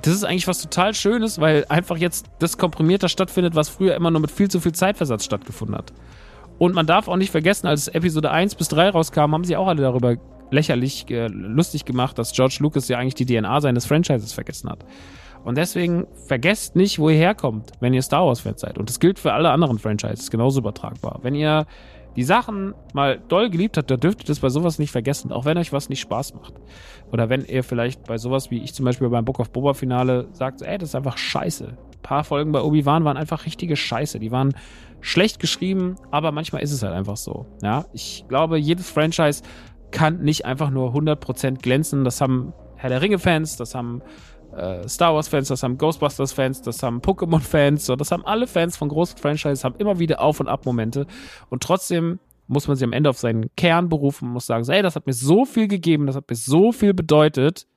das 0.01 0.13
ist 0.13 0.23
eigentlich 0.23 0.47
was 0.47 0.61
total 0.61 0.93
Schönes, 0.93 1.39
weil 1.39 1.65
einfach 1.69 1.97
jetzt 1.97 2.27
das 2.39 2.57
komprimierter 2.57 3.09
stattfindet, 3.09 3.55
was 3.55 3.67
früher 3.67 3.95
immer 3.95 4.11
nur 4.11 4.21
mit 4.21 4.31
viel 4.31 4.49
zu 4.49 4.59
viel 4.59 4.71
Zeitversatz 4.71 5.25
stattgefunden 5.25 5.75
hat. 5.75 5.91
Und 6.59 6.73
man 6.73 6.87
darf 6.87 7.07
auch 7.07 7.17
nicht 7.17 7.31
vergessen, 7.31 7.67
als 7.67 7.87
Episode 7.87 8.31
1 8.31 8.55
bis 8.55 8.67
3 8.69 8.89
rauskam, 8.89 9.33
haben 9.33 9.43
sie 9.43 9.57
auch 9.57 9.67
alle 9.67 9.81
darüber 9.81 10.15
lächerlich 10.51 11.09
äh, 11.09 11.27
lustig 11.27 11.85
gemacht, 11.85 12.17
dass 12.17 12.31
George 12.31 12.57
Lucas 12.59 12.87
ja 12.87 12.97
eigentlich 12.97 13.15
die 13.15 13.25
DNA 13.25 13.61
seines 13.61 13.85
Franchises 13.85 14.33
vergessen 14.33 14.69
hat. 14.69 14.85
Und 15.43 15.57
deswegen 15.57 16.07
vergesst 16.27 16.75
nicht, 16.75 16.99
wo 16.99 17.09
ihr 17.09 17.17
herkommt, 17.17 17.71
wenn 17.79 17.93
ihr 17.93 18.01
Star 18.01 18.25
Wars-Fans 18.25 18.61
seid. 18.61 18.77
Und 18.77 18.89
das 18.89 18.99
gilt 18.99 19.19
für 19.19 19.33
alle 19.33 19.49
anderen 19.49 19.79
Franchises 19.79 20.29
genauso 20.29 20.59
übertragbar. 20.59 21.19
Wenn 21.21 21.35
ihr 21.35 21.65
die 22.17 22.23
Sachen 22.23 22.73
mal 22.93 23.19
doll 23.27 23.49
geliebt 23.49 23.77
habt, 23.77 23.89
dann 23.91 23.99
dürft 23.99 24.23
ihr 24.23 24.25
das 24.25 24.39
bei 24.39 24.49
sowas 24.49 24.79
nicht 24.79 24.91
vergessen, 24.91 25.31
auch 25.31 25.45
wenn 25.45 25.57
euch 25.57 25.71
was 25.71 25.87
nicht 25.87 26.01
Spaß 26.01 26.33
macht. 26.33 26.55
Oder 27.11 27.29
wenn 27.29 27.45
ihr 27.45 27.63
vielleicht 27.63 28.03
bei 28.05 28.17
sowas 28.17 28.49
wie 28.49 28.57
ich 28.57 28.73
zum 28.73 28.85
Beispiel 28.85 29.07
beim 29.07 29.23
Book 29.23 29.39
of 29.39 29.51
Boba 29.51 29.73
Finale 29.73 30.27
sagt, 30.33 30.63
ey, 30.63 30.77
das 30.77 30.89
ist 30.89 30.95
einfach 30.95 31.17
scheiße. 31.17 31.65
Ein 31.67 32.01
paar 32.01 32.23
Folgen 32.23 32.51
bei 32.51 32.61
Obi-Wan 32.61 33.05
waren 33.05 33.17
einfach 33.17 33.45
richtige 33.45 33.75
Scheiße. 33.75 34.19
Die 34.19 34.31
waren 34.31 34.55
schlecht 34.99 35.39
geschrieben, 35.39 35.95
aber 36.09 36.31
manchmal 36.31 36.63
ist 36.63 36.71
es 36.71 36.81
halt 36.81 36.93
einfach 36.93 37.17
so. 37.17 37.45
Ja, 37.61 37.85
ich 37.93 38.25
glaube, 38.27 38.57
jedes 38.57 38.89
Franchise 38.89 39.43
kann 39.91 40.21
nicht 40.21 40.45
einfach 40.45 40.69
nur 40.69 40.93
100% 40.93 41.61
glänzen. 41.61 42.03
Das 42.03 42.21
haben 42.21 42.53
Herr 42.75 42.89
der 42.89 43.01
Ringe-Fans, 43.01 43.57
das 43.57 43.73
haben 43.73 44.01
äh, 44.55 44.87
Star 44.87 45.13
Wars-Fans, 45.15 45.47
das 45.47 45.63
haben 45.63 45.77
Ghostbusters-Fans, 45.77 46.61
das 46.61 46.83
haben 46.83 46.99
Pokémon-Fans, 47.01 47.85
so, 47.85 47.95
das 47.95 48.11
haben 48.11 48.25
alle 48.25 48.47
Fans 48.47 48.77
von 48.77 48.89
großen 48.89 49.17
Franchises, 49.17 49.63
haben 49.63 49.75
immer 49.77 49.99
wieder 49.99 50.21
Auf- 50.21 50.39
und 50.39 50.47
Ab-Momente. 50.47 51.07
Und 51.49 51.63
trotzdem 51.63 52.19
muss 52.47 52.67
man 52.67 52.77
sich 52.77 52.85
am 52.85 52.93
Ende 52.93 53.09
auf 53.09 53.17
seinen 53.17 53.53
Kern 53.55 53.89
berufen 53.89 54.27
und 54.27 54.33
muss 54.33 54.45
sagen, 54.45 54.63
so, 54.63 54.71
ey, 54.71 54.81
das 54.81 54.95
hat 54.95 55.05
mir 55.05 55.13
so 55.13 55.45
viel 55.45 55.67
gegeben, 55.67 56.07
das 56.07 56.15
hat 56.15 56.29
mir 56.29 56.35
so 56.35 56.71
viel 56.71 56.93
bedeutet. 56.93 57.67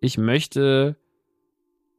Ich 0.00 0.18
möchte 0.18 0.96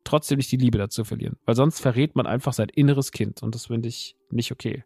trotzdem 0.03 0.37
nicht 0.37 0.51
die 0.51 0.57
Liebe 0.57 0.77
dazu 0.77 1.03
verlieren. 1.03 1.37
Weil 1.45 1.55
sonst 1.55 1.81
verrät 1.81 2.15
man 2.15 2.27
einfach 2.27 2.53
sein 2.53 2.69
inneres 2.69 3.11
Kind 3.11 3.43
und 3.43 3.53
das 3.53 3.65
finde 3.65 3.89
ich 3.89 4.15
nicht 4.29 4.51
okay. 4.51 4.85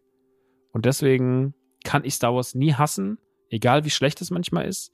Und 0.72 0.86
deswegen 0.86 1.54
kann 1.84 2.04
ich 2.04 2.14
Star 2.14 2.34
Wars 2.34 2.54
nie 2.54 2.74
hassen, 2.74 3.18
egal 3.50 3.84
wie 3.84 3.90
schlecht 3.90 4.20
es 4.20 4.30
manchmal 4.30 4.66
ist. 4.66 4.92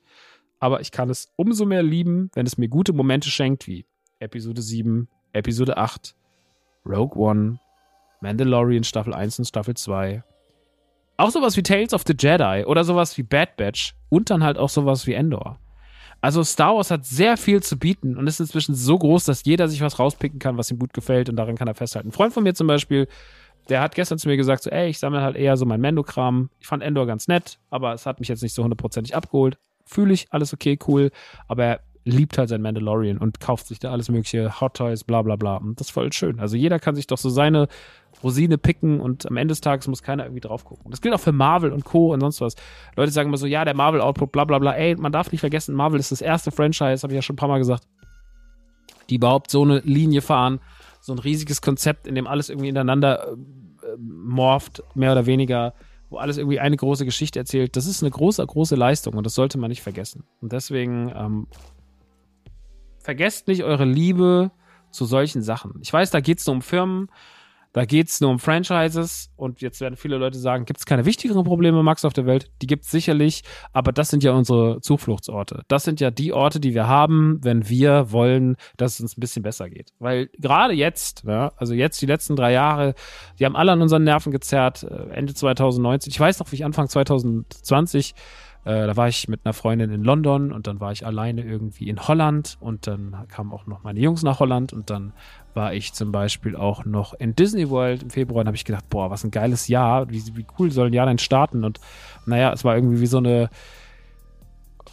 Aber 0.59 0.81
ich 0.81 0.91
kann 0.91 1.11
es 1.11 1.33
umso 1.37 1.67
mehr 1.67 1.83
lieben, 1.83 2.31
wenn 2.35 2.47
es 2.47 2.59
mir 2.59 2.69
gute 2.69 2.93
Momente 2.93 3.31
schenkt, 3.31 3.67
wie 3.67 3.87
Episode 4.19 4.63
7, 4.63 5.09
Episode 5.33 5.77
8, 5.77 6.17
Rogue 6.87 7.17
One, 7.17 7.61
Mandalorian 8.21 8.85
Staffel 8.85 9.15
1 9.15 9.39
und 9.39 9.45
Staffel 9.45 9.75
2. 9.75 10.25
Auch 11.19 11.31
sowas 11.31 11.57
wie 11.57 11.63
Tales 11.63 11.93
of 11.93 12.05
the 12.07 12.15
Jedi 12.19 12.65
oder 12.67 12.85
sowas 12.85 13.17
wie 13.19 13.23
Bad 13.23 13.57
Batch 13.57 13.95
und 14.09 14.31
dann 14.31 14.43
halt 14.43 14.59
auch 14.59 14.69
sowas 14.69 15.07
wie 15.07 15.15
Endor. 15.15 15.59
Also 16.21 16.43
Star 16.43 16.75
Wars 16.75 16.91
hat 16.91 17.05
sehr 17.05 17.37
viel 17.37 17.63
zu 17.63 17.79
bieten 17.79 18.17
und 18.17 18.27
ist 18.27 18.41
inzwischen 18.41 18.75
so 18.75 18.99
groß, 18.99 19.25
dass 19.25 19.45
jeder 19.45 19.69
sich 19.69 19.81
was 19.83 19.99
rauspicken 19.99 20.39
kann, 20.39 20.57
was 20.57 20.71
ihm 20.71 20.79
gut 20.79 20.93
gefällt 20.93 21.29
und 21.29 21.37
daran 21.37 21.57
kann 21.57 21.69
er 21.69 21.75
festhalten. 21.75 22.09
Ein 22.09 22.13
Freund 22.13 22.33
von 22.33 22.43
mir 22.43 22.55
zum 22.55 22.67
Beispiel, 22.67 23.07
der 23.69 23.81
hat 23.81 23.95
gestern 23.95 24.19
zu 24.19 24.29
mir 24.29 24.37
gesagt, 24.37 24.63
so, 24.63 24.71
ey, 24.71 24.89
ich 24.89 24.99
sammle 24.99 25.23
halt 25.23 25.37
eher 25.37 25.57
so 25.57 25.67
mein 25.67 25.81
Mendo-Kram. 25.81 26.51
Ich 26.61 26.67
fand 26.67 26.83
Endor 26.83 27.07
ganz 27.07 27.29
nett, 27.29 27.59
aber 27.71 27.93
es 27.93 28.07
hat 28.07 28.21
mich 28.21 28.29
jetzt 28.29 28.43
nicht 28.43 28.55
so 28.55 28.63
hundertprozentig 28.63 29.17
abgeholt. 29.17 29.59
Fühle 29.85 30.15
ich, 30.15 30.27
alles 30.31 30.53
okay, 30.53 30.79
cool, 30.87 31.11
aber 31.49 31.65
er 31.65 31.81
liebt 32.05 32.39
halt 32.39 32.49
sein 32.49 32.63
Mandalorian 32.63 33.19
und 33.19 33.41
kauft 33.41 33.67
sich 33.67 33.81
da 33.81 33.91
alles 33.91 34.09
mögliche 34.09 34.61
Hot 34.61 34.75
Toys, 34.75 35.03
bla 35.03 35.23
bla 35.23 35.35
bla. 35.35 35.57
Und 35.57 35.81
das 35.81 35.89
ist 35.89 35.93
voll 35.93 36.13
schön. 36.13 36.39
Also 36.39 36.57
jeder 36.57 36.79
kann 36.79 36.95
sich 36.95 37.09
doch 37.09 37.19
so 37.19 37.29
seine 37.29 37.67
Rosine 38.23 38.59
picken 38.59 39.01
und 39.01 39.27
am 39.27 39.37
Ende 39.37 39.53
des 39.53 39.61
Tages 39.61 39.89
muss 39.89 40.03
keiner 40.03 40.25
irgendwie 40.25 40.41
drauf 40.41 40.65
gucken. 40.65 40.91
Das 40.91 41.01
gilt 41.01 41.15
auch 41.15 41.21
für 41.21 41.33
Marvel 41.33 41.73
und 41.73 41.85
Co. 41.85 42.13
und 42.13 42.21
sonst 42.21 42.41
was. 42.41 42.55
Leute 42.95 43.11
sagen 43.11 43.29
immer 43.29 43.37
so, 43.37 43.47
ja, 43.47 43.65
der 43.65 43.75
Marvel-Output, 43.75 44.31
bla 44.31 44.45
bla 44.45 44.59
bla. 44.61 44.73
Ey, 44.75 44.95
man 44.95 45.11
darf 45.13 45.33
nicht 45.33 45.41
vergessen, 45.41 45.75
Marvel 45.75 45.99
ist 45.99 46.13
das 46.13 46.21
erste 46.21 46.53
Franchise, 46.53 47.03
habe 47.03 47.13
ich 47.13 47.17
ja 47.17 47.23
schon 47.23 47.35
ein 47.35 47.39
paar 47.39 47.49
Mal 47.49 47.59
gesagt, 47.59 47.83
die 49.11 49.17
überhaupt 49.17 49.51
so 49.51 49.63
eine 49.63 49.81
Linie 49.81 50.23
fahren, 50.23 50.61
so 51.07 51.13
ein 51.13 51.21
riesiges 51.21 51.63
Konzept, 51.63 52.09
in 52.09 52.17
dem 52.17 52.27
alles 52.27 52.49
irgendwie 52.49 52.69
ineinander 52.69 53.29
äh, 53.29 53.97
morpht, 53.97 54.83
mehr 54.97 55.13
oder 55.13 55.25
weniger, 55.25 55.73
wo 56.11 56.17
alles 56.17 56.37
irgendwie 56.37 56.59
eine 56.59 56.77
große 56.77 57.05
Geschichte 57.05 57.39
erzählt. 57.39 57.77
Das 57.77 57.87
ist 57.87 58.03
eine 58.03 58.11
große, 58.11 58.45
große 58.45 58.75
Leistung 58.75 59.15
und 59.15 59.25
das 59.25 59.37
sollte 59.37 59.57
man 59.57 59.69
nicht 59.69 59.83
vergessen. 59.83 60.25
Und 60.41 60.53
deswegen 60.53 61.13
ähm, 61.15 61.47
vergesst 62.99 63.47
nicht 63.47 63.63
eure 63.63 63.85
Liebe 63.85 64.51
zu 64.91 65.05
solchen 65.05 65.43
Sachen. 65.43 65.75
Ich 65.81 65.93
weiß, 65.93 66.11
da 66.11 66.19
geht 66.19 66.41
es 66.41 66.47
nur 66.47 66.57
um 66.57 66.63
Firmen, 66.63 67.09
da 67.77 67.85
geht 67.85 68.09
es 68.09 68.23
nur 68.23 68.31
um 68.31 68.39
Franchises 68.39 69.31
und 69.37 69.61
jetzt 69.61 69.83
werden 69.83 69.97
viele 69.97 70.17
Leute 70.17 70.39
sagen, 70.39 70.65
gibt 70.65 70.81
es 70.81 70.87
keine 70.87 71.05
wichtigeren 71.05 71.45
Probleme, 71.45 71.83
Max, 71.83 72.07
auf 72.07 72.15
der 72.15 72.25
Welt? 72.25 72.51
Die 72.63 72.67
gibt 72.67 72.85
es 72.85 72.91
sicherlich, 72.91 73.43
aber 73.75 73.93
das 73.93 74.09
sind 74.09 74.25
ja 74.25 74.33
unsere 74.33 74.81
Zufluchtsorte. 74.81 75.63
Das 75.69 75.85
sind 75.85 76.01
ja 76.01 76.11
die 76.11 76.33
Orte, 76.33 76.59
die 76.59 76.73
wir 76.73 76.89
haben, 76.89 77.39
wenn 77.43 77.69
wir 77.69 78.13
wollen, 78.13 78.57
dass 78.79 78.95
es 78.95 79.01
uns 79.03 79.19
ein 79.19 79.21
bisschen 79.21 79.43
besser 79.43 79.69
geht. 79.69 79.93
Weil 79.99 80.31
gerade 80.39 80.73
jetzt, 80.73 81.25
ja, 81.27 81.53
also 81.59 81.75
jetzt 81.75 82.01
die 82.01 82.07
letzten 82.07 82.35
drei 82.35 82.53
Jahre, 82.53 82.95
die 83.39 83.45
haben 83.45 83.57
alle 83.57 83.73
an 83.73 83.83
unseren 83.83 84.05
Nerven 84.05 84.33
gezerrt, 84.33 84.83
äh, 84.83 85.11
Ende 85.11 85.35
2019. 85.35 86.11
Ich 86.11 86.19
weiß 86.19 86.39
noch, 86.39 86.51
wie 86.53 86.57
ich 86.57 86.65
Anfang 86.65 86.89
2020 86.89 88.15
äh, 88.65 88.89
da 88.89 88.97
war 88.97 89.07
ich 89.07 89.29
mit 89.29 89.43
einer 89.45 89.53
Freundin 89.53 89.93
in 89.93 90.03
London 90.03 90.51
und 90.51 90.67
dann 90.67 90.81
war 90.81 90.91
ich 90.91 91.07
alleine 91.07 91.45
irgendwie 91.45 91.89
in 91.89 92.09
Holland 92.09 92.57
und 92.59 92.89
dann 92.89 93.17
kamen 93.29 93.53
auch 93.53 93.67
noch 93.67 93.85
meine 93.85 94.01
Jungs 94.01 94.25
nach 94.25 94.41
Holland 94.41 94.73
und 94.73 94.91
dann 94.91 95.13
war 95.57 95.75
ich 95.75 95.93
zum 95.93 96.13
Beispiel 96.13 96.55
auch 96.55 96.85
noch 96.85 97.15
in 97.15 97.35
Disney 97.35 97.69
World 97.71 98.03
im 98.03 98.11
Februar 98.11 98.43
und 98.43 98.47
habe 98.47 98.57
ich 98.57 98.65
gedacht, 98.65 98.89
boah, 98.91 99.11
was 99.11 99.25
ein 99.25 99.31
geiles 99.31 99.69
Jahr, 99.69 100.09
wie, 100.11 100.23
wie 100.35 100.47
cool 100.59 100.71
soll 100.71 100.89
ein 100.89 100.93
Jahr 100.93 101.07
denn 101.07 101.19
starten? 101.19 101.65
Und 101.65 101.81
naja, 102.27 102.53
es 102.53 102.65
war 102.65 102.77
irgendwie 102.77 103.01
wie 103.01 103.07
so 103.07 103.19
eine 103.19 103.51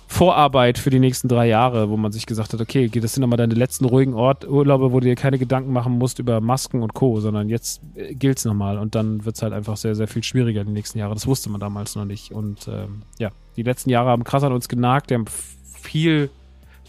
Vorarbeit 0.08 0.78
für 0.78 0.92
die 0.92 1.00
nächsten 1.00 1.28
drei 1.28 1.48
Jahre, 1.48 1.90
wo 1.90 1.98
man 1.98 2.12
sich 2.12 2.26
gesagt 2.26 2.54
hat, 2.54 2.62
okay, 2.62 2.88
das 2.88 3.14
sind 3.14 3.22
nochmal 3.22 3.38
deine 3.38 3.56
letzten 3.56 3.86
ruhigen 3.86 4.14
Ort 4.14 4.48
Urlaube, 4.48 4.92
wo 4.92 5.00
du 5.00 5.08
dir 5.08 5.16
keine 5.16 5.40
Gedanken 5.40 5.74
machen 5.74 5.98
musst 5.98 6.20
über 6.20 6.40
Masken 6.40 6.84
und 6.84 6.94
Co., 6.94 7.20
sondern 7.20 7.50
jetzt 7.50 7.82
äh, 7.96 8.14
gilt 8.14 8.38
es 8.38 8.46
nochmal 8.46 8.78
und 8.78 8.96
dann 8.96 9.26
wird 9.26 9.36
es 9.36 9.42
halt 9.42 9.54
einfach 9.54 9.76
sehr, 9.76 9.96
sehr 9.96 10.08
viel 10.08 10.24
schwieriger 10.24 10.64
die 10.64 10.72
nächsten 10.72 11.00
Jahre. 11.00 11.16
Das 11.16 11.26
wusste 11.26 11.50
man 11.50 11.60
damals 11.60 11.96
noch 11.96 12.06
nicht. 12.06 12.32
Und 12.32 12.68
ähm, 12.68 13.02
ja, 13.18 13.32
die 13.58 13.64
letzten 13.64 13.90
Jahre 13.90 14.10
haben 14.10 14.24
krass 14.24 14.44
an 14.44 14.54
uns 14.54 14.70
genagt, 14.70 15.10
die 15.10 15.16
haben 15.16 15.26
viel 15.28 16.30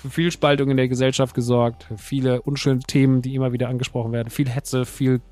für 0.05 0.11
viel 0.11 0.31
Spaltung 0.31 0.71
in 0.71 0.77
der 0.77 0.87
Gesellschaft 0.87 1.35
gesorgt, 1.35 1.87
viele 1.97 2.43
unschöne 2.43 2.81
Themen, 2.81 3.23
die 3.23 3.35
immer 3.35 3.53
wieder 3.53 3.71
angesprochen 3.71 4.13
werden, 4.13 4.29
viel 4.29 4.51
Hetze, 4.51 4.85
viel 4.85 5.23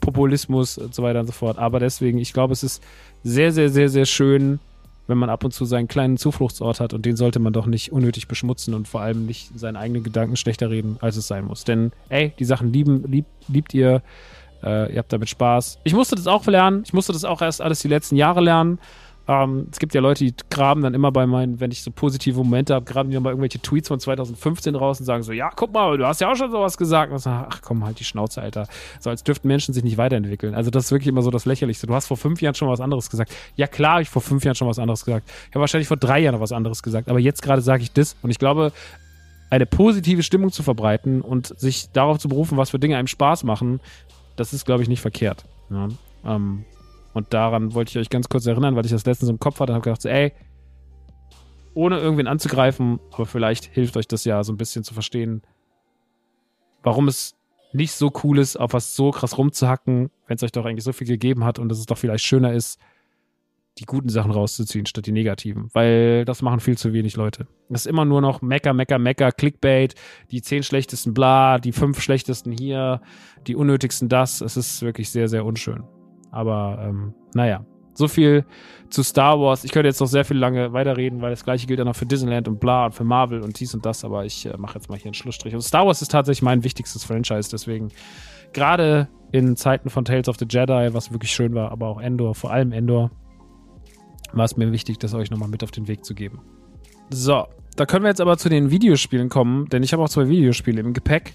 Populismus 0.00 0.78
und 0.78 0.94
so 0.94 1.02
weiter 1.02 1.20
und 1.20 1.26
so 1.26 1.32
fort. 1.32 1.58
Aber 1.58 1.80
deswegen, 1.80 2.16
ich 2.16 2.32
glaube, 2.32 2.54
es 2.54 2.62
ist 2.62 2.82
sehr, 3.22 3.52
sehr, 3.52 3.68
sehr, 3.68 3.90
sehr 3.90 4.06
schön, 4.06 4.58
wenn 5.06 5.18
man 5.18 5.28
ab 5.28 5.44
und 5.44 5.52
zu 5.52 5.66
seinen 5.66 5.86
kleinen 5.86 6.16
Zufluchtsort 6.16 6.80
hat 6.80 6.94
und 6.94 7.04
den 7.04 7.16
sollte 7.16 7.40
man 7.40 7.52
doch 7.52 7.66
nicht 7.66 7.92
unnötig 7.92 8.26
beschmutzen 8.26 8.72
und 8.72 8.88
vor 8.88 9.02
allem 9.02 9.26
nicht 9.26 9.50
seinen 9.58 9.76
eigenen 9.76 10.02
Gedanken 10.02 10.36
schlechter 10.36 10.70
reden, 10.70 10.96
als 11.00 11.16
es 11.16 11.26
sein 11.26 11.44
muss. 11.44 11.64
Denn, 11.64 11.92
ey, 12.08 12.32
die 12.38 12.46
Sachen 12.46 12.72
lieben, 12.72 13.04
lieb, 13.06 13.26
liebt 13.48 13.74
ihr, 13.74 14.00
äh, 14.62 14.94
ihr 14.94 14.98
habt 14.98 15.12
damit 15.12 15.28
Spaß. 15.28 15.78
Ich 15.84 15.92
musste 15.92 16.16
das 16.16 16.26
auch 16.26 16.46
lernen, 16.46 16.84
ich 16.86 16.94
musste 16.94 17.12
das 17.12 17.26
auch 17.26 17.42
erst 17.42 17.60
alles 17.60 17.80
die 17.80 17.88
letzten 17.88 18.16
Jahre 18.16 18.40
lernen. 18.40 18.78
Ähm, 19.28 19.68
es 19.70 19.78
gibt 19.78 19.94
ja 19.94 20.00
Leute, 20.00 20.24
die 20.24 20.34
graben 20.50 20.82
dann 20.82 20.94
immer 20.94 21.12
bei 21.12 21.26
meinen, 21.26 21.60
wenn 21.60 21.70
ich 21.70 21.82
so 21.82 21.90
positive 21.90 22.36
Momente 22.36 22.74
habe, 22.74 22.84
graben 22.84 23.10
die 23.10 23.14
dann 23.14 23.22
mal 23.22 23.30
irgendwelche 23.30 23.60
Tweets 23.60 23.88
von 23.88 24.00
2015 24.00 24.74
raus 24.74 24.98
und 24.98 25.06
sagen 25.06 25.22
so, 25.22 25.32
ja, 25.32 25.50
guck 25.54 25.72
mal, 25.72 25.96
du 25.96 26.06
hast 26.06 26.20
ja 26.20 26.30
auch 26.30 26.36
schon 26.36 26.50
sowas 26.50 26.76
gesagt. 26.76 27.12
Und 27.12 27.18
so, 27.18 27.30
ach 27.30 27.60
komm, 27.62 27.84
halt 27.84 28.00
die 28.00 28.04
Schnauze, 28.04 28.42
Alter. 28.42 28.66
So 29.00 29.10
als 29.10 29.22
dürften 29.22 29.46
Menschen 29.48 29.74
sich 29.74 29.84
nicht 29.84 29.96
weiterentwickeln. 29.96 30.54
Also 30.54 30.70
das 30.70 30.86
ist 30.86 30.90
wirklich 30.90 31.08
immer 31.08 31.22
so 31.22 31.30
das 31.30 31.44
Lächerlichste. 31.44 31.86
Du 31.86 31.94
hast 31.94 32.06
vor 32.06 32.16
fünf 32.16 32.42
Jahren 32.42 32.54
schon 32.54 32.68
was 32.68 32.80
anderes 32.80 33.10
gesagt. 33.10 33.32
Ja 33.56 33.68
klar, 33.68 33.92
habe 33.92 34.02
ich 34.02 34.10
vor 34.10 34.22
fünf 34.22 34.44
Jahren 34.44 34.56
schon 34.56 34.68
was 34.68 34.78
anderes 34.78 35.04
gesagt. 35.04 35.28
Ich 35.48 35.54
habe 35.54 35.60
wahrscheinlich 35.60 35.88
vor 35.88 35.96
drei 35.96 36.18
Jahren 36.20 36.34
noch 36.34 36.40
was 36.40 36.52
anderes 36.52 36.82
gesagt. 36.82 37.08
Aber 37.08 37.20
jetzt 37.20 37.42
gerade 37.42 37.62
sage 37.62 37.82
ich 37.82 37.92
das. 37.92 38.16
Und 38.22 38.30
ich 38.30 38.38
glaube, 38.38 38.72
eine 39.50 39.66
positive 39.66 40.22
Stimmung 40.22 40.50
zu 40.50 40.62
verbreiten 40.62 41.20
und 41.20 41.58
sich 41.60 41.90
darauf 41.92 42.18
zu 42.18 42.28
berufen, 42.28 42.56
was 42.56 42.70
für 42.70 42.78
Dinge 42.78 42.96
einem 42.96 43.06
Spaß 43.06 43.44
machen, 43.44 43.80
das 44.36 44.54
ist, 44.54 44.64
glaube 44.64 44.82
ich, 44.82 44.88
nicht 44.88 45.02
verkehrt. 45.02 45.44
Ja, 45.70 45.88
ähm, 46.24 46.64
und 47.14 47.32
daran 47.32 47.74
wollte 47.74 47.90
ich 47.90 47.98
euch 47.98 48.10
ganz 48.10 48.28
kurz 48.28 48.46
erinnern, 48.46 48.76
weil 48.76 48.84
ich 48.84 48.92
das 48.92 49.06
letztens 49.06 49.30
im 49.30 49.38
Kopf 49.38 49.60
hatte 49.60 49.72
und 49.72 49.76
habe 49.76 49.84
gedacht, 49.84 50.02
so, 50.02 50.08
ey, 50.08 50.32
ohne 51.74 51.98
irgendwen 51.98 52.26
anzugreifen, 52.26 53.00
aber 53.12 53.26
vielleicht 53.26 53.64
hilft 53.66 53.96
euch 53.96 54.08
das 54.08 54.24
ja 54.24 54.42
so 54.44 54.52
ein 54.52 54.58
bisschen 54.58 54.84
zu 54.84 54.94
verstehen, 54.94 55.42
warum 56.82 57.08
es 57.08 57.34
nicht 57.72 57.92
so 57.92 58.12
cool 58.22 58.38
ist, 58.38 58.56
auf 58.56 58.74
was 58.74 58.94
so 58.94 59.10
krass 59.10 59.38
rumzuhacken, 59.38 60.10
wenn 60.26 60.36
es 60.36 60.42
euch 60.42 60.52
doch 60.52 60.66
eigentlich 60.66 60.84
so 60.84 60.92
viel 60.92 61.06
gegeben 61.06 61.44
hat 61.44 61.58
und 61.58 61.68
dass 61.68 61.78
es 61.78 61.86
doch 61.86 61.96
vielleicht 61.96 62.24
schöner 62.24 62.52
ist, 62.52 62.78
die 63.78 63.86
guten 63.86 64.10
Sachen 64.10 64.30
rauszuziehen, 64.30 64.84
statt 64.84 65.06
die 65.06 65.12
negativen. 65.12 65.70
Weil 65.72 66.26
das 66.26 66.42
machen 66.42 66.60
viel 66.60 66.76
zu 66.76 66.92
wenig 66.92 67.16
Leute. 67.16 67.46
Es 67.70 67.82
ist 67.82 67.86
immer 67.86 68.04
nur 68.04 68.20
noch 68.20 68.42
Mecker, 68.42 68.74
Mecker, 68.74 68.98
Mecker, 68.98 69.32
Clickbait, 69.32 69.94
die 70.30 70.42
zehn 70.42 70.62
schlechtesten 70.62 71.14
bla, 71.14 71.58
die 71.58 71.72
fünf 71.72 72.02
schlechtesten 72.02 72.52
hier, 72.52 73.00
die 73.46 73.56
unnötigsten 73.56 74.10
das. 74.10 74.42
Es 74.42 74.58
ist 74.58 74.82
wirklich 74.82 75.08
sehr, 75.08 75.28
sehr 75.28 75.46
unschön. 75.46 75.84
Aber 76.32 76.78
ähm, 76.82 77.14
naja, 77.34 77.64
so 77.94 78.08
viel 78.08 78.44
zu 78.90 79.02
Star 79.02 79.38
Wars. 79.38 79.64
Ich 79.64 79.72
könnte 79.72 79.88
jetzt 79.88 80.00
noch 80.00 80.06
sehr 80.06 80.24
viel 80.24 80.36
lange 80.36 80.72
weiterreden, 80.72 81.20
weil 81.20 81.30
das 81.30 81.44
gleiche 81.44 81.66
gilt 81.66 81.78
ja 81.78 81.84
noch 81.84 81.96
für 81.96 82.06
Disneyland 82.06 82.48
und 82.48 82.58
bla 82.58 82.86
und 82.86 82.94
für 82.94 83.04
Marvel 83.04 83.40
und 83.42 83.58
dies 83.60 83.74
und 83.74 83.86
das, 83.86 84.04
aber 84.04 84.24
ich 84.24 84.46
äh, 84.46 84.56
mache 84.56 84.74
jetzt 84.74 84.88
mal 84.88 84.96
hier 84.96 85.06
einen 85.06 85.14
Schlussstrich. 85.14 85.54
Und 85.54 85.62
Star 85.62 85.86
Wars 85.86 86.02
ist 86.02 86.10
tatsächlich 86.10 86.42
mein 86.42 86.64
wichtigstes 86.64 87.04
Franchise, 87.04 87.50
deswegen 87.50 87.90
gerade 88.52 89.08
in 89.30 89.56
Zeiten 89.56 89.88
von 89.88 90.04
Tales 90.04 90.28
of 90.28 90.36
the 90.38 90.46
Jedi, 90.48 90.92
was 90.92 91.12
wirklich 91.12 91.32
schön 91.32 91.54
war, 91.54 91.70
aber 91.70 91.88
auch 91.88 92.00
Endor, 92.00 92.34
vor 92.34 92.50
allem 92.50 92.72
Endor, 92.72 93.10
war 94.32 94.44
es 94.44 94.56
mir 94.56 94.72
wichtig, 94.72 94.98
das 94.98 95.14
euch 95.14 95.30
nochmal 95.30 95.48
mit 95.48 95.62
auf 95.62 95.70
den 95.70 95.88
Weg 95.88 96.04
zu 96.04 96.14
geben. 96.14 96.40
So, 97.10 97.46
da 97.76 97.86
können 97.86 98.04
wir 98.04 98.08
jetzt 98.08 98.20
aber 98.20 98.36
zu 98.38 98.48
den 98.48 98.70
Videospielen 98.70 99.28
kommen, 99.28 99.68
denn 99.68 99.82
ich 99.82 99.92
habe 99.92 100.02
auch 100.02 100.08
zwei 100.08 100.28
Videospiele 100.28 100.80
im 100.80 100.92
Gepäck, 100.92 101.34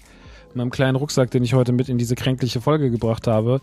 in 0.52 0.58
meinem 0.58 0.70
kleinen 0.70 0.96
Rucksack, 0.96 1.30
den 1.30 1.44
ich 1.44 1.54
heute 1.54 1.72
mit 1.72 1.88
in 1.88 1.98
diese 1.98 2.14
kränkliche 2.14 2.60
Folge 2.60 2.90
gebracht 2.90 3.26
habe. 3.26 3.60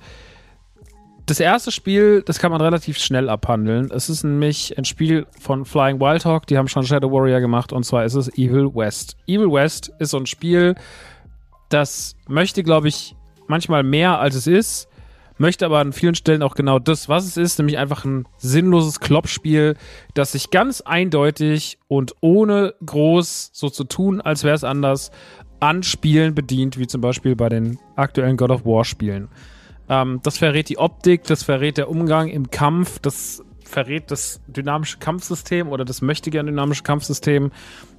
Das 1.25 1.39
erste 1.39 1.71
Spiel, 1.71 2.21
das 2.21 2.37
kann 2.37 2.51
man 2.51 2.61
relativ 2.61 2.99
schnell 2.99 3.29
abhandeln. 3.29 3.89
Es 3.89 4.09
ist 4.09 4.23
nämlich 4.23 4.77
ein 4.77 4.85
Spiel 4.85 5.25
von 5.39 5.65
Flying 5.65 5.99
Wildhawk, 5.99 6.45
die 6.45 6.55
haben 6.55 6.67
schon 6.67 6.85
Shadow 6.85 7.11
Warrior 7.11 7.39
gemacht 7.39 7.73
und 7.73 7.83
zwar 7.83 8.05
ist 8.05 8.13
es 8.13 8.31
Evil 8.37 8.75
West. 8.75 9.17
Evil 9.25 9.51
West 9.51 9.91
ist 9.97 10.11
so 10.11 10.17
ein 10.17 10.27
Spiel, 10.27 10.75
das 11.69 12.15
möchte, 12.27 12.61
glaube 12.61 12.89
ich, 12.89 13.15
manchmal 13.47 13.81
mehr 13.81 14.19
als 14.19 14.35
es 14.35 14.45
ist, 14.45 14.87
möchte 15.39 15.65
aber 15.65 15.79
an 15.79 15.93
vielen 15.93 16.13
Stellen 16.13 16.43
auch 16.43 16.53
genau 16.53 16.77
das, 16.77 17.09
was 17.09 17.25
es 17.25 17.37
ist, 17.37 17.57
nämlich 17.57 17.79
einfach 17.79 18.05
ein 18.05 18.27
sinnloses 18.37 18.99
Kloppspiel, 18.99 19.77
das 20.13 20.33
sich 20.33 20.51
ganz 20.51 20.81
eindeutig 20.81 21.79
und 21.87 22.13
ohne 22.21 22.75
groß 22.85 23.49
so 23.51 23.71
zu 23.71 23.85
tun, 23.85 24.21
als 24.21 24.43
wäre 24.43 24.55
es 24.55 24.63
anders, 24.63 25.09
an 25.59 25.81
Spielen 25.81 26.35
bedient, 26.35 26.77
wie 26.77 26.85
zum 26.85 27.01
Beispiel 27.01 27.35
bei 27.35 27.49
den 27.49 27.79
aktuellen 27.95 28.37
God 28.37 28.51
of 28.51 28.63
War 28.63 28.85
Spielen. 28.85 29.29
Ähm, 29.89 30.19
das 30.23 30.37
verrät 30.37 30.69
die 30.69 30.77
Optik, 30.77 31.23
das 31.23 31.43
verrät 31.43 31.77
der 31.77 31.89
Umgang 31.89 32.27
im 32.27 32.49
Kampf, 32.49 32.99
das 32.99 33.43
verrät 33.67 34.11
das 34.11 34.41
dynamische 34.47 34.99
Kampfsystem 34.99 35.69
oder 35.69 35.85
das 35.85 36.01
möchte 36.01 36.29
gern 36.29 36.45
dynamische 36.45 36.83
Kampfsystem. 36.83 37.51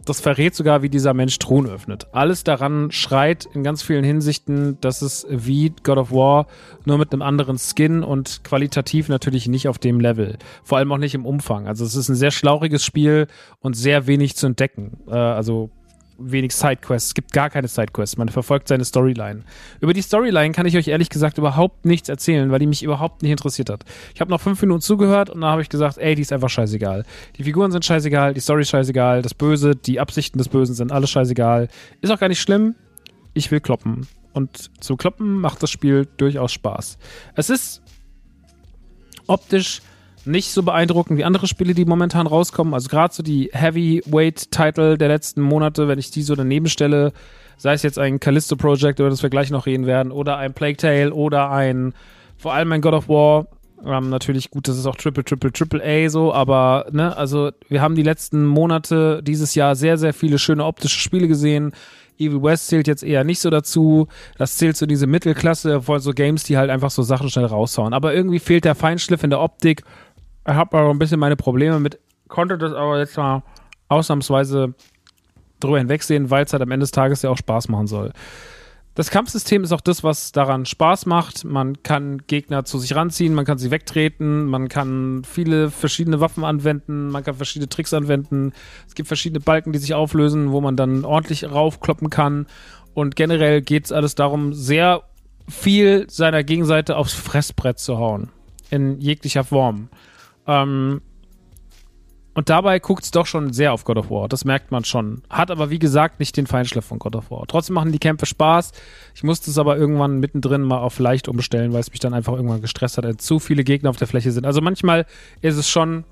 Das 0.05 0.20
verrät 0.20 0.55
sogar, 0.55 0.82
wie 0.82 0.89
dieser 0.89 1.14
Mensch 1.14 1.37
Thron 1.41 1.66
öffnet. 1.66 2.07
Alles 2.12 2.45
daran 2.45 2.93
schreit 2.93 3.45
in 3.53 3.64
ganz 3.64 3.82
vielen 3.82 4.05
Hinsichten, 4.05 4.80
dass 4.80 5.03
es 5.03 5.26
wie 5.28 5.72
God 5.82 5.99
of 5.99 6.12
War 6.12 6.47
nur 6.84 6.97
mit 6.97 7.12
einem 7.12 7.22
anderen 7.22 7.59
Skin 7.59 8.05
und 8.05 8.45
qualitativ 8.45 9.09
natürlich 9.09 9.49
nicht 9.49 9.66
auf 9.66 9.78
dem 9.78 9.99
Level. 9.99 10.39
Vor 10.62 10.78
allem 10.78 10.93
auch 10.93 10.99
nicht 10.99 11.16
im 11.16 11.26
Umfang. 11.26 11.66
Also 11.66 11.84
es 11.84 11.97
ist 11.97 12.09
ein 12.09 12.14
sehr 12.14 12.30
schlauchiges 12.30 12.84
Spiel 12.84 13.26
und 13.59 13.74
sehr 13.74 14.07
wenig 14.07 14.37
zu 14.37 14.47
entdecken. 14.47 14.99
Äh, 15.09 15.16
also 15.16 15.70
wenig 16.19 16.55
Sidequests. 16.55 17.09
Es 17.09 17.14
gibt 17.14 17.33
gar 17.33 17.51
keine 17.51 17.69
Sidequests. 17.69 18.17
Man 18.17 18.29
verfolgt 18.29 18.69
seine 18.69 18.85
Storyline. 18.85 19.43
Über 19.81 19.93
die 19.93 20.03
Storyline 20.03 20.53
kann 20.53 20.67
ich 20.67 20.77
euch 20.77 20.89
ehrlich 20.89 21.11
gesagt 21.11 21.39
überhaupt 21.39 21.85
nichts 21.85 22.09
erzählen, 22.09 22.51
weil 22.51 22.59
die 22.59 22.67
mich 22.67 22.83
überhaupt 22.83 23.23
nicht 23.23 23.31
interessiert 23.31 23.71
hat. 23.71 23.85
Ich 24.14 24.21
habe 24.21 24.31
noch 24.31 24.41
fünf 24.41 24.61
Minuten 24.61 24.81
zugehört 24.81 25.31
und 25.31 25.41
dann 25.43 25.51
habe 25.51 25.62
ich 25.62 25.69
gesagt, 25.69 25.99
ey, 25.99 26.14
die 26.14 26.23
ist 26.23 26.33
einfach 26.33 26.51
scheißegal. 26.51 27.05
Die 27.37 27.45
Figuren 27.45 27.71
sind 27.71 27.85
scheißegal, 27.85 28.35
die 28.35 28.41
Story 28.41 28.62
ist 28.62 28.71
scheißegal, 28.71 29.23
das 29.23 29.35
Böse, 29.35 29.77
die 29.77 30.01
Absichten 30.01 30.39
des 30.39 30.49
Bösen 30.49 30.75
sind 30.75 30.93
alles 30.93 31.11
scheißegal. 31.11 31.69
Ist 32.01 32.11
auch 32.11 32.19
gar 32.19 32.29
nicht 32.29 32.41
schlimm. 32.41 32.75
Ich 33.35 33.51
will 33.51 33.61
kloppen. 33.61 34.07
Und 34.33 34.71
zu 34.83 34.97
kloppen 34.97 35.41
macht 35.41 35.62
das 35.62 35.71
Spiel 35.71 36.07
durchaus 36.17 36.53
Spaß. 36.53 36.99
Es 37.35 37.51
ist 37.51 37.83
optisch 39.27 39.81
nicht 40.27 40.53
so 40.53 40.62
beeindruckend 40.62 41.18
wie 41.18 41.24
andere 41.24 41.47
Spiele, 41.47 41.74
die 41.74 41.85
momentan 41.85 42.27
rauskommen. 42.27 42.74
Also 42.74 42.89
gerade 42.89 43.14
so 43.14 43.22
die 43.22 43.51
Heavyweight-Title 43.53 44.99
der 44.99 45.09
letzten 45.09 45.41
Monate, 45.41 45.89
wenn 45.89 45.99
ich 45.99 46.11
die 46.11 46.22
so 46.22 46.35
daneben 46.35 46.68
stelle, 46.68 47.12
sei 47.57 47.72
es 47.72 47.83
jetzt 47.83 47.99
ein 47.99 48.20
Callisto 48.20 48.57
Project, 48.57 48.99
über 48.99 49.11
das 49.11 49.22
wir 49.22 49.31
gleich 49.31 49.51
noch 49.51 49.66
reden 49.66 49.87
werden, 49.87 50.12
oder 50.12 50.37
ein 50.37 50.53
Plague 50.53 50.77
Tale 50.77 51.12
oder 51.12 51.51
ein, 51.51 51.95
vor 52.37 52.53
allem 52.53 52.72
ein 52.72 52.81
God 52.81 52.95
of 52.95 53.09
War. 53.09 53.47
Ähm, 53.85 54.11
natürlich 54.11 54.51
gut, 54.51 54.68
das 54.68 54.79
ist 54.79 54.87
auch 54.87 54.97
Triple, 54.97 55.24
Triple, 55.24 55.53
Triple 55.53 55.83
A 55.85 56.09
so, 56.09 56.33
aber 56.33 56.87
ne, 56.93 57.16
also 57.16 57.51
wir 57.68 57.83
haben 57.83 57.95
die 57.95 58.03
letzten 58.03 58.45
Monate 58.45 59.22
dieses 59.22 59.55
Jahr 59.55 59.77
sehr, 59.77 59.99
sehr 59.99 60.14
viele 60.14 60.39
schöne 60.39 60.64
optische 60.64 60.99
Spiele 60.99 61.29
gesehen. 61.29 61.72
Evil 62.18 62.43
West 62.43 62.68
zählt 62.68 62.87
jetzt 62.87 63.03
eher 63.03 63.24
nicht 63.24 63.41
so 63.41 63.51
dazu. 63.51 64.09
Das 64.39 64.57
zählt 64.57 64.77
so 64.77 64.87
diese 64.87 65.07
Mittelklasse 65.07 65.83
von 65.83 66.01
so 66.01 66.12
Games, 66.12 66.45
die 66.45 66.57
halt 66.57 66.70
einfach 66.70 66.91
so 66.91 67.03
Sachen 67.03 67.29
schnell 67.29 67.45
raushauen. 67.45 67.93
Aber 67.93 68.14
irgendwie 68.14 68.39
fehlt 68.39 68.64
der 68.64 68.74
Feinschliff 68.74 69.22
in 69.22 69.31
der 69.31 69.41
Optik 69.41 69.83
habe 70.47 70.78
aber 70.78 70.90
ein 70.90 70.99
bisschen 70.99 71.20
meine 71.20 71.36
Probleme 71.36 71.80
mit, 71.80 71.99
konnte 72.28 72.59
das 72.59 72.72
aber 72.72 72.99
jetzt 72.99 73.16
mal 73.16 73.42
ausnahmsweise 73.88 74.74
drüber 75.61 75.78
hinwegsehen, 75.78 76.30
weil 76.30 76.44
es 76.44 76.53
halt 76.53 76.62
am 76.62 76.70
Ende 76.70 76.84
des 76.84 76.90
Tages 76.90 77.22
ja 77.22 77.30
auch 77.30 77.38
Spaß 77.38 77.68
machen 77.68 77.86
soll. 77.86 78.12
Das 78.97 79.11
Kampfsystem 79.11 79.62
ist 79.62 79.72
auch 79.72 79.82
das, 79.82 80.03
was 80.05 80.32
daran 80.32 80.64
Spaß 80.64 81.05
macht. 81.05 81.44
Man 81.44 81.82
kann 81.82 82.22
Gegner 82.26 82.64
zu 82.64 82.78
sich 82.78 82.97
ranziehen, 82.97 83.34
man 83.34 83.44
kann 83.44 83.59
sie 83.59 83.70
wegtreten, 83.70 84.47
man 84.47 84.68
kann 84.68 85.22
viele 85.22 85.70
verschiedene 85.70 86.20
Waffen 86.20 86.44
anwenden, 86.44 87.11
man 87.11 87.22
kann 87.22 87.34
verschiedene 87.34 87.68
Tricks 87.68 87.92
anwenden. 87.92 88.55
Es 88.88 88.94
gibt 88.94 89.07
verschiedene 89.07 89.40
Balken, 89.40 89.72
die 89.72 89.78
sich 89.78 89.92
auflösen, 89.92 90.51
wo 90.51 90.62
man 90.62 90.76
dann 90.76 91.05
ordentlich 91.05 91.44
raufkloppen 91.44 92.09
kann. 92.09 92.47
Und 92.94 93.16
generell 93.16 93.61
geht 93.61 93.84
es 93.84 93.92
alles 93.92 94.14
darum, 94.14 94.55
sehr 94.55 95.03
viel 95.47 96.07
seiner 96.09 96.42
Gegenseite 96.42 96.97
aufs 96.97 97.12
Fressbrett 97.12 97.78
zu 97.78 97.99
hauen. 97.99 98.30
In 98.70 98.99
jeglicher 98.99 99.44
Form. 99.44 99.90
Ähm, 100.47 101.01
und 102.36 102.51
dabei 102.51 102.80
guckt 102.80 103.03
es 103.03 103.11
doch 103.11 103.24
schon 103.24 103.55
sehr 103.55 103.72
auf 103.72 103.84
God 103.84 103.97
of 103.97 104.11
War. 104.11 104.28
Das 104.28 104.44
merkt 104.44 104.70
man 104.70 104.84
schon. 104.84 105.22
Hat 105.30 105.51
aber, 105.51 105.70
wie 105.70 105.78
gesagt, 105.78 106.20
nicht 106.20 106.36
den 106.36 106.47
Feinschliff 106.47 106.84
von 106.84 106.99
God 106.99 107.16
of 107.16 107.30
War. 107.30 107.47
Trotzdem 107.47 107.72
machen 107.72 107.92
die 107.92 107.99
Kämpfe 107.99 108.26
Spaß. 108.26 108.72
Ich 109.14 109.22
musste 109.22 109.51
es 109.51 109.57
aber 109.57 109.78
irgendwann 109.78 110.20
mittendrin 110.20 110.61
mal 110.61 110.76
auf 110.76 110.99
leicht 110.99 111.28
umstellen, 111.28 111.72
weil 111.72 111.80
es 111.80 111.90
mich 111.90 112.01
dann 112.01 112.12
einfach 112.12 112.34
irgendwann 112.34 112.61
gestresst 112.61 112.99
hat, 112.99 113.07
als 113.07 113.24
zu 113.24 113.38
viele 113.38 113.64
Gegner 113.64 113.88
auf 113.88 113.97
der 113.97 114.07
Fläche 114.07 114.32
sind. 114.32 114.44
Also 114.44 114.61
manchmal 114.61 115.07
ist 115.40 115.57
es 115.57 115.66
schon 115.66 116.05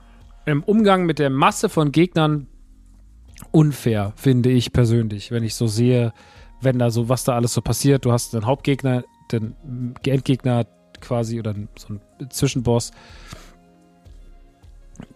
im 0.47 0.62
Umgang 0.62 1.05
mit 1.05 1.18
der 1.18 1.28
Masse 1.28 1.68
von 1.68 1.93
Gegnern 1.93 2.47
unfair, 3.51 4.14
finde 4.16 4.51
ich 4.51 4.72
persönlich, 4.72 5.30
wenn 5.30 5.45
ich 5.45 5.55
so 5.55 5.66
sehe, 5.66 6.14
wenn 6.62 6.78
da 6.78 6.89
so, 6.89 7.11
was 7.11 7.24
da 7.24 7.35
alles 7.35 7.53
so 7.53 7.61
passiert. 7.61 8.07
Du 8.07 8.12
hast 8.12 8.32
den 8.32 8.47
Hauptgegner, 8.47 9.05
den 9.30 9.55
Endgegner 10.07 10.64
quasi 11.03 11.39
oder 11.39 11.55
so 11.76 11.89
einen 11.89 12.30
Zwischenboss 12.30 12.93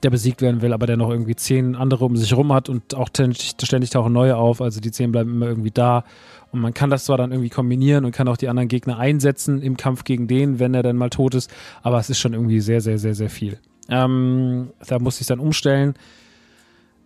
der 0.02 0.10
besiegt 0.10 0.42
werden 0.42 0.62
will, 0.62 0.72
aber 0.72 0.86
der 0.86 0.96
noch 0.96 1.10
irgendwie 1.10 1.36
zehn 1.36 1.76
andere 1.76 2.04
um 2.04 2.16
sich 2.16 2.34
rum 2.36 2.52
hat 2.52 2.68
und 2.68 2.94
auch 2.94 3.08
ständig 3.08 3.90
tauchen 3.90 4.12
neue 4.12 4.36
auf. 4.36 4.60
Also 4.60 4.80
die 4.80 4.90
zehn 4.90 5.12
bleiben 5.12 5.30
immer 5.30 5.46
irgendwie 5.46 5.70
da. 5.70 6.04
Und 6.50 6.60
man 6.60 6.74
kann 6.74 6.90
das 6.90 7.04
zwar 7.04 7.18
dann 7.18 7.30
irgendwie 7.30 7.50
kombinieren 7.50 8.04
und 8.04 8.12
kann 8.12 8.28
auch 8.28 8.36
die 8.36 8.48
anderen 8.48 8.68
Gegner 8.68 8.98
einsetzen 8.98 9.60
im 9.60 9.76
Kampf 9.76 10.04
gegen 10.04 10.28
den, 10.28 10.58
wenn 10.58 10.74
er 10.74 10.82
dann 10.82 10.96
mal 10.96 11.10
tot 11.10 11.34
ist, 11.34 11.50
aber 11.82 11.98
es 11.98 12.08
ist 12.08 12.18
schon 12.18 12.32
irgendwie 12.32 12.60
sehr, 12.60 12.80
sehr, 12.80 12.98
sehr, 12.98 13.14
sehr 13.14 13.30
viel. 13.30 13.58
Ähm, 13.90 14.70
da 14.86 14.98
muss 14.98 15.20
ich 15.20 15.26
dann 15.26 15.40
umstellen. 15.40 15.94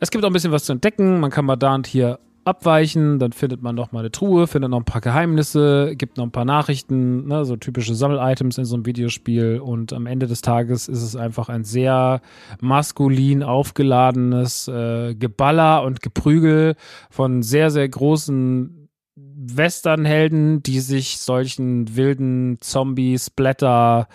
Es 0.01 0.11
gibt 0.11 0.25
auch 0.25 0.31
ein 0.31 0.33
bisschen 0.33 0.53
was 0.53 0.65
zu 0.65 0.73
entdecken. 0.73 1.21
Man 1.21 1.31
kann 1.31 1.45
mal 1.45 1.57
da 1.57 1.75
und 1.75 1.87
hier 1.87 2.19
abweichen, 2.45 3.19
dann 3.19 3.33
findet 3.33 3.63
man 3.63 3.75
noch 3.75 3.93
mal 3.93 4.01
eine 4.01 4.11
Truhe, 4.11 4.47
findet 4.47 4.71
noch 4.71 4.81
ein 4.81 4.85
paar 4.85 5.01
Geheimnisse, 5.01 5.95
gibt 5.97 6.17
noch 6.17 6.25
ein 6.25 6.33
paar 6.33 6.45
Nachrichten, 6.45 7.27
ne, 7.27 7.45
so 7.45 7.57
typische 7.57 7.95
Sammel-Items 7.95 8.59
in 8.59 8.65
so 8.65 8.75
einem 8.75 8.87
Videospiel 8.87 9.61
und 9.61 9.93
am 9.93 10.07
Ende 10.07 10.27
des 10.27 10.41
Tages 10.41 10.89
ist 10.89 11.03
es 11.03 11.17
einfach 11.17 11.49
ein 11.49 11.65
sehr 11.65 12.21
maskulin 12.61 13.43
aufgeladenes 13.43 14.69
äh, 14.69 15.15
Geballer 15.15 15.85
und 15.85 16.03
Geprügel 16.03 16.75
von 17.11 17.43
sehr, 17.43 17.71
sehr 17.71 17.89
großen 17.89 18.89
Westernhelden, 19.15 20.63
die 20.63 20.81
sich 20.81 21.19
solchen 21.19 21.97
wilden 21.97 22.59
Zombie-Splatter 22.61 24.09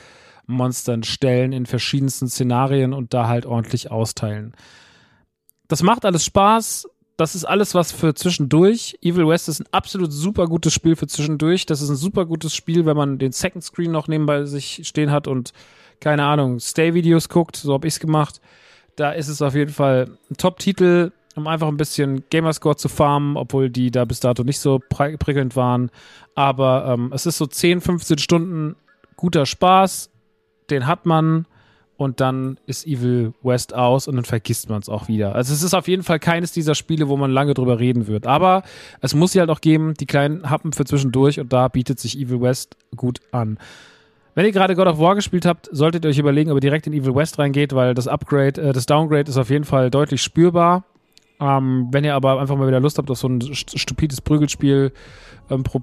Monstern 0.47 1.03
stellen 1.03 1.51
in 1.51 1.65
verschiedensten 1.65 2.29
Szenarien 2.29 2.93
und 2.93 3.13
da 3.13 3.27
halt 3.27 3.45
ordentlich 3.45 3.91
austeilen. 3.91 4.53
Das 5.67 5.83
macht 5.83 6.05
alles 6.05 6.23
Spaß 6.23 6.87
das 7.17 7.33
ist 7.33 7.45
alles 7.45 7.73
was 7.73 7.91
für 7.91 8.13
zwischendurch. 8.13 8.97
Evil 9.01 9.27
West 9.27 9.49
ist 9.49 9.59
ein 9.59 9.67
absolut 9.71 10.13
super 10.13 10.45
gutes 10.45 10.73
Spiel 10.73 10.95
für 10.95 11.07
zwischendurch. 11.07 11.65
Das 11.65 11.81
ist 11.81 11.89
ein 11.89 11.95
super 11.95 12.25
gutes 12.25 12.55
Spiel, 12.55 12.85
wenn 12.85 12.95
man 12.95 13.17
den 13.17 13.31
Second 13.31 13.63
Screen 13.63 13.91
noch 13.91 14.07
nebenbei 14.07 14.45
sich 14.45 14.87
stehen 14.87 15.11
hat 15.11 15.27
und 15.27 15.51
keine 15.99 16.23
Ahnung, 16.25 16.59
Stay-Videos 16.59 17.27
guckt. 17.27 17.55
So 17.55 17.73
habe 17.73 17.87
ich's 17.87 17.99
gemacht. 17.99 18.39
Da 18.95 19.11
ist 19.11 19.29
es 19.29 19.41
auf 19.41 19.55
jeden 19.55 19.73
Fall 19.73 20.11
ein 20.29 20.37
Top-Titel, 20.37 21.11
um 21.35 21.47
einfach 21.47 21.67
ein 21.67 21.77
bisschen 21.77 22.23
Gamerscore 22.29 22.75
zu 22.75 22.87
farmen, 22.87 23.35
obwohl 23.35 23.71
die 23.71 23.89
da 23.89 24.05
bis 24.05 24.19
dato 24.19 24.43
nicht 24.43 24.59
so 24.59 24.79
prickelnd 24.87 25.55
waren. 25.55 25.89
Aber 26.35 26.85
ähm, 26.87 27.11
es 27.13 27.25
ist 27.25 27.39
so 27.39 27.47
10, 27.47 27.81
15 27.81 28.19
Stunden 28.19 28.75
guter 29.15 29.47
Spaß. 29.47 30.11
Den 30.69 30.85
hat 30.85 31.07
man 31.07 31.47
und 31.97 32.21
dann 32.21 32.59
ist 32.67 32.85
Evil 32.85 33.33
West 33.41 33.73
aus 33.73 34.07
und 34.07 34.15
dann 34.15 34.25
vergisst 34.25 34.69
man 34.69 34.79
es 34.79 34.87
auch 34.87 35.07
wieder. 35.07 35.35
Also 35.35 35.53
es 35.53 35.63
ist 35.63 35.73
auf 35.73 35.87
jeden 35.87 36.03
Fall 36.03 36.19
keines 36.19 36.51
dieser 36.51 36.75
Spiele, 36.75 37.09
wo 37.09 37.17
man 37.17 37.31
lange 37.31 37.53
drüber 37.53 37.79
reden 37.79 38.07
wird. 38.07 38.27
Aber 38.27 38.63
es 39.01 39.15
muss 39.15 39.31
sie 39.31 39.39
halt 39.39 39.49
auch 39.49 39.61
geben, 39.61 39.95
die 39.95 40.05
kleinen 40.05 40.49
Happen 40.49 40.73
für 40.73 40.85
zwischendurch 40.85 41.39
und 41.39 41.51
da 41.51 41.67
bietet 41.67 41.99
sich 41.99 42.17
Evil 42.17 42.41
West 42.41 42.77
gut 42.95 43.19
an. 43.31 43.57
Wenn 44.35 44.45
ihr 44.45 44.51
gerade 44.51 44.75
God 44.75 44.85
of 44.85 44.99
War 44.99 45.15
gespielt 45.15 45.47
habt, 45.47 45.67
solltet 45.71 46.05
ihr 46.05 46.09
euch 46.09 46.19
überlegen, 46.19 46.51
ob 46.51 46.57
ihr 46.57 46.61
direkt 46.61 46.85
in 46.85 46.93
Evil 46.93 47.15
West 47.15 47.39
reingeht, 47.39 47.73
weil 47.73 47.95
das 47.95 48.07
Upgrade, 48.07 48.61
äh, 48.61 48.71
das 48.71 48.85
Downgrade 48.85 49.29
ist 49.29 49.37
auf 49.37 49.49
jeden 49.49 49.65
Fall 49.65 49.89
deutlich 49.89 50.21
spürbar. 50.21 50.83
Ähm, 51.39 51.87
wenn 51.91 52.03
ihr 52.03 52.15
aber 52.15 52.39
einfach 52.39 52.57
mal 52.57 52.67
wieder 52.67 52.79
Lust 52.79 52.97
habt 52.97 53.11
auf 53.11 53.17
so 53.17 53.27
ein 53.27 53.41
stupides 53.53 54.21
Prügelspiel, 54.21 54.91
ähm, 55.49 55.63
pro, 55.63 55.81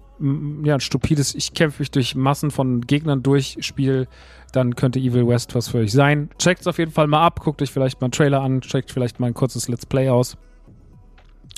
ja, 0.64 0.74
ein 0.74 0.80
stupides, 0.80 1.34
ich 1.34 1.54
kämpfe 1.54 1.82
mich 1.82 1.90
durch 1.90 2.16
Massen 2.16 2.50
von 2.50 2.80
Gegnern 2.80 3.22
durch 3.22 3.58
Spiel, 3.60 4.08
dann 4.52 4.74
könnte 4.74 4.98
Evil 4.98 5.26
West 5.28 5.54
was 5.54 5.68
für 5.68 5.78
euch 5.78 5.92
sein. 5.92 6.28
Checkt 6.38 6.62
es 6.62 6.66
auf 6.66 6.78
jeden 6.78 6.90
Fall 6.90 7.06
mal 7.06 7.24
ab, 7.24 7.40
guckt 7.40 7.62
euch 7.62 7.70
vielleicht 7.70 8.00
mal 8.00 8.06
einen 8.06 8.12
Trailer 8.12 8.42
an, 8.42 8.60
checkt 8.62 8.90
vielleicht 8.90 9.20
mal 9.20 9.28
ein 9.28 9.34
kurzes 9.34 9.68
Let's 9.68 9.86
Play 9.86 10.08
aus. 10.08 10.36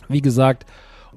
Wie 0.09 0.21
gesagt, 0.21 0.67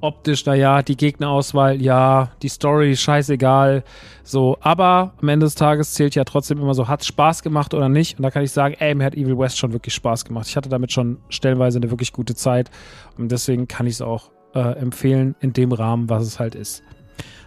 optisch, 0.01 0.45
naja, 0.45 0.81
die 0.81 0.95
Gegnerauswahl, 0.95 1.81
ja, 1.81 2.31
die 2.41 2.49
Story, 2.49 2.95
scheißegal. 2.95 3.83
So, 4.23 4.57
aber 4.61 5.13
am 5.21 5.29
Ende 5.29 5.45
des 5.45 5.55
Tages 5.55 5.93
zählt 5.93 6.15
ja 6.15 6.23
trotzdem 6.23 6.59
immer 6.59 6.73
so, 6.73 6.87
hat 6.87 7.03
Spaß 7.03 7.43
gemacht 7.43 7.73
oder 7.73 7.89
nicht? 7.89 8.17
Und 8.17 8.23
da 8.23 8.31
kann 8.31 8.43
ich 8.43 8.51
sagen, 8.51 8.75
ey, 8.79 8.95
mir 8.95 9.05
hat 9.05 9.15
Evil 9.15 9.37
West 9.37 9.57
schon 9.57 9.73
wirklich 9.73 9.93
Spaß 9.93 10.25
gemacht. 10.25 10.47
Ich 10.47 10.55
hatte 10.55 10.69
damit 10.69 10.91
schon 10.91 11.17
stellenweise 11.29 11.79
eine 11.79 11.89
wirklich 11.89 12.13
gute 12.13 12.35
Zeit. 12.35 12.69
Und 13.17 13.31
deswegen 13.31 13.67
kann 13.67 13.87
ich 13.87 13.93
es 13.93 14.01
auch 14.01 14.31
äh, 14.53 14.77
empfehlen, 14.79 15.35
in 15.39 15.53
dem 15.53 15.71
Rahmen, 15.71 16.09
was 16.09 16.23
es 16.23 16.39
halt 16.39 16.55
ist. 16.55 16.83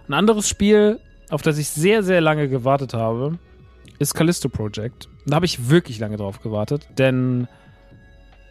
Ein 0.09 0.14
anderes 0.14 0.48
Spiel, 0.48 1.00
auf 1.30 1.42
das 1.42 1.59
ich 1.59 1.68
sehr, 1.68 2.03
sehr 2.03 2.20
lange 2.20 2.48
gewartet 2.48 2.94
habe, 2.94 3.38
ist 3.98 4.14
Callisto 4.14 4.48
Project. 4.48 5.09
Da 5.26 5.36
habe 5.36 5.46
ich 5.46 5.70
wirklich 5.70 5.98
lange 5.98 6.16
drauf 6.16 6.40
gewartet, 6.40 6.88
denn 6.98 7.46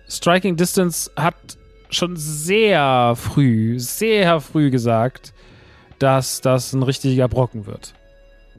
Striking 0.08 0.56
Distance 0.56 1.12
hat 1.16 1.58
schon 1.92 2.16
sehr 2.16 3.14
früh, 3.16 3.80
sehr 3.80 4.40
früh 4.40 4.72
gesagt, 4.72 5.34
dass 6.00 6.42
das 6.42 6.74
ein 6.74 6.84
richtiger 6.84 7.28
Brocken 7.28 7.66
wird. 7.66 7.94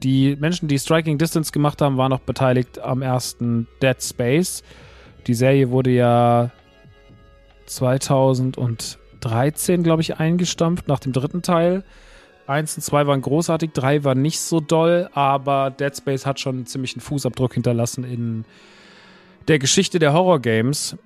Die 0.01 0.35
Menschen, 0.35 0.67
die 0.67 0.79
Striking 0.79 1.17
Distance 1.17 1.51
gemacht 1.51 1.81
haben, 1.81 1.97
waren 1.97 2.13
auch 2.13 2.19
beteiligt 2.19 2.79
am 2.79 3.01
ersten 3.01 3.67
Dead 3.81 4.01
Space. 4.01 4.63
Die 5.27 5.33
Serie 5.33 5.69
wurde 5.69 5.91
ja 5.91 6.51
2013, 7.65 9.83
glaube 9.83 10.01
ich, 10.01 10.17
eingestampft 10.17 10.87
nach 10.87 10.99
dem 10.99 11.13
dritten 11.13 11.41
Teil. 11.41 11.83
Eins 12.45 12.75
und 12.75 12.81
zwei 12.81 13.07
waren 13.07 13.21
großartig, 13.21 13.71
drei 13.71 14.03
waren 14.03 14.21
nicht 14.21 14.41
so 14.41 14.59
doll, 14.59 15.09
aber 15.13 15.71
Dead 15.71 15.95
Space 15.95 16.25
hat 16.25 16.41
schon 16.41 16.57
einen 16.57 16.65
ziemlichen 16.65 16.99
Fußabdruck 16.99 17.53
hinterlassen 17.53 18.03
in 18.03 18.43
der 19.47 19.59
Geschichte 19.59 19.99
der 19.99 20.11
Horror-Games. 20.11 20.97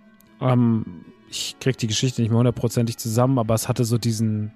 Ähm, 0.41 1.05
ich 1.29 1.55
krieg 1.59 1.77
die 1.77 1.87
Geschichte 1.87 2.21
nicht 2.21 2.29
mehr 2.29 2.39
hundertprozentig 2.39 2.97
zusammen, 2.97 3.39
aber 3.39 3.53
es 3.53 3.67
hatte 3.67 3.83
so 3.83 3.97
diesen 3.97 4.51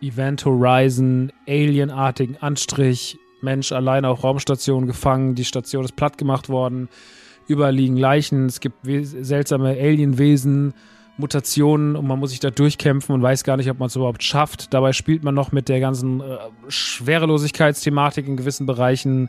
Event 0.00 0.44
Horizon, 0.44 1.32
Alien-artigen 1.46 2.36
Anstrich. 2.38 3.18
Mensch 3.40 3.72
alleine 3.72 4.08
auf 4.08 4.24
Raumstation 4.24 4.86
gefangen, 4.86 5.34
die 5.34 5.44
Station 5.44 5.84
ist 5.84 5.96
platt 5.96 6.16
gemacht 6.16 6.48
worden, 6.48 6.88
überall 7.46 7.74
liegen 7.74 7.98
Leichen, 7.98 8.46
es 8.46 8.60
gibt 8.60 8.78
seltsame 8.84 9.70
Alienwesen 9.70 10.72
Mutationen 11.16 11.94
und 11.94 12.06
man 12.06 12.18
muss 12.18 12.30
sich 12.30 12.40
da 12.40 12.50
durchkämpfen 12.50 13.14
und 13.14 13.22
weiß 13.22 13.44
gar 13.44 13.56
nicht, 13.56 13.70
ob 13.70 13.78
man 13.78 13.86
es 13.86 13.96
überhaupt 13.96 14.22
schafft. 14.22 14.74
Dabei 14.74 14.92
spielt 14.92 15.22
man 15.22 15.34
noch 15.34 15.52
mit 15.52 15.68
der 15.68 15.78
ganzen 15.78 16.20
äh, 16.20 16.38
Schwerelosigkeitsthematik 16.66 18.26
in 18.26 18.36
gewissen 18.36 18.66
Bereichen. 18.66 19.28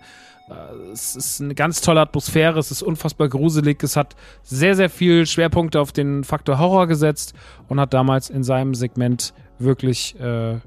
Es 0.94 1.16
ist 1.16 1.42
eine 1.42 1.56
ganz 1.56 1.82
tolle 1.82 2.02
Atmosphäre, 2.02 2.60
es 2.60 2.70
ist 2.70 2.84
unfassbar 2.84 3.30
gruselig, 3.30 3.82
es 3.82 3.96
hat 3.96 4.16
sehr, 4.44 4.76
sehr 4.76 4.92
viel 4.92 5.26
Schwerpunkte 5.26 5.80
auf 5.80 5.92
den 5.92 6.24
Faktor 6.24 6.60
Horror 6.60 6.86
gesetzt 6.86 7.34
und 7.68 7.80
hat 7.80 7.94
damals 7.96 8.30
in 8.30 8.44
seinem 8.44 8.76
Segment 8.76 9.34
wirklich, 9.58 10.20
äh, 10.20 10.60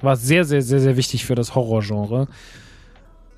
war 0.00 0.16
sehr, 0.16 0.44
sehr, 0.44 0.62
sehr, 0.62 0.80
sehr 0.80 0.96
wichtig 0.96 1.24
für 1.24 1.36
das 1.36 1.54
Horrorgenre. 1.54 2.26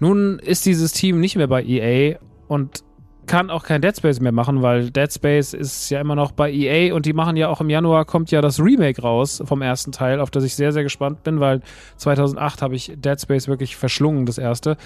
Nun 0.00 0.38
ist 0.38 0.64
dieses 0.64 0.92
Team 0.92 1.20
nicht 1.20 1.36
mehr 1.36 1.46
bei 1.46 1.62
EA 1.62 2.18
und 2.48 2.84
kann 3.26 3.50
auch 3.50 3.64
kein 3.64 3.80
Dead 3.80 3.96
Space 3.96 4.20
mehr 4.20 4.32
machen, 4.32 4.62
weil 4.62 4.90
Dead 4.90 5.12
Space 5.12 5.54
ist 5.54 5.90
ja 5.90 6.00
immer 6.00 6.14
noch 6.14 6.32
bei 6.32 6.50
EA 6.50 6.94
und 6.94 7.06
die 7.06 7.12
machen 7.12 7.36
ja 7.36 7.48
auch 7.48 7.60
im 7.60 7.70
Januar 7.70 8.04
kommt 8.04 8.30
ja 8.30 8.40
das 8.40 8.60
Remake 8.60 9.00
raus 9.00 9.42
vom 9.44 9.62
ersten 9.62 9.92
Teil, 9.92 10.20
auf 10.20 10.30
das 10.30 10.44
ich 10.44 10.54
sehr, 10.54 10.72
sehr 10.72 10.82
gespannt 10.82 11.22
bin, 11.22 11.40
weil 11.40 11.60
2008 11.96 12.62
habe 12.62 12.74
ich 12.74 12.92
Dead 12.96 13.20
Space 13.20 13.48
wirklich 13.48 13.76
verschlungen, 13.76 14.26
das 14.26 14.38
erste. 14.38 14.76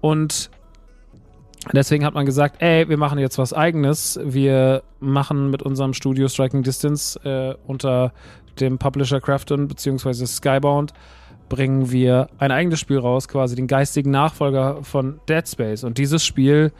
Und 0.00 0.50
deswegen 1.72 2.04
hat 2.04 2.14
man 2.14 2.26
gesagt, 2.26 2.62
ey, 2.62 2.88
wir 2.88 2.96
machen 2.96 3.18
jetzt 3.18 3.38
was 3.38 3.52
eigenes. 3.52 4.20
Wir 4.22 4.82
machen 5.00 5.50
mit 5.50 5.62
unserem 5.62 5.92
Studio 5.92 6.28
Striking 6.28 6.62
Distance 6.62 7.18
äh, 7.24 7.54
unter 7.66 8.12
dem 8.60 8.78
Publisher 8.78 9.20
Crafton 9.20 9.68
bzw. 9.68 10.26
Skybound 10.26 10.92
bringen 11.48 11.90
wir 11.90 12.28
ein 12.38 12.52
eigenes 12.52 12.78
Spiel 12.78 12.98
raus, 12.98 13.26
quasi 13.26 13.56
den 13.56 13.66
geistigen 13.66 14.10
Nachfolger 14.10 14.82
von 14.82 15.20
Dead 15.28 15.46
Space. 15.46 15.84
Und 15.84 15.98
dieses 15.98 16.24
Spiel 16.24 16.72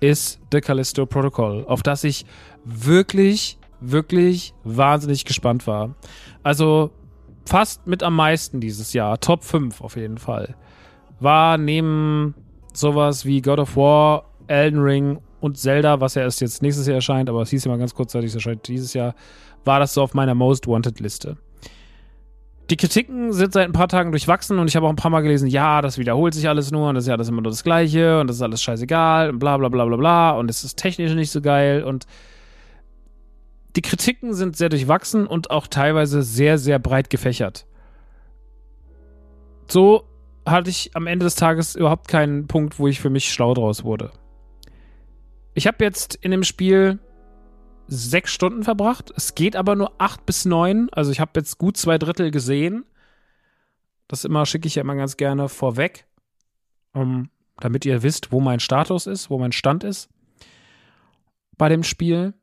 ist 0.00 0.40
The 0.52 0.60
Callisto 0.60 1.06
Protocol, 1.06 1.64
auf 1.66 1.82
das 1.82 2.04
ich 2.04 2.26
wirklich, 2.64 3.58
wirklich 3.80 4.54
wahnsinnig 4.64 5.24
gespannt 5.24 5.66
war. 5.66 5.94
Also 6.42 6.90
fast 7.44 7.86
mit 7.86 8.02
am 8.02 8.16
meisten 8.16 8.60
dieses 8.60 8.92
Jahr, 8.92 9.18
Top 9.20 9.44
5 9.44 9.80
auf 9.80 9.96
jeden 9.96 10.18
Fall, 10.18 10.54
war 11.20 11.58
neben 11.58 12.34
sowas 12.72 13.24
wie 13.24 13.40
God 13.40 13.58
of 13.58 13.76
War, 13.76 14.24
Elden 14.48 14.80
Ring 14.80 15.18
und 15.40 15.58
Zelda, 15.58 16.00
was 16.00 16.14
ja 16.14 16.22
erst 16.22 16.40
jetzt 16.40 16.62
nächstes 16.62 16.86
Jahr 16.86 16.96
erscheint, 16.96 17.28
aber 17.28 17.42
es 17.42 17.50
hieß 17.50 17.64
ja 17.64 17.70
mal 17.70 17.78
ganz 17.78 17.94
kurzzeitig, 17.94 18.28
es 18.30 18.34
erscheint 18.34 18.66
dieses 18.68 18.94
Jahr, 18.94 19.14
war 19.64 19.80
das 19.80 19.94
so 19.94 20.02
auf 20.02 20.14
meiner 20.14 20.34
Most 20.34 20.66
Wanted 20.66 21.00
Liste. 21.00 21.36
Die 22.68 22.76
Kritiken 22.76 23.32
sind 23.32 23.52
seit 23.52 23.66
ein 23.66 23.72
paar 23.72 23.88
Tagen 23.88 24.10
durchwachsen 24.10 24.58
und 24.58 24.66
ich 24.66 24.74
habe 24.74 24.86
auch 24.86 24.90
ein 24.90 24.96
paar 24.96 25.10
Mal 25.10 25.20
gelesen, 25.20 25.46
ja, 25.48 25.80
das 25.82 25.98
wiederholt 25.98 26.34
sich 26.34 26.48
alles 26.48 26.72
nur 26.72 26.88
und 26.88 26.96
das 26.96 27.04
ist 27.04 27.08
ja 27.08 27.14
alles 27.14 27.28
immer 27.28 27.40
nur 27.40 27.52
das 27.52 27.62
Gleiche 27.62 28.20
und 28.20 28.26
das 28.26 28.36
ist 28.36 28.42
alles 28.42 28.60
scheißegal 28.60 29.30
und 29.30 29.38
bla 29.38 29.56
bla 29.56 29.68
bla 29.68 29.84
bla 29.84 29.96
bla 29.96 30.30
und 30.32 30.50
es 30.50 30.64
ist 30.64 30.76
technisch 30.76 31.14
nicht 31.14 31.30
so 31.30 31.40
geil 31.40 31.84
und 31.84 32.06
die 33.76 33.82
Kritiken 33.82 34.34
sind 34.34 34.56
sehr 34.56 34.68
durchwachsen 34.68 35.26
und 35.26 35.50
auch 35.50 35.68
teilweise 35.68 36.22
sehr, 36.22 36.58
sehr 36.58 36.78
breit 36.78 37.08
gefächert. 37.10 37.66
So 39.68 40.04
hatte 40.44 40.70
ich 40.70 40.90
am 40.94 41.06
Ende 41.06 41.24
des 41.24 41.34
Tages 41.34 41.76
überhaupt 41.76 42.08
keinen 42.08 42.46
Punkt, 42.48 42.78
wo 42.78 42.88
ich 42.88 43.00
für 43.00 43.10
mich 43.10 43.32
schlau 43.32 43.54
draus 43.54 43.84
wurde. 43.84 44.10
Ich 45.54 45.66
habe 45.66 45.84
jetzt 45.84 46.14
in 46.16 46.30
dem 46.30 46.42
Spiel 46.42 46.98
sechs 47.88 48.32
Stunden 48.32 48.64
verbracht. 48.64 49.12
Es 49.16 49.34
geht 49.34 49.56
aber 49.56 49.76
nur 49.76 49.92
acht 49.98 50.26
bis 50.26 50.44
neun. 50.44 50.88
Also 50.92 51.10
ich 51.12 51.20
habe 51.20 51.32
jetzt 51.36 51.58
gut 51.58 51.76
zwei 51.76 51.98
Drittel 51.98 52.30
gesehen. 52.30 52.84
Das 54.08 54.24
immer 54.24 54.46
schicke 54.46 54.66
ich 54.68 54.76
ja 54.76 54.82
immer 54.82 54.94
ganz 54.94 55.16
gerne 55.16 55.48
vorweg, 55.48 56.06
um, 56.92 57.28
damit 57.58 57.84
ihr 57.84 58.02
wisst, 58.02 58.30
wo 58.30 58.40
mein 58.40 58.60
Status 58.60 59.06
ist, 59.06 59.30
wo 59.30 59.38
mein 59.38 59.52
Stand 59.52 59.82
ist 59.82 60.08
bei 61.58 61.68
dem 61.68 61.82
Spiel, 61.82 62.34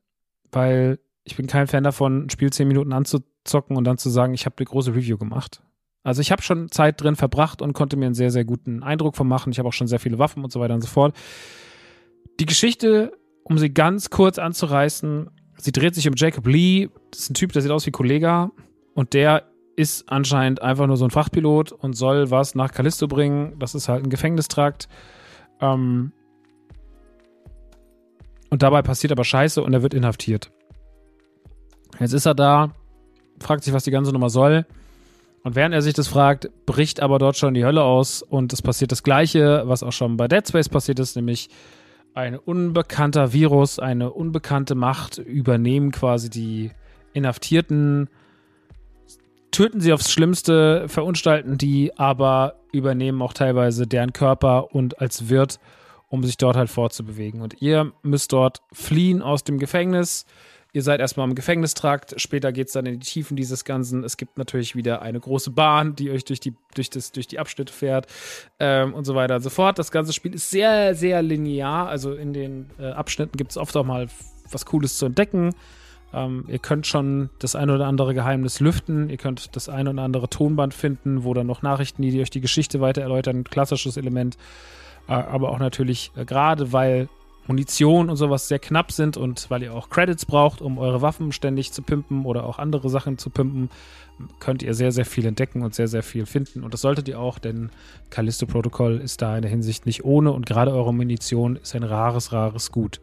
weil 0.52 1.00
ich 1.24 1.36
bin 1.36 1.48
kein 1.48 1.68
Fan 1.68 1.84
davon, 1.84 2.26
ein 2.26 2.30
Spiel 2.30 2.52
zehn 2.52 2.68
Minuten 2.68 2.94
anzuzocken 2.94 3.78
und 3.78 3.84
dann 3.86 3.98
zu 3.98 4.10
sagen, 4.10 4.34
ich 4.34 4.46
habe 4.46 4.58
eine 4.58 4.66
große 4.66 4.94
Review 4.94 5.18
gemacht. 5.18 5.62
Also 6.04 6.22
ich 6.22 6.32
habe 6.32 6.42
schon 6.42 6.70
Zeit 6.70 7.02
drin 7.02 7.16
verbracht 7.16 7.62
und 7.62 7.74
konnte 7.74 7.96
mir 7.96 8.08
einen 8.08 8.16
sehr, 8.16 8.32
sehr 8.32 8.44
guten 8.44 8.84
Eindruck 8.84 9.16
von 9.16 9.28
machen. 9.28 9.52
Ich 9.52 9.60
habe 9.60 9.70
auch 9.70 9.74
schon 9.74 9.88
sehr 9.88 10.00
viele 10.00 10.20
Waffen 10.20 10.44
und 10.44 10.52
so 10.52 10.60
weiter 10.60 10.74
und 10.74 10.82
so 10.82 10.88
fort. 10.88 11.16
Die 12.40 12.46
Geschichte 12.46 13.14
um 13.44 13.58
sie 13.58 13.74
ganz 13.74 14.10
kurz 14.10 14.38
anzureißen, 14.38 15.30
sie 15.58 15.72
dreht 15.72 15.96
sich 15.96 16.08
um 16.08 16.14
Jacob 16.16 16.48
Lee. 16.48 16.90
Das 17.12 17.22
ist 17.22 17.32
ein 17.32 17.36
Typ, 17.36 17.52
der 17.52 17.62
sieht 17.62 17.72
aus 17.72 17.86
wie 17.86 17.92
Kollega. 17.92 18.52
Und 18.94 19.14
der 19.14 19.44
ist 19.76 20.10
anscheinend 20.10 20.62
einfach 20.62 20.88
nur 20.88 20.98
so 20.98 21.06
ein 21.06 21.12
Fachpilot 21.12 21.72
und 21.72 21.94
soll 21.94 22.32
was 22.32 22.56
nach 22.56 22.72
Callisto 22.72 23.08
bringen. 23.08 23.58
Das 23.60 23.76
ist 23.76 23.90
halt 23.90 24.04
ein 24.04 24.10
Gefängnistrakt. 24.10 24.88
Ähm 25.60 26.12
und 28.50 28.62
dabei 28.62 28.84
passiert 28.84 29.12
aber 29.12 29.24
Scheiße 29.24 29.64
und 29.64 29.74
er 29.74 29.82
wird 29.82 29.96
inhaftiert. 29.96 30.52
Jetzt 32.00 32.14
ist 32.14 32.26
er 32.26 32.36
da, 32.36 32.72
fragt 33.40 33.64
sich, 33.64 33.74
was 33.74 33.84
die 33.84 33.92
ganze 33.92 34.12
Nummer 34.12 34.30
soll. 34.30 34.66
Und 35.44 35.56
während 35.56 35.74
er 35.74 35.82
sich 35.82 35.94
das 35.94 36.08
fragt, 36.08 36.50
bricht 36.66 37.02
aber 37.02 37.20
dort 37.20 37.36
schon 37.36 37.54
die 37.54 37.66
Hölle 37.66 37.84
aus 37.84 38.22
und 38.22 38.54
es 38.54 38.62
passiert 38.62 38.92
das 38.92 39.04
Gleiche, 39.04 39.64
was 39.66 39.84
auch 39.84 39.92
schon 39.92 40.18
bei 40.18 40.28
Dead 40.28 40.48
Space 40.48 40.70
passiert 40.70 41.00
ist, 41.00 41.16
nämlich 41.16 41.50
ein 42.14 42.38
unbekannter 42.38 43.34
Virus, 43.34 43.80
eine 43.80 44.12
unbekannte 44.12 44.76
Macht 44.76 45.18
übernehmen 45.18 45.92
quasi 45.92 46.30
die 46.30 46.72
Inhaftierten, 47.14 48.10
töten 49.52 49.82
sie 49.82 49.94
aufs 49.94 50.12
Schlimmste, 50.12 50.88
verunstalten 50.88 51.58
die, 51.58 51.98
aber 51.98 52.56
übernehmen 52.72 53.22
auch 53.22 53.34
teilweise 53.34 53.88
deren 53.88 54.14
Körper 54.14 54.74
und 54.74 55.00
als 55.00 55.30
Wirt, 55.30 55.60
um 56.10 56.24
sich 56.24 56.38
dort 56.38 56.56
halt 56.56 56.70
fortzubewegen. 56.70 57.42
Und 57.42 57.62
ihr 57.62 57.92
müsst 58.02 58.34
dort 58.34 58.62
fliehen 58.72 59.22
aus 59.22 59.44
dem 59.44 59.60
Gefängnis 59.60 60.26
Ihr 60.76 60.82
seid 60.82 61.00
erstmal 61.00 61.30
im 61.30 61.36
Gefängnistrakt, 61.36 62.20
später 62.20 62.52
geht 62.52 62.68
es 62.68 62.74
dann 62.74 62.88
in 62.88 63.00
die 63.00 63.06
Tiefen 63.06 63.38
dieses 63.38 63.64
Ganzen. 63.64 64.04
Es 64.04 64.18
gibt 64.18 64.40
natürlich 64.40 64.76
wieder 64.76 65.04
eine 65.04 65.20
große 65.20 65.52
Bahn, 65.52 65.96
die 65.96 66.10
euch 66.10 66.26
durch 66.26 66.40
die, 66.40 66.56
durch 66.74 66.90
das, 66.90 67.12
durch 67.12 67.28
die 67.28 67.38
Abschnitte 67.38 67.72
fährt 67.72 68.08
ähm, 68.60 68.96
und 68.96 69.06
so 69.06 69.14
weiter 69.14 69.36
und 69.36 69.42
so 69.42 69.52
fort. 69.52 69.78
Das 69.78 69.92
ganze 69.92 70.14
Spiel 70.14 70.34
ist 70.34 70.50
sehr, 70.50 70.96
sehr 70.96 71.22
linear. 71.22 71.88
Also 71.88 72.16
in 72.16 72.34
den 72.34 72.72
äh, 72.80 72.88
Abschnitten 72.88 73.38
gibt 73.38 73.52
es 73.52 73.58
oft 73.58 73.78
auch 73.78 73.86
mal 73.86 74.08
was 74.52 74.66
Cooles 74.66 74.98
zu 74.98 75.06
entdecken. 75.06 75.54
Ähm, 76.12 76.46
ihr 76.48 76.58
könnt 76.60 76.88
schon 76.88 77.30
das 77.38 77.56
ein 77.56 77.70
oder 77.70 77.86
andere 77.86 78.16
Geheimnis 78.16 78.60
lüften. 78.60 79.10
Ihr 79.10 79.18
könnt 79.18 79.56
das 79.56 79.70
ein 79.70 79.88
oder 79.88 80.02
andere 80.02 80.28
Tonband 80.28 80.74
finden, 80.74 81.24
wo 81.24 81.36
dann 81.36 81.46
noch 81.46 81.62
Nachrichten, 81.62 82.02
die 82.02 82.20
euch 82.20 82.32
die 82.32 82.42
Geschichte 82.42 82.82
weiter 82.82 83.04
erläutern. 83.04 83.44
Klassisches 83.44 83.96
Element. 83.96 84.38
Äh, 85.08 85.14
aber 85.14 85.50
auch 85.50 85.60
natürlich, 85.60 86.12
äh, 86.16 86.26
gerade 86.26 86.72
weil 86.72 87.10
Munition 87.48 88.10
und 88.10 88.16
sowas 88.16 88.48
sehr 88.48 88.60
knapp 88.60 88.92
sind 88.92 89.18
und 89.18 89.50
weil 89.50 89.64
ihr 89.64 89.74
auch 89.74 89.90
Credits 89.90 90.26
braucht, 90.26 90.62
um 90.62 90.78
eure 90.78 91.02
Waffen 91.02 91.32
ständig 91.32 91.72
zu 91.72 91.82
pimpen 91.82 92.26
oder 92.26 92.46
auch 92.46 92.60
andere 92.60 92.90
Sachen 92.90 93.18
zu 93.18 93.30
pimpen, 93.30 93.70
könnt 94.40 94.64
ihr 94.64 94.74
sehr, 94.74 94.92
sehr 94.92 95.06
viel 95.06 95.26
entdecken 95.26 95.62
und 95.62 95.76
sehr, 95.76 95.88
sehr 95.88 96.04
viel 96.04 96.26
finden. 96.26 96.64
Und 96.64 96.74
das 96.74 96.82
solltet 96.82 97.08
ihr 97.08 97.20
auch, 97.20 97.40
denn 97.40 97.70
Callisto 98.10 98.46
Protocol 98.46 98.98
ist 98.98 99.22
da 99.22 99.36
in 99.36 99.42
der 99.42 99.52
Hinsicht 99.52 99.86
nicht 99.86 100.06
ohne 100.06 100.32
und 100.32 100.46
gerade 100.46 100.72
eure 100.72 100.94
Munition 100.94 101.58
ist 101.58 101.76
ein 101.76 101.84
rares, 101.84 102.32
rares 102.32 102.72
Gut. 102.72 103.02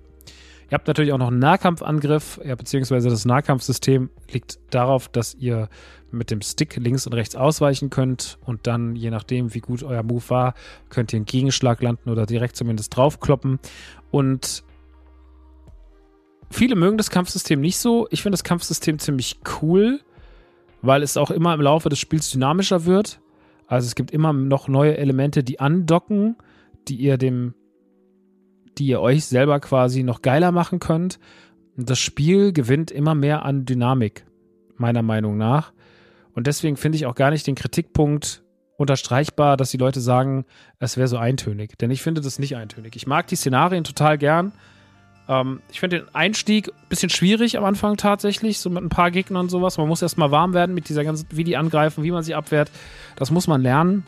Ihr 0.70 0.74
habt 0.74 0.86
natürlich 0.86 1.12
auch 1.12 1.18
noch 1.18 1.28
einen 1.28 1.40
Nahkampfangriff, 1.40 2.40
ja, 2.44 2.54
beziehungsweise 2.54 3.10
das 3.10 3.24
Nahkampfsystem 3.24 4.08
liegt 4.30 4.60
darauf, 4.70 5.08
dass 5.08 5.34
ihr 5.34 5.68
mit 6.12 6.30
dem 6.30 6.40
Stick 6.42 6.76
links 6.76 7.08
und 7.08 7.12
rechts 7.12 7.34
ausweichen 7.34 7.90
könnt 7.90 8.38
und 8.44 8.68
dann, 8.68 8.94
je 8.94 9.10
nachdem, 9.10 9.52
wie 9.52 9.60
gut 9.60 9.82
euer 9.82 10.04
Move 10.04 10.22
war, 10.28 10.54
könnt 10.88 11.12
ihr 11.12 11.16
einen 11.16 11.26
Gegenschlag 11.26 11.82
landen 11.82 12.08
oder 12.08 12.24
direkt 12.24 12.54
zumindest 12.54 12.96
draufkloppen. 12.96 13.58
Und 14.12 14.62
viele 16.50 16.76
mögen 16.76 16.98
das 16.98 17.10
Kampfsystem 17.10 17.60
nicht 17.60 17.78
so. 17.78 18.06
Ich 18.10 18.22
finde 18.22 18.34
das 18.34 18.44
Kampfsystem 18.44 19.00
ziemlich 19.00 19.40
cool, 19.60 20.00
weil 20.82 21.02
es 21.02 21.16
auch 21.16 21.32
immer 21.32 21.52
im 21.52 21.60
Laufe 21.62 21.88
des 21.88 21.98
Spiels 21.98 22.30
dynamischer 22.30 22.84
wird. 22.84 23.20
Also 23.66 23.86
es 23.86 23.96
gibt 23.96 24.12
immer 24.12 24.32
noch 24.32 24.68
neue 24.68 24.96
Elemente, 24.96 25.42
die 25.42 25.58
andocken, 25.58 26.36
die 26.86 26.94
ihr 26.96 27.18
dem 27.18 27.54
die 28.80 28.86
ihr 28.86 29.00
euch 29.00 29.26
selber 29.26 29.60
quasi 29.60 30.02
noch 30.02 30.22
geiler 30.22 30.52
machen 30.52 30.80
könnt. 30.80 31.20
Das 31.76 31.98
Spiel 31.98 32.52
gewinnt 32.52 32.90
immer 32.90 33.14
mehr 33.14 33.44
an 33.44 33.66
Dynamik, 33.66 34.24
meiner 34.76 35.02
Meinung 35.02 35.36
nach. 35.36 35.72
Und 36.34 36.46
deswegen 36.46 36.76
finde 36.76 36.96
ich 36.96 37.06
auch 37.06 37.14
gar 37.14 37.30
nicht 37.30 37.46
den 37.46 37.54
Kritikpunkt 37.54 38.42
unterstreichbar, 38.78 39.58
dass 39.58 39.70
die 39.70 39.76
Leute 39.76 40.00
sagen, 40.00 40.46
es 40.78 40.96
wäre 40.96 41.08
so 41.08 41.18
eintönig. 41.18 41.76
Denn 41.78 41.90
ich 41.90 42.00
finde 42.00 42.22
das 42.22 42.38
nicht 42.38 42.56
eintönig. 42.56 42.96
Ich 42.96 43.06
mag 43.06 43.26
die 43.26 43.36
Szenarien 43.36 43.84
total 43.84 44.16
gern. 44.16 44.52
Ähm, 45.28 45.60
ich 45.70 45.80
finde 45.80 46.00
den 46.00 46.14
Einstieg 46.14 46.68
ein 46.68 46.88
bisschen 46.88 47.10
schwierig 47.10 47.58
am 47.58 47.64
Anfang 47.64 47.98
tatsächlich, 47.98 48.58
so 48.58 48.70
mit 48.70 48.82
ein 48.82 48.88
paar 48.88 49.10
Gegnern 49.10 49.42
und 49.42 49.50
sowas. 49.50 49.76
Man 49.76 49.88
muss 49.88 50.00
erstmal 50.00 50.30
warm 50.30 50.54
werden 50.54 50.74
mit 50.74 50.88
dieser 50.88 51.04
ganzen, 51.04 51.26
wie 51.30 51.44
die 51.44 51.58
angreifen, 51.58 52.02
wie 52.02 52.10
man 52.10 52.22
sie 52.22 52.34
abwehrt. 52.34 52.70
Das 53.16 53.30
muss 53.30 53.46
man 53.46 53.60
lernen. 53.60 54.06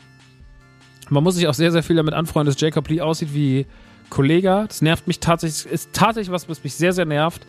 Man 1.09 1.23
muss 1.23 1.35
sich 1.35 1.47
auch 1.47 1.53
sehr, 1.53 1.71
sehr 1.71 1.83
viel 1.83 1.95
damit 1.97 2.15
anfreunden, 2.15 2.51
dass 2.51 2.59
Jacob 2.59 2.89
Lee 2.89 3.01
aussieht 3.01 3.35
wie 3.35 3.67
Kollege. 4.13 4.65
Das 4.67 4.81
nervt 4.81 5.07
mich 5.07 5.19
tatsächlich, 5.19 5.71
ist 5.71 5.89
tatsächlich 5.93 6.31
was, 6.31 6.47
was 6.47 6.63
mich 6.63 6.75
sehr, 6.75 6.93
sehr 6.93 7.05
nervt. 7.05 7.45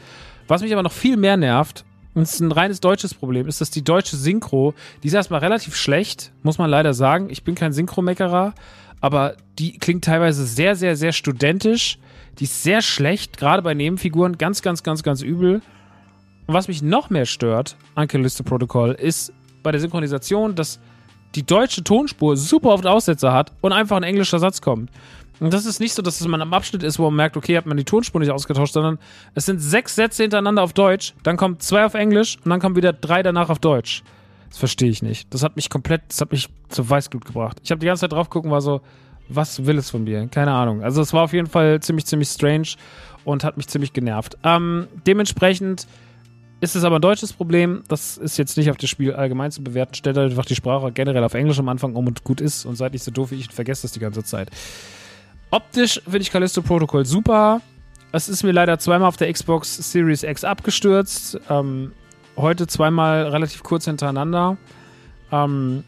Was 0.49 0.63
mich 0.63 0.73
aber 0.73 0.83
noch 0.83 0.93
viel 0.93 1.17
mehr 1.17 1.37
nervt, 1.37 1.85
und 2.15 2.23
es 2.23 2.35
ist 2.35 2.41
ein 2.41 2.53
reines 2.53 2.81
deutsches 2.81 3.13
Problem, 3.13 3.49
ist, 3.49 3.61
dass 3.61 3.71
die 3.71 3.83
deutsche 3.83 4.17
Synchro, 4.17 4.75
die 5.03 5.09
ist 5.09 5.15
erstmal 5.15 5.41
relativ 5.41 5.75
schlecht, 5.75 6.33
muss 6.43 6.59
man 6.59 6.71
leider 6.71 6.95
sagen. 6.95 7.29
Ich 7.29 7.43
bin 7.43 7.57
kein 7.57 7.73
Synchromeckerer, 7.73 8.55
aber 9.01 9.35
die 9.59 9.79
klingt 9.79 10.05
teilweise 10.05 10.47
sehr, 10.47 10.77
sehr, 10.77 10.97
sehr 10.97 11.13
studentisch. 11.13 11.99
Die 12.39 12.45
ist 12.45 12.63
sehr 12.63 12.83
schlecht, 12.83 13.37
gerade 13.37 13.63
bei 13.63 13.75
Nebenfiguren, 13.75 14.39
ganz, 14.39 14.63
ganz, 14.63 14.83
ganz, 14.83 15.03
ganz 15.03 15.23
übel. 15.23 15.61
Und 16.47 16.55
was 16.55 16.69
mich 16.69 16.83
noch 16.83 17.11
mehr 17.11 17.27
stört 17.27 17.77
an 17.95 18.07
Callisto 18.07 18.45
Protocol 18.45 18.93
ist 18.93 19.33
bei 19.63 19.73
der 19.73 19.81
Synchronisation, 19.81 20.55
dass 20.55 20.79
die 21.35 21.45
deutsche 21.45 21.83
Tonspur 21.83 22.37
super 22.37 22.69
oft 22.69 22.87
Aussetzer 22.87 23.33
hat 23.33 23.53
und 23.61 23.73
einfach 23.73 23.97
ein 23.97 24.03
englischer 24.05 24.39
Satz 24.39 24.61
kommt. 24.61 24.91
Und 25.41 25.53
das 25.53 25.67
ist 25.67 25.81
nicht 25.81 25.95
so, 25.95 26.03
dass 26.03 26.21
es 26.21 26.27
mal 26.27 26.41
am 26.41 26.55
Abschnitt 26.55 26.83
ist, 26.83 26.99
wo 26.99 27.05
man 27.05 27.17
merkt, 27.17 27.37
okay, 27.37 27.57
hat 27.57 27.67
man 27.67 27.77
die 27.77 27.85
Tonspur 27.85 28.21
nicht 28.21 28.31
ausgetauscht, 28.31 28.73
sondern 28.73 28.99
es 29.35 29.47
sind 29.47 29.59
sechs 29.59 29.95
Sätze 29.95 30.23
hintereinander 30.23 30.63
auf 30.63 30.73
Deutsch, 30.73 31.15
dann 31.23 31.37
kommen 31.37 31.59
zwei 31.61 31.85
auf 31.85 31.95
Englisch 31.95 32.39
und 32.45 32.51
dann 32.51 32.61
kommen 32.61 32.77
wieder 32.77 32.93
drei 32.93 33.23
danach 33.23 33.51
auf 33.51 33.59
Deutsch. 33.59 34.03
Das 34.49 34.59
verstehe 34.59 34.91
ich 34.91 35.03
nicht. 35.03 35.35
Das 35.35 35.43
hat 35.43 35.57
mich 35.57 35.69
komplett, 35.69 36.03
das 36.09 36.21
hat 36.21 36.31
mich 36.31 36.49
zu 36.69 36.89
Weißglut 36.89 37.25
gebracht. 37.25 37.59
Ich 37.65 37.73
habe 37.73 37.81
die 37.81 37.87
ganze 37.87 38.03
Zeit 38.03 38.13
drauf 38.13 38.31
gucken, 38.31 38.53
war 38.53 38.61
so, 38.61 38.83
was 39.29 39.67
will 39.67 39.79
es 39.79 39.91
von 39.91 40.05
mir? 40.05 40.29
Keine 40.29 40.53
Ahnung. 40.53 40.83
Also 40.83 41.03
es 41.03 41.13
war 41.13 41.25
auf 41.25 41.33
jeden 41.33 41.49
Fall 41.49 41.81
ziemlich, 41.81 42.07
ziemlich 42.07 42.29
strange 42.29 42.69
und 43.25 43.43
hat 43.43 43.57
mich 43.57 43.67
ziemlich 43.67 43.93
genervt. 43.93 44.37
Ähm, 44.45 44.87
dementsprechend 45.07 45.89
ist 46.61 46.77
es 46.77 46.85
aber 46.85 46.97
ein 46.97 47.03
deutsches 47.03 47.33
Problem. 47.33 47.83
Das 47.89 48.17
ist 48.17 48.37
jetzt 48.39 48.57
nicht 48.57 48.71
auf 48.71 48.77
das 48.77 48.89
Spiel 48.91 49.13
allgemein 49.13 49.51
zu 49.51 49.63
bewerten. 49.65 49.95
Stellt 49.95 50.19
einfach 50.19 50.45
die 50.45 50.55
Sprache 50.55 50.93
generell 50.93 51.25
auf 51.25 51.35
Englisch 51.35 51.59
am 51.59 51.69
Anfang 51.69 51.95
um 51.95 52.07
und 52.07 52.25
gut 52.25 52.41
ist 52.41 52.65
und 52.65 52.77
seid 52.77 52.93
nicht 52.93 53.03
so 53.03 53.11
doof 53.11 53.31
wie 53.33 53.37
ich 53.37 53.49
und 53.49 53.55
vergesst 53.55 53.85
das 53.85 53.93
die 53.93 54.01
ganze 54.01 54.23
Zeit. 54.23 54.51
Optisch 55.55 56.01
finde 56.03 56.19
ich 56.19 56.33
Callisto 56.33 56.63
Protocol 56.63 57.07
super. 57.07 57.61
Es 58.11 58.29
ist 58.29 58.43
mir 58.43 58.51
leider 58.51 58.77
zweimal 58.81 59.07
auf 59.07 59.17
der 59.17 59.33
Xbox 59.33 59.77
Series 59.93 60.25
X 60.25 60.43
abgestürzt. 60.43 61.39
Ähm, 61.49 61.93
heute 62.37 62.67
zweimal 62.67 63.29
relativ 63.29 63.63
kurz 63.63 63.85
hintereinander. 63.85 64.57
Ähm, 65.31 65.85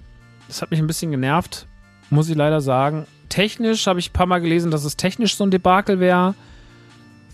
das 0.46 0.62
hat 0.62 0.70
mich 0.70 0.78
ein 0.78 0.86
bisschen 0.86 1.10
genervt, 1.10 1.66
muss 2.10 2.28
ich 2.28 2.36
leider 2.36 2.60
sagen. 2.60 3.08
Technisch 3.28 3.88
habe 3.88 3.98
ich 3.98 4.10
ein 4.10 4.12
paar 4.12 4.26
Mal 4.26 4.40
gelesen, 4.40 4.70
dass 4.70 4.84
es 4.84 4.96
technisch 4.96 5.34
so 5.34 5.42
ein 5.42 5.50
Debakel 5.50 5.98
wäre. 5.98 6.36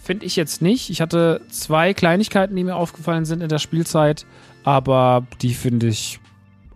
Finde 0.03 0.25
ich 0.25 0.35
jetzt 0.35 0.63
nicht. 0.63 0.89
Ich 0.89 1.03
hatte 1.03 1.43
zwei 1.51 1.93
Kleinigkeiten, 1.93 2.57
die 2.57 2.65
mir 2.65 2.77
aufgefallen 2.77 3.27
sind 3.27 3.43
in 3.43 3.51
der 3.51 3.59
Spielzeit, 3.59 4.25
aber 4.65 5.27
die 5.43 5.53
finde 5.53 5.89
ich 5.89 6.19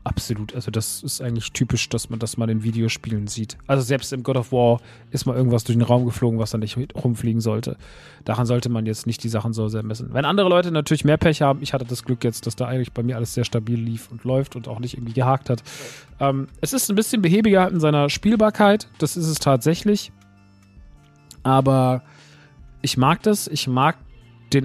absolut. 0.06 0.54
Also, 0.54 0.70
das 0.70 1.02
ist 1.02 1.20
eigentlich 1.20 1.52
typisch, 1.52 1.88
dass 1.88 2.08
man 2.08 2.18
das 2.18 2.36
mal 2.36 2.48
in 2.48 2.62
Videospielen 2.62 3.26
sieht. 3.26 3.58
Also, 3.66 3.82
selbst 3.82 4.12
im 4.12 4.22
God 4.22 4.36
of 4.36 4.52
War 4.52 4.80
ist 5.10 5.26
mal 5.26 5.36
irgendwas 5.36 5.64
durch 5.64 5.76
den 5.76 5.82
Raum 5.82 6.06
geflogen, 6.06 6.38
was 6.38 6.50
da 6.50 6.58
nicht 6.58 6.78
rumfliegen 6.94 7.40
sollte. 7.40 7.76
Daran 8.24 8.46
sollte 8.46 8.68
man 8.68 8.86
jetzt 8.86 9.06
nicht 9.06 9.22
die 9.24 9.28
Sachen 9.28 9.52
so 9.52 9.68
sehr 9.68 9.82
messen. 9.82 10.12
Wenn 10.12 10.24
andere 10.24 10.48
Leute 10.48 10.70
natürlich 10.70 11.04
mehr 11.04 11.16
Pech 11.16 11.42
haben, 11.42 11.60
ich 11.62 11.72
hatte 11.72 11.84
das 11.84 12.04
Glück 12.04 12.24
jetzt, 12.24 12.46
dass 12.46 12.56
da 12.56 12.66
eigentlich 12.66 12.92
bei 12.92 13.02
mir 13.02 13.16
alles 13.16 13.34
sehr 13.34 13.44
stabil 13.44 13.78
lief 13.78 14.10
und 14.10 14.24
läuft 14.24 14.56
und 14.56 14.68
auch 14.68 14.78
nicht 14.78 14.94
irgendwie 14.94 15.12
gehakt 15.12 15.50
hat. 15.50 15.62
Ähm, 16.20 16.48
es 16.60 16.72
ist 16.72 16.88
ein 16.88 16.96
bisschen 16.96 17.22
behäbiger 17.22 17.68
in 17.68 17.80
seiner 17.80 18.08
Spielbarkeit. 18.08 18.88
Das 18.98 19.16
ist 19.16 19.26
es 19.26 19.38
tatsächlich. 19.38 20.12
Aber 21.42 22.02
ich 22.82 22.96
mag 22.96 23.22
das. 23.22 23.48
Ich 23.48 23.68
mag 23.68 23.96
den 24.52 24.64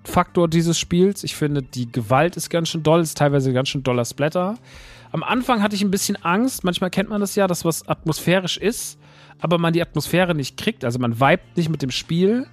Erkundungsfaktor 0.00 0.48
dieses 0.48 0.78
Spiels. 0.78 1.24
Ich 1.24 1.36
finde, 1.36 1.62
die 1.62 1.90
Gewalt 1.90 2.36
ist 2.36 2.50
ganz 2.50 2.68
schön 2.68 2.82
doll, 2.82 3.00
ist 3.00 3.18
teilweise 3.18 3.52
ganz 3.52 3.68
schön 3.68 3.82
doller 3.82 4.04
Splatter. 4.04 4.56
Am 5.12 5.22
Anfang 5.22 5.62
hatte 5.62 5.74
ich 5.74 5.82
ein 5.82 5.90
bisschen 5.90 6.16
Angst. 6.24 6.64
Manchmal 6.64 6.90
kennt 6.90 7.10
man 7.10 7.20
das 7.20 7.34
ja, 7.34 7.46
dass 7.46 7.64
was 7.64 7.86
atmosphärisch 7.88 8.56
ist, 8.56 8.98
aber 9.40 9.58
man 9.58 9.72
die 9.72 9.82
Atmosphäre 9.82 10.34
nicht 10.34 10.56
kriegt. 10.56 10.84
Also 10.84 10.98
man 10.98 11.20
vibet 11.20 11.56
nicht 11.56 11.68
mit 11.68 11.82
dem 11.82 11.90
Spiel. 11.90 12.46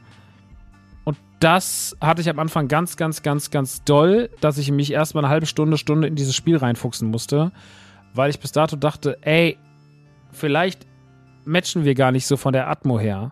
Und 1.03 1.17
das 1.39 1.95
hatte 2.01 2.21
ich 2.21 2.29
am 2.29 2.39
Anfang 2.39 2.67
ganz, 2.67 2.97
ganz, 2.97 3.21
ganz, 3.21 3.51
ganz 3.51 3.83
doll, 3.83 4.29
dass 4.41 4.57
ich 4.57 4.71
mich 4.71 4.91
erstmal 4.91 5.23
eine 5.23 5.31
halbe 5.31 5.45
Stunde, 5.45 5.77
Stunde 5.77 6.07
in 6.07 6.15
dieses 6.15 6.35
Spiel 6.35 6.57
reinfuchsen 6.57 7.09
musste, 7.09 7.51
weil 8.13 8.29
ich 8.29 8.39
bis 8.39 8.51
dato 8.51 8.75
dachte, 8.75 9.17
ey, 9.21 9.57
vielleicht 10.31 10.85
matchen 11.45 11.85
wir 11.85 11.95
gar 11.95 12.11
nicht 12.11 12.25
so 12.25 12.35
von 12.35 12.53
der 12.53 12.69
Atmo 12.69 12.99
her. 12.99 13.31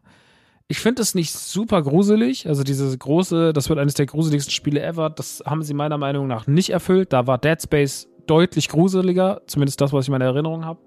Ich 0.67 0.79
finde 0.79 1.03
es 1.03 1.13
nicht 1.13 1.31
super 1.31 1.83
gruselig. 1.83 2.47
Also 2.47 2.63
diese 2.63 2.97
große, 2.97 3.53
das 3.53 3.69
wird 3.69 3.77
eines 3.77 3.93
der 3.93 4.07
gruseligsten 4.07 4.51
Spiele 4.51 4.81
ever. 4.81 5.11
Das 5.11 5.43
haben 5.45 5.61
sie 5.61 5.75
meiner 5.75 5.97
Meinung 5.99 6.27
nach 6.27 6.47
nicht 6.47 6.71
erfüllt. 6.71 7.13
Da 7.13 7.27
war 7.27 7.37
Dead 7.37 7.61
Space 7.61 8.07
deutlich 8.25 8.69
gruseliger. 8.69 9.41
Zumindest 9.45 9.79
das, 9.81 9.93
was 9.93 10.05
ich 10.05 10.07
in 10.07 10.13
meiner 10.13 10.25
Erinnerung 10.25 10.65
habe. 10.65 10.79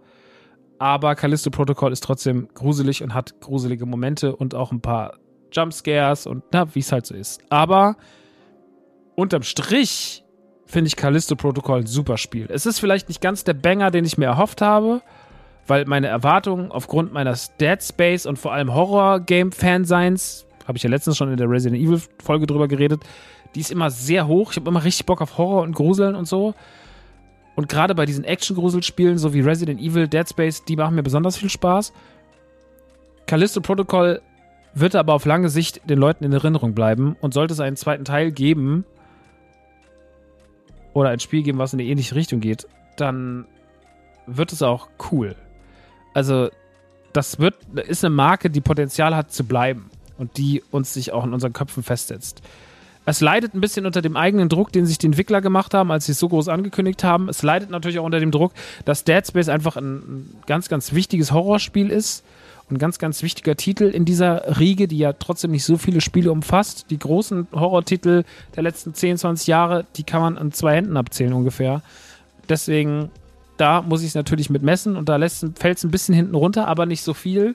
Aber 0.81 1.14
Callisto 1.14 1.51
Protocol 1.51 1.93
ist 1.93 2.03
trotzdem 2.03 2.49
gruselig 2.55 3.03
und 3.03 3.14
hat 3.14 3.41
gruselige 3.41 3.87
Momente 3.87 4.35
und 4.35 4.55
auch 4.55 4.72
ein 4.72 4.81
paar 4.81 5.18
Jumpscares 5.53 6.26
und 6.26 6.43
na, 6.53 6.74
wie 6.74 6.81
es 6.81 6.91
halt 6.91 7.07
so 7.07 7.14
ist. 7.14 7.41
Aber 7.49 7.97
unterm 9.14 9.43
Strich 9.43 10.24
finde 10.66 10.89
ich 10.89 10.97
Callisto 10.97 11.37
Protocol 11.37 11.81
ein 11.81 11.87
super 11.87 12.18
Spiel. 12.18 12.47
Es 12.51 12.66
ist 12.66 12.81
vielleicht 12.81 13.09
nicht 13.09 13.20
ganz 13.20 13.45
der 13.45 13.55
Banger, 13.55 13.91
den 13.91 14.05
ich 14.05 14.18
mir 14.18 14.26
erhofft 14.26 14.61
habe 14.61 15.03
weil 15.69 15.85
meine 15.85 16.07
Erwartungen 16.09 16.73
aufgrund 16.73 17.12
meines 17.12 17.55
Dead 17.59 17.81
Space 17.83 18.27
und 18.27 18.39
vor 18.39 18.53
allem 18.53 18.75
Horror-Game-Fanseins, 18.75 20.47
habe 20.66 20.79
ich 20.79 20.83
ja 20.83 20.91
letztens 20.91 21.16
schon 21.16 21.31
in 21.31 21.37
der 21.37 21.49
Resident 21.49 21.81
Evil-Folge 21.81 22.47
drüber 22.47 22.69
geredet, 22.69 23.03
die 23.55 23.61
ist 23.61 23.71
immer 23.71 23.91
sehr 23.91 24.27
hoch. 24.27 24.51
Ich 24.51 24.57
habe 24.57 24.69
immer 24.69 24.83
richtig 24.83 25.07
Bock 25.07 25.21
auf 25.21 25.39
Horror 25.39 25.62
und 25.62 25.75
Gruseln 25.75 26.14
und 26.14 26.27
so. 26.27 26.55
Und 27.55 27.69
gerade 27.69 27.95
bei 27.95 28.07
diesen 28.07 28.25
Action-Gruselspielen, 28.25 29.19
so 29.19 29.35
wie 29.35 29.41
Resident 29.41 29.81
Evil, 29.81 30.09
Dead 30.09 30.29
Space, 30.29 30.64
die 30.64 30.77
machen 30.77 30.95
mir 30.95 31.03
besonders 31.03 31.37
viel 31.37 31.51
Spaß. 31.51 31.93
Callisto 33.27 33.61
Protocol 33.61 34.23
wird 34.75 34.95
aber 34.95 35.12
auf 35.12 35.27
lange 35.27 35.49
Sicht 35.49 35.89
den 35.89 35.99
Leuten 35.99 36.25
in 36.25 36.33
Erinnerung 36.33 36.75
bleiben 36.75 37.16
und 37.21 37.35
sollte 37.35 37.53
es 37.53 37.61
einen 37.61 37.77
zweiten 37.77 38.05
Teil 38.05 38.33
geben 38.33 38.85
oder 40.95 41.11
ein 41.11 41.21
Spiel 41.21 41.43
geben, 41.43 41.59
was 41.59 41.75
in 41.75 41.81
eine 41.81 41.89
ähnliche 41.89 42.14
Richtung 42.14 42.41
geht, 42.41 42.66
dann 42.97 43.47
wird 44.27 44.53
es 44.53 44.62
auch 44.62 44.89
cool 45.11 45.35
also 46.19 46.49
das 47.12 47.39
wird, 47.39 47.55
ist 47.87 48.05
eine 48.05 48.12
Marke, 48.12 48.51
die 48.51 48.61
Potenzial 48.61 49.14
hat 49.14 49.33
zu 49.33 49.45
bleiben 49.45 49.89
und 50.19 50.37
die 50.37 50.64
uns 50.73 50.93
sich 50.93 51.12
auch 51.12 51.25
in 51.25 51.33
unseren 51.33 51.53
Köpfen 51.53 51.85
festsetzt. 51.85 52.43
Es 53.07 53.21
leidet 53.21 53.55
ein 53.55 53.61
bisschen 53.61 53.87
unter 53.87 54.03
dem 54.03 54.16
eigenen 54.16 54.49
Druck, 54.49 54.73
den 54.73 54.85
sich 54.85 54.99
die 54.99 55.07
Entwickler 55.07 55.41
gemacht 55.41 55.75
haben, 55.75 55.93
als 55.93 56.07
sie 56.07 56.12
es 56.12 56.19
so 56.19 56.29
groß 56.29 56.49
angekündigt 56.49 57.05
haben. 57.05 57.29
Es 57.29 57.45
leidet 57.45 57.71
natürlich 57.71 58.01
auch 58.01 58.05
unter 58.05 58.19
dem 58.19 58.33
Druck, 58.33 58.53
dass 58.85 59.05
Dead 59.05 59.25
Space 59.25 59.49
einfach 59.49 59.77
ein 59.77 60.29
ganz, 60.47 60.69
ganz 60.69 60.93
wichtiges 60.93 61.31
Horrorspiel 61.31 61.91
ist 61.91 62.25
und 62.69 62.77
ein 62.77 62.79
ganz, 62.81 62.99
ganz 62.99 63.23
wichtiger 63.23 63.55
Titel 63.55 63.85
in 63.85 64.05
dieser 64.05 64.59
Riege, 64.59 64.89
die 64.89 64.99
ja 64.99 65.12
trotzdem 65.12 65.53
nicht 65.53 65.64
so 65.64 65.79
viele 65.79 66.01
Spiele 66.01 66.33
umfasst. 66.33 66.87
Die 66.91 66.99
großen 66.99 67.47
Horrortitel 67.53 68.25
der 68.57 68.64
letzten 68.64 68.93
10, 68.93 69.19
20 69.19 69.47
Jahre, 69.47 69.87
die 69.95 70.03
kann 70.03 70.21
man 70.21 70.37
an 70.37 70.51
zwei 70.51 70.75
Händen 70.75 70.97
abzählen 70.97 71.33
ungefähr. 71.33 71.83
Deswegen 72.49 73.11
da 73.59 73.82
muss 73.82 74.02
ich 74.02 74.09
es 74.09 74.14
natürlich 74.14 74.50
mit 74.50 74.62
messen 74.62 74.96
und 74.96 75.09
da 75.09 75.18
fällt 75.18 75.78
es 75.78 75.84
ein 75.84 75.90
bisschen 75.90 76.14
hinten 76.14 76.34
runter, 76.34 76.66
aber 76.66 76.86
nicht 76.86 77.02
so 77.02 77.12
viel. 77.12 77.54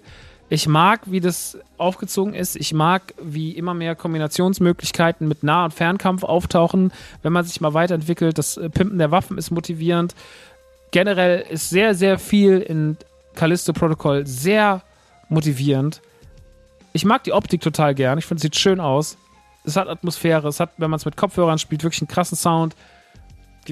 Ich 0.49 0.67
mag, 0.67 1.01
wie 1.05 1.19
das 1.19 1.57
aufgezogen 1.77 2.33
ist. 2.33 2.55
Ich 2.55 2.73
mag, 2.73 3.13
wie 3.19 3.53
immer 3.53 3.73
mehr 3.73 3.95
Kombinationsmöglichkeiten 3.95 5.27
mit 5.27 5.41
Nah- 5.41 5.65
und 5.65 5.73
Fernkampf 5.73 6.23
auftauchen, 6.23 6.91
wenn 7.23 7.33
man 7.33 7.45
sich 7.45 7.59
mal 7.61 7.73
weiterentwickelt. 7.73 8.37
Das 8.37 8.57
äh, 8.57 8.69
Pimpen 8.69 8.99
der 8.99 9.09
Waffen 9.09 9.37
ist 9.37 9.49
motivierend. 9.49 10.13
Generell 10.91 11.43
ist 11.49 11.69
sehr, 11.69 11.95
sehr 11.95 12.19
viel 12.19 12.59
in 12.59 12.97
Callisto 13.33 13.73
Protocol 13.73 14.27
sehr 14.27 14.83
motivierend. 15.29 16.01
Ich 16.91 17.05
mag 17.05 17.23
die 17.23 17.33
Optik 17.33 17.61
total 17.61 17.95
gern. 17.95 18.19
Ich 18.19 18.25
finde, 18.25 18.37
es 18.37 18.43
sieht 18.43 18.55
schön 18.55 18.79
aus. 18.79 19.17
Es 19.63 19.75
hat 19.75 19.87
Atmosphäre. 19.87 20.47
Es 20.49 20.59
hat, 20.59 20.73
wenn 20.77 20.91
man 20.91 20.97
es 20.99 21.05
mit 21.05 21.17
Kopfhörern 21.17 21.57
spielt, 21.57 21.83
wirklich 21.83 22.01
einen 22.01 22.09
krassen 22.09 22.37
Sound 22.37 22.75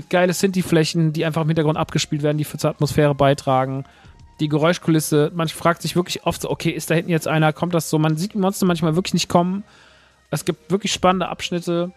geile 0.10 0.34
Sinti-Flächen, 0.34 1.14
die 1.14 1.26
einfach 1.26 1.42
im 1.42 1.48
Hintergrund 1.48 1.78
abgespielt 1.78 2.24
werden, 2.24 2.38
die 2.38 2.44
für 2.44 2.58
zur 2.58 2.70
Atmosphäre 2.70 3.16
beitragen. 3.16 3.86
Die 4.40 4.48
Geräuschkulisse, 4.48 5.32
man 5.34 5.48
fragt 5.50 5.82
sich 5.82 5.96
wirklich 5.96 6.26
oft 6.26 6.42
so, 6.42 6.50
okay, 6.50 6.70
ist 6.70 6.90
da 6.90 6.96
hinten 6.96 7.12
jetzt 7.12 7.28
einer, 7.28 7.54
kommt 7.54 7.74
das 7.74 7.90
so? 7.90 8.00
Man 8.00 8.18
sieht 8.18 8.34
die 8.34 8.38
Monster 8.38 8.66
manchmal 8.66 8.96
wirklich 8.96 9.14
nicht 9.14 9.30
kommen. 9.30 9.64
Es 10.32 10.46
gibt 10.46 10.72
wirklich 10.72 10.92
spannende 10.92 11.28
Abschnitte. 11.28 11.92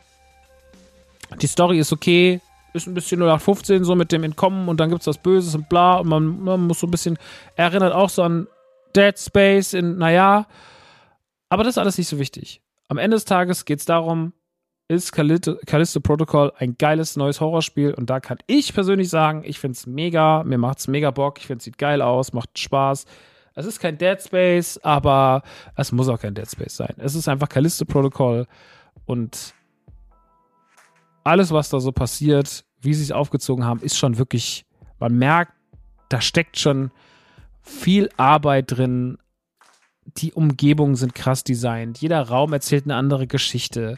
Die 1.41 1.47
Story 1.47 1.79
ist 1.79 1.93
okay, 1.93 2.41
ist 2.75 2.87
ein 2.87 2.95
bisschen 2.95 3.21
0815 3.21 3.85
so 3.85 3.95
mit 3.95 4.13
dem 4.13 4.25
Entkommen 4.25 4.69
und 4.69 4.79
dann 4.79 4.91
gibt 4.91 5.01
es 5.01 5.07
was 5.07 5.19
Böses 5.19 5.55
und 5.55 5.69
bla 5.69 5.99
und 5.99 6.09
man, 6.09 6.43
man, 6.43 6.67
muss 6.67 6.81
so 6.81 6.87
ein 6.87 6.91
bisschen, 6.91 7.19
erinnert 7.57 7.95
auch 7.95 8.11
so 8.11 8.23
an 8.23 8.49
Dead 8.95 9.19
Space 9.19 9.73
in, 9.73 9.97
naja, 9.97 10.47
aber 11.49 11.63
das 11.63 11.75
ist 11.75 11.79
alles 11.79 11.99
nicht 11.99 12.09
so 12.09 12.19
wichtig. 12.19 12.63
Am 12.89 12.99
Ende 12.99 13.17
des 13.17 13.25
Tages 13.25 13.65
geht 13.65 13.79
es 13.79 13.85
darum, 13.85 14.33
ist 14.89 15.12
Callisto, 15.12 16.01
Protocol 16.01 16.53
ein 16.59 16.76
geiles 16.76 17.16
neues 17.16 17.41
Horrorspiel 17.41 17.95
und 17.95 18.11
da 18.11 18.20
kann 18.20 18.39
ich 18.47 18.74
persönlich 18.74 19.09
sagen, 19.09 19.43
ich 19.45 19.59
finde 19.59 19.76
es 19.76 19.87
mega, 19.87 20.45
mir 20.45 20.59
macht 20.59 20.78
es 20.78 20.89
mega 20.89 21.11
Bock, 21.11 21.39
ich 21.39 21.47
finde 21.47 21.59
es 21.59 21.64
sieht 21.64 21.78
geil 21.78 22.03
aus, 22.03 22.32
macht 22.32 22.59
Spaß. 22.59 23.07
Es 23.55 23.66
ist 23.66 23.80
kein 23.80 23.97
Dead 23.97 24.20
Space, 24.20 24.78
aber 24.82 25.43
es 25.76 25.93
muss 25.93 26.09
auch 26.09 26.20
kein 26.20 26.35
Dead 26.35 26.51
Space 26.51 26.76
sein. 26.76 26.95
Es 26.99 27.14
ist 27.14 27.28
einfach 27.28 27.49
Callisto 27.49 27.85
Protocol 27.85 28.47
und 29.07 29.55
alles, 31.22 31.51
was 31.51 31.70
da 31.70 31.80
so 31.80 31.93
passiert, 31.93 32.64
wie 32.80 32.93
sie 32.93 33.05
es 33.05 33.12
aufgezogen 33.12 33.64
haben, 33.64 33.80
ist 33.80 33.97
schon 33.97 34.18
wirklich, 34.18 34.66
man 34.99 35.16
merkt, 35.16 35.53
da 36.11 36.20
steckt 36.20 36.59
schon 36.59 36.91
viel 37.62 38.11
Arbeit 38.18 38.72
drin. 38.72 39.16
Die 40.18 40.35
Umgebungen 40.35 40.97
sind 40.97 41.14
krass 41.14 41.43
designt. 41.43 41.99
Jeder 41.99 42.20
Raum 42.28 42.53
erzählt 42.53 42.85
eine 42.85 42.97
andere 42.97 43.26
Geschichte 43.26 43.97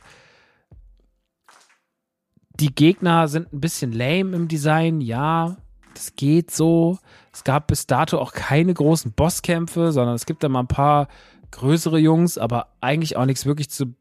die 2.61 2.75
Gegner 2.75 3.29
sind 3.29 3.53
ein 3.53 3.61
bisschen 3.61 3.93
lame 3.93 4.35
im 4.37 4.49
Design, 4.49 5.01
ja, 5.01 5.57
das 5.95 6.17
geht 6.17 6.51
so. 6.51 6.99
Es 7.33 7.45
gab 7.45 7.69
bis 7.69 7.87
dato 7.87 8.19
auch 8.19 8.33
keine 8.33 8.75
großen 8.75 9.13
Bosskämpfe, 9.13 9.93
sondern 9.93 10.15
es 10.15 10.27
gibt 10.27 10.43
da 10.43 10.49
mal 10.49 10.61
ein 10.61 10.69
paar 10.69 11.09
größere 11.51 11.99
Jungs, 11.99 12.39
aber 12.39 12.69
eigentlich 12.81 13.17
auch 13.17 13.25
nichts 13.25 13.47
wirklich 13.47 13.71
zu 13.71 13.95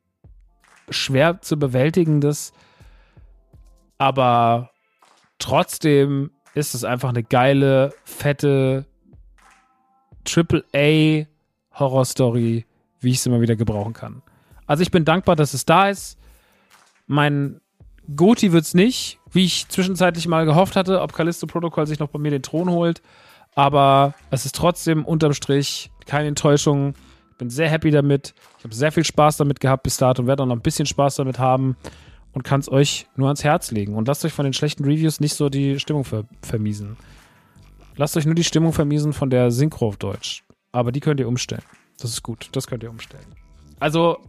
schwer 0.89 1.41
zu 1.41 1.57
bewältigendes. 1.57 2.53
aber 3.97 4.71
trotzdem 5.39 6.31
ist 6.53 6.75
es 6.75 6.83
einfach 6.83 7.09
eine 7.09 7.23
geile, 7.23 7.93
fette 8.03 8.85
Triple-A 10.23 11.27
Horror-Story, 11.77 12.65
wie 12.99 13.09
ich 13.09 13.17
es 13.17 13.25
immer 13.25 13.41
wieder 13.41 13.55
gebrauchen 13.55 13.93
kann. 13.93 14.21
Also 14.65 14.81
ich 14.81 14.91
bin 14.91 15.05
dankbar, 15.05 15.35
dass 15.35 15.53
es 15.53 15.65
da 15.65 15.89
ist. 15.89 16.17
Mein 17.07 17.61
Goti 18.13 18.51
wird's 18.51 18.73
nicht, 18.73 19.19
wie 19.31 19.45
ich 19.45 19.67
zwischenzeitlich 19.67 20.27
mal 20.27 20.45
gehofft 20.45 20.75
hatte, 20.75 21.01
ob 21.01 21.13
Callisto 21.13 21.47
Protocol 21.47 21.87
sich 21.87 21.99
noch 21.99 22.09
bei 22.09 22.19
mir 22.19 22.31
den 22.31 22.43
Thron 22.43 22.69
holt. 22.69 23.01
Aber 23.55 24.13
es 24.31 24.45
ist 24.45 24.55
trotzdem 24.55 25.05
unterm 25.05 25.33
Strich 25.33 25.89
keine 26.05 26.27
Enttäuschung. 26.27 26.93
Ich 27.31 27.37
bin 27.37 27.49
sehr 27.49 27.69
happy 27.69 27.91
damit. 27.91 28.33
Ich 28.59 28.63
habe 28.63 28.75
sehr 28.75 28.91
viel 28.91 29.05
Spaß 29.05 29.37
damit 29.37 29.59
gehabt 29.59 29.83
bis 29.83 29.97
dato 29.97 30.21
und 30.21 30.27
werde 30.27 30.43
auch 30.43 30.47
noch 30.47 30.55
ein 30.55 30.61
bisschen 30.61 30.85
Spaß 30.85 31.15
damit 31.15 31.39
haben 31.39 31.75
und 32.33 32.43
kann 32.43 32.59
es 32.59 32.69
euch 32.69 33.07
nur 33.15 33.27
ans 33.27 33.43
Herz 33.43 33.71
legen. 33.71 33.95
Und 33.95 34.07
lasst 34.07 34.25
euch 34.25 34.33
von 34.33 34.43
den 34.43 34.53
schlechten 34.53 34.83
Reviews 34.83 35.19
nicht 35.19 35.35
so 35.35 35.49
die 35.49 35.79
Stimmung 35.79 36.03
ver 36.03 36.25
vermiesen. 36.41 36.97
Lasst 37.95 38.17
euch 38.17 38.25
nur 38.25 38.35
die 38.35 38.43
Stimmung 38.43 38.73
vermiesen 38.73 39.13
von 39.13 39.29
der 39.29 39.51
Synchro 39.51 39.87
auf 39.87 39.97
Deutsch. 39.97 40.43
Aber 40.73 40.91
die 40.91 40.99
könnt 40.99 41.19
ihr 41.21 41.27
umstellen. 41.27 41.63
Das 41.99 42.11
ist 42.11 42.23
gut. 42.23 42.49
Das 42.51 42.67
könnt 42.67 42.83
ihr 42.83 42.89
umstellen. 42.89 43.25
Also 43.79 44.19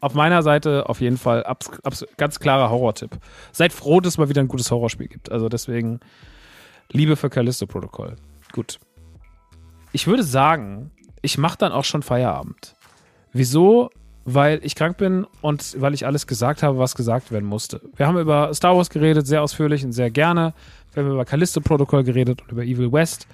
auf 0.00 0.14
meiner 0.14 0.42
Seite 0.42 0.88
auf 0.88 1.00
jeden 1.00 1.16
Fall 1.16 1.44
abs, 1.44 1.70
abs, 1.82 2.06
ganz 2.16 2.38
klarer 2.38 2.70
Horror-Tipp. 2.70 3.18
Seid 3.52 3.72
froh, 3.72 4.00
dass 4.00 4.14
es 4.14 4.18
mal 4.18 4.28
wieder 4.28 4.40
ein 4.40 4.48
gutes 4.48 4.70
Horrorspiel 4.70 5.08
gibt. 5.08 5.30
Also 5.32 5.48
deswegen 5.48 6.00
Liebe 6.90 7.16
für 7.16 7.30
Callisto 7.30 7.66
Protokoll. 7.66 8.16
Gut. 8.52 8.78
Ich 9.92 10.06
würde 10.06 10.22
sagen, 10.22 10.90
ich 11.22 11.38
mache 11.38 11.58
dann 11.58 11.72
auch 11.72 11.84
schon 11.84 12.02
Feierabend. 12.02 12.74
Wieso? 13.32 13.90
Weil 14.24 14.60
ich 14.62 14.74
krank 14.74 14.98
bin 14.98 15.26
und 15.40 15.80
weil 15.80 15.94
ich 15.94 16.04
alles 16.04 16.26
gesagt 16.26 16.62
habe, 16.62 16.78
was 16.78 16.94
gesagt 16.94 17.32
werden 17.32 17.46
musste. 17.48 17.80
Wir 17.96 18.06
haben 18.06 18.18
über 18.18 18.52
Star 18.52 18.76
Wars 18.76 18.90
geredet, 18.90 19.26
sehr 19.26 19.42
ausführlich 19.42 19.84
und 19.84 19.92
sehr 19.92 20.10
gerne. 20.10 20.52
Wir 20.92 21.02
haben 21.02 21.12
über 21.12 21.24
Callisto 21.24 21.60
Protokoll 21.60 22.04
geredet 22.04 22.42
und 22.42 22.52
über 22.52 22.62
Evil 22.62 22.92
West. 22.92 23.26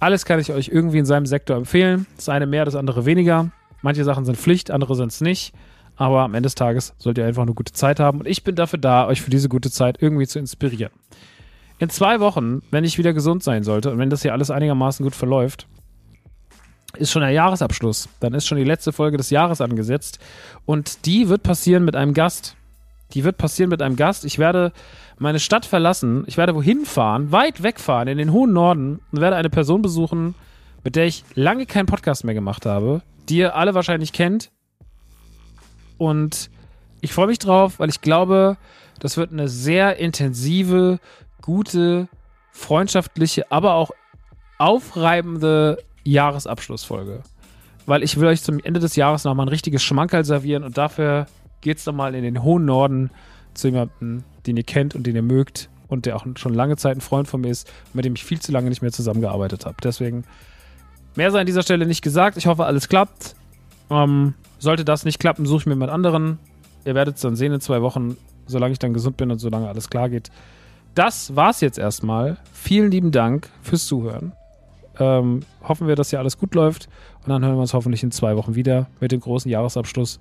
Alles 0.00 0.24
kann 0.24 0.40
ich 0.40 0.52
euch 0.52 0.68
irgendwie 0.68 0.98
in 0.98 1.06
seinem 1.06 1.26
Sektor 1.26 1.56
empfehlen. 1.56 2.06
Das 2.16 2.28
eine 2.28 2.46
mehr, 2.46 2.64
das 2.64 2.74
andere 2.74 3.04
weniger. 3.04 3.50
Manche 3.82 4.04
Sachen 4.04 4.24
sind 4.24 4.36
Pflicht, 4.36 4.70
andere 4.70 4.94
sind 4.96 5.12
es 5.12 5.20
nicht. 5.20 5.52
Aber 5.98 6.20
am 6.20 6.34
Ende 6.34 6.46
des 6.46 6.54
Tages 6.54 6.94
sollt 6.96 7.18
ihr 7.18 7.26
einfach 7.26 7.42
eine 7.42 7.54
gute 7.54 7.72
Zeit 7.72 7.98
haben. 7.98 8.20
Und 8.20 8.28
ich 8.28 8.44
bin 8.44 8.54
dafür 8.54 8.78
da, 8.78 9.06
euch 9.08 9.20
für 9.20 9.30
diese 9.30 9.48
gute 9.48 9.70
Zeit 9.70 10.00
irgendwie 10.00 10.28
zu 10.28 10.38
inspirieren. 10.38 10.92
In 11.80 11.90
zwei 11.90 12.20
Wochen, 12.20 12.62
wenn 12.70 12.84
ich 12.84 12.98
wieder 12.98 13.12
gesund 13.12 13.42
sein 13.42 13.64
sollte 13.64 13.90
und 13.90 13.98
wenn 13.98 14.08
das 14.08 14.22
hier 14.22 14.32
alles 14.32 14.50
einigermaßen 14.50 15.02
gut 15.04 15.16
verläuft, 15.16 15.66
ist 16.96 17.10
schon 17.10 17.22
der 17.22 17.32
Jahresabschluss. 17.32 18.08
Dann 18.20 18.32
ist 18.32 18.46
schon 18.46 18.58
die 18.58 18.64
letzte 18.64 18.92
Folge 18.92 19.16
des 19.16 19.30
Jahres 19.30 19.60
angesetzt. 19.60 20.20
Und 20.64 21.04
die 21.04 21.28
wird 21.28 21.42
passieren 21.42 21.84
mit 21.84 21.96
einem 21.96 22.14
Gast. 22.14 22.54
Die 23.12 23.24
wird 23.24 23.36
passieren 23.36 23.70
mit 23.70 23.82
einem 23.82 23.96
Gast. 23.96 24.24
Ich 24.24 24.38
werde 24.38 24.72
meine 25.18 25.40
Stadt 25.40 25.66
verlassen. 25.66 26.24
Ich 26.26 26.36
werde 26.36 26.54
wohin 26.54 26.84
fahren, 26.84 27.32
weit 27.32 27.62
wegfahren, 27.62 28.06
in 28.06 28.18
den 28.18 28.32
hohen 28.32 28.52
Norden 28.52 29.00
und 29.10 29.20
werde 29.20 29.36
eine 29.36 29.50
Person 29.50 29.82
besuchen, 29.82 30.36
mit 30.84 30.94
der 30.94 31.06
ich 31.06 31.24
lange 31.34 31.66
keinen 31.66 31.86
Podcast 31.86 32.24
mehr 32.24 32.34
gemacht 32.34 32.66
habe, 32.66 33.02
die 33.28 33.38
ihr 33.38 33.56
alle 33.56 33.74
wahrscheinlich 33.74 34.12
kennt, 34.12 34.50
und 35.98 36.50
ich 37.00 37.12
freue 37.12 37.26
mich 37.26 37.38
drauf, 37.38 37.78
weil 37.78 37.88
ich 37.88 38.00
glaube, 38.00 38.56
das 38.98 39.16
wird 39.16 39.32
eine 39.32 39.48
sehr 39.48 39.96
intensive, 39.98 40.98
gute, 41.42 42.08
freundschaftliche, 42.50 43.50
aber 43.52 43.74
auch 43.74 43.90
aufreibende 44.58 45.78
Jahresabschlussfolge. 46.04 47.22
Weil 47.86 48.02
ich 48.02 48.18
will 48.18 48.26
euch 48.28 48.42
zum 48.42 48.60
Ende 48.60 48.80
des 48.80 48.96
Jahres 48.96 49.24
nochmal 49.24 49.46
ein 49.46 49.50
richtiges 49.50 49.82
Schmankerl 49.82 50.24
servieren 50.24 50.64
und 50.64 50.76
dafür 50.76 51.26
geht 51.60 51.78
es 51.78 51.86
nochmal 51.86 52.14
in 52.14 52.22
den 52.22 52.42
hohen 52.42 52.64
Norden 52.64 53.10
zu 53.54 53.68
jemandem, 53.68 54.24
den 54.46 54.56
ihr 54.56 54.64
kennt 54.64 54.94
und 54.94 55.06
den 55.06 55.16
ihr 55.16 55.22
mögt 55.22 55.68
und 55.88 56.06
der 56.06 56.16
auch 56.16 56.26
schon 56.36 56.54
lange 56.54 56.76
Zeit 56.76 56.96
ein 56.96 57.00
Freund 57.00 57.28
von 57.28 57.40
mir 57.40 57.50
ist, 57.50 57.70
mit 57.92 58.04
dem 58.04 58.14
ich 58.14 58.24
viel 58.24 58.40
zu 58.40 58.52
lange 58.52 58.68
nicht 58.68 58.82
mehr 58.82 58.92
zusammengearbeitet 58.92 59.64
habe. 59.64 59.76
Deswegen 59.82 60.24
mehr 61.16 61.30
sei 61.30 61.40
an 61.40 61.46
dieser 61.46 61.62
Stelle 61.62 61.86
nicht 61.86 62.02
gesagt. 62.02 62.36
Ich 62.36 62.46
hoffe, 62.46 62.64
alles 62.64 62.88
klappt. 62.88 63.34
Ähm, 63.90 64.34
sollte 64.58 64.84
das 64.84 65.04
nicht 65.04 65.18
klappen, 65.18 65.46
suche 65.46 65.60
ich 65.60 65.66
mir 65.66 65.72
jemand 65.72 65.92
anderen. 65.92 66.38
Ihr 66.84 66.94
werdet 66.94 67.16
es 67.16 67.22
dann 67.22 67.36
sehen 67.36 67.52
in 67.52 67.60
zwei 67.60 67.82
Wochen, 67.82 68.16
solange 68.46 68.72
ich 68.72 68.78
dann 68.78 68.94
gesund 68.94 69.16
bin 69.16 69.30
und 69.30 69.38
solange 69.38 69.68
alles 69.68 69.90
klar 69.90 70.08
geht. 70.08 70.30
Das 70.94 71.36
war's 71.36 71.60
jetzt 71.60 71.78
erstmal. 71.78 72.38
Vielen 72.52 72.90
lieben 72.90 73.12
Dank 73.12 73.48
fürs 73.62 73.86
Zuhören. 73.86 74.32
Ähm, 74.98 75.40
hoffen 75.62 75.86
wir, 75.86 75.94
dass 75.94 76.10
hier 76.10 76.18
alles 76.18 76.38
gut 76.38 76.54
läuft. 76.54 76.88
Und 77.22 77.28
dann 77.28 77.44
hören 77.44 77.56
wir 77.56 77.60
uns 77.60 77.74
hoffentlich 77.74 78.02
in 78.02 78.10
zwei 78.10 78.36
Wochen 78.36 78.54
wieder 78.54 78.88
mit 79.00 79.12
dem 79.12 79.20
großen 79.20 79.50
Jahresabschluss 79.50 80.18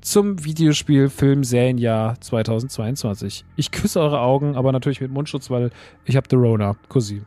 zum 0.00 0.44
Videospiel 0.44 1.08
Film 1.08 1.44
Serienjahr 1.44 2.20
2022. 2.20 3.44
Ich 3.56 3.70
küsse 3.70 4.00
eure 4.00 4.20
Augen, 4.20 4.56
aber 4.56 4.72
natürlich 4.72 5.00
mit 5.00 5.10
Mundschutz, 5.10 5.50
weil 5.50 5.70
ich 6.04 6.16
habe 6.16 6.26
The 6.30 6.36
Rona. 6.36 6.76
Kussi. 6.88 7.22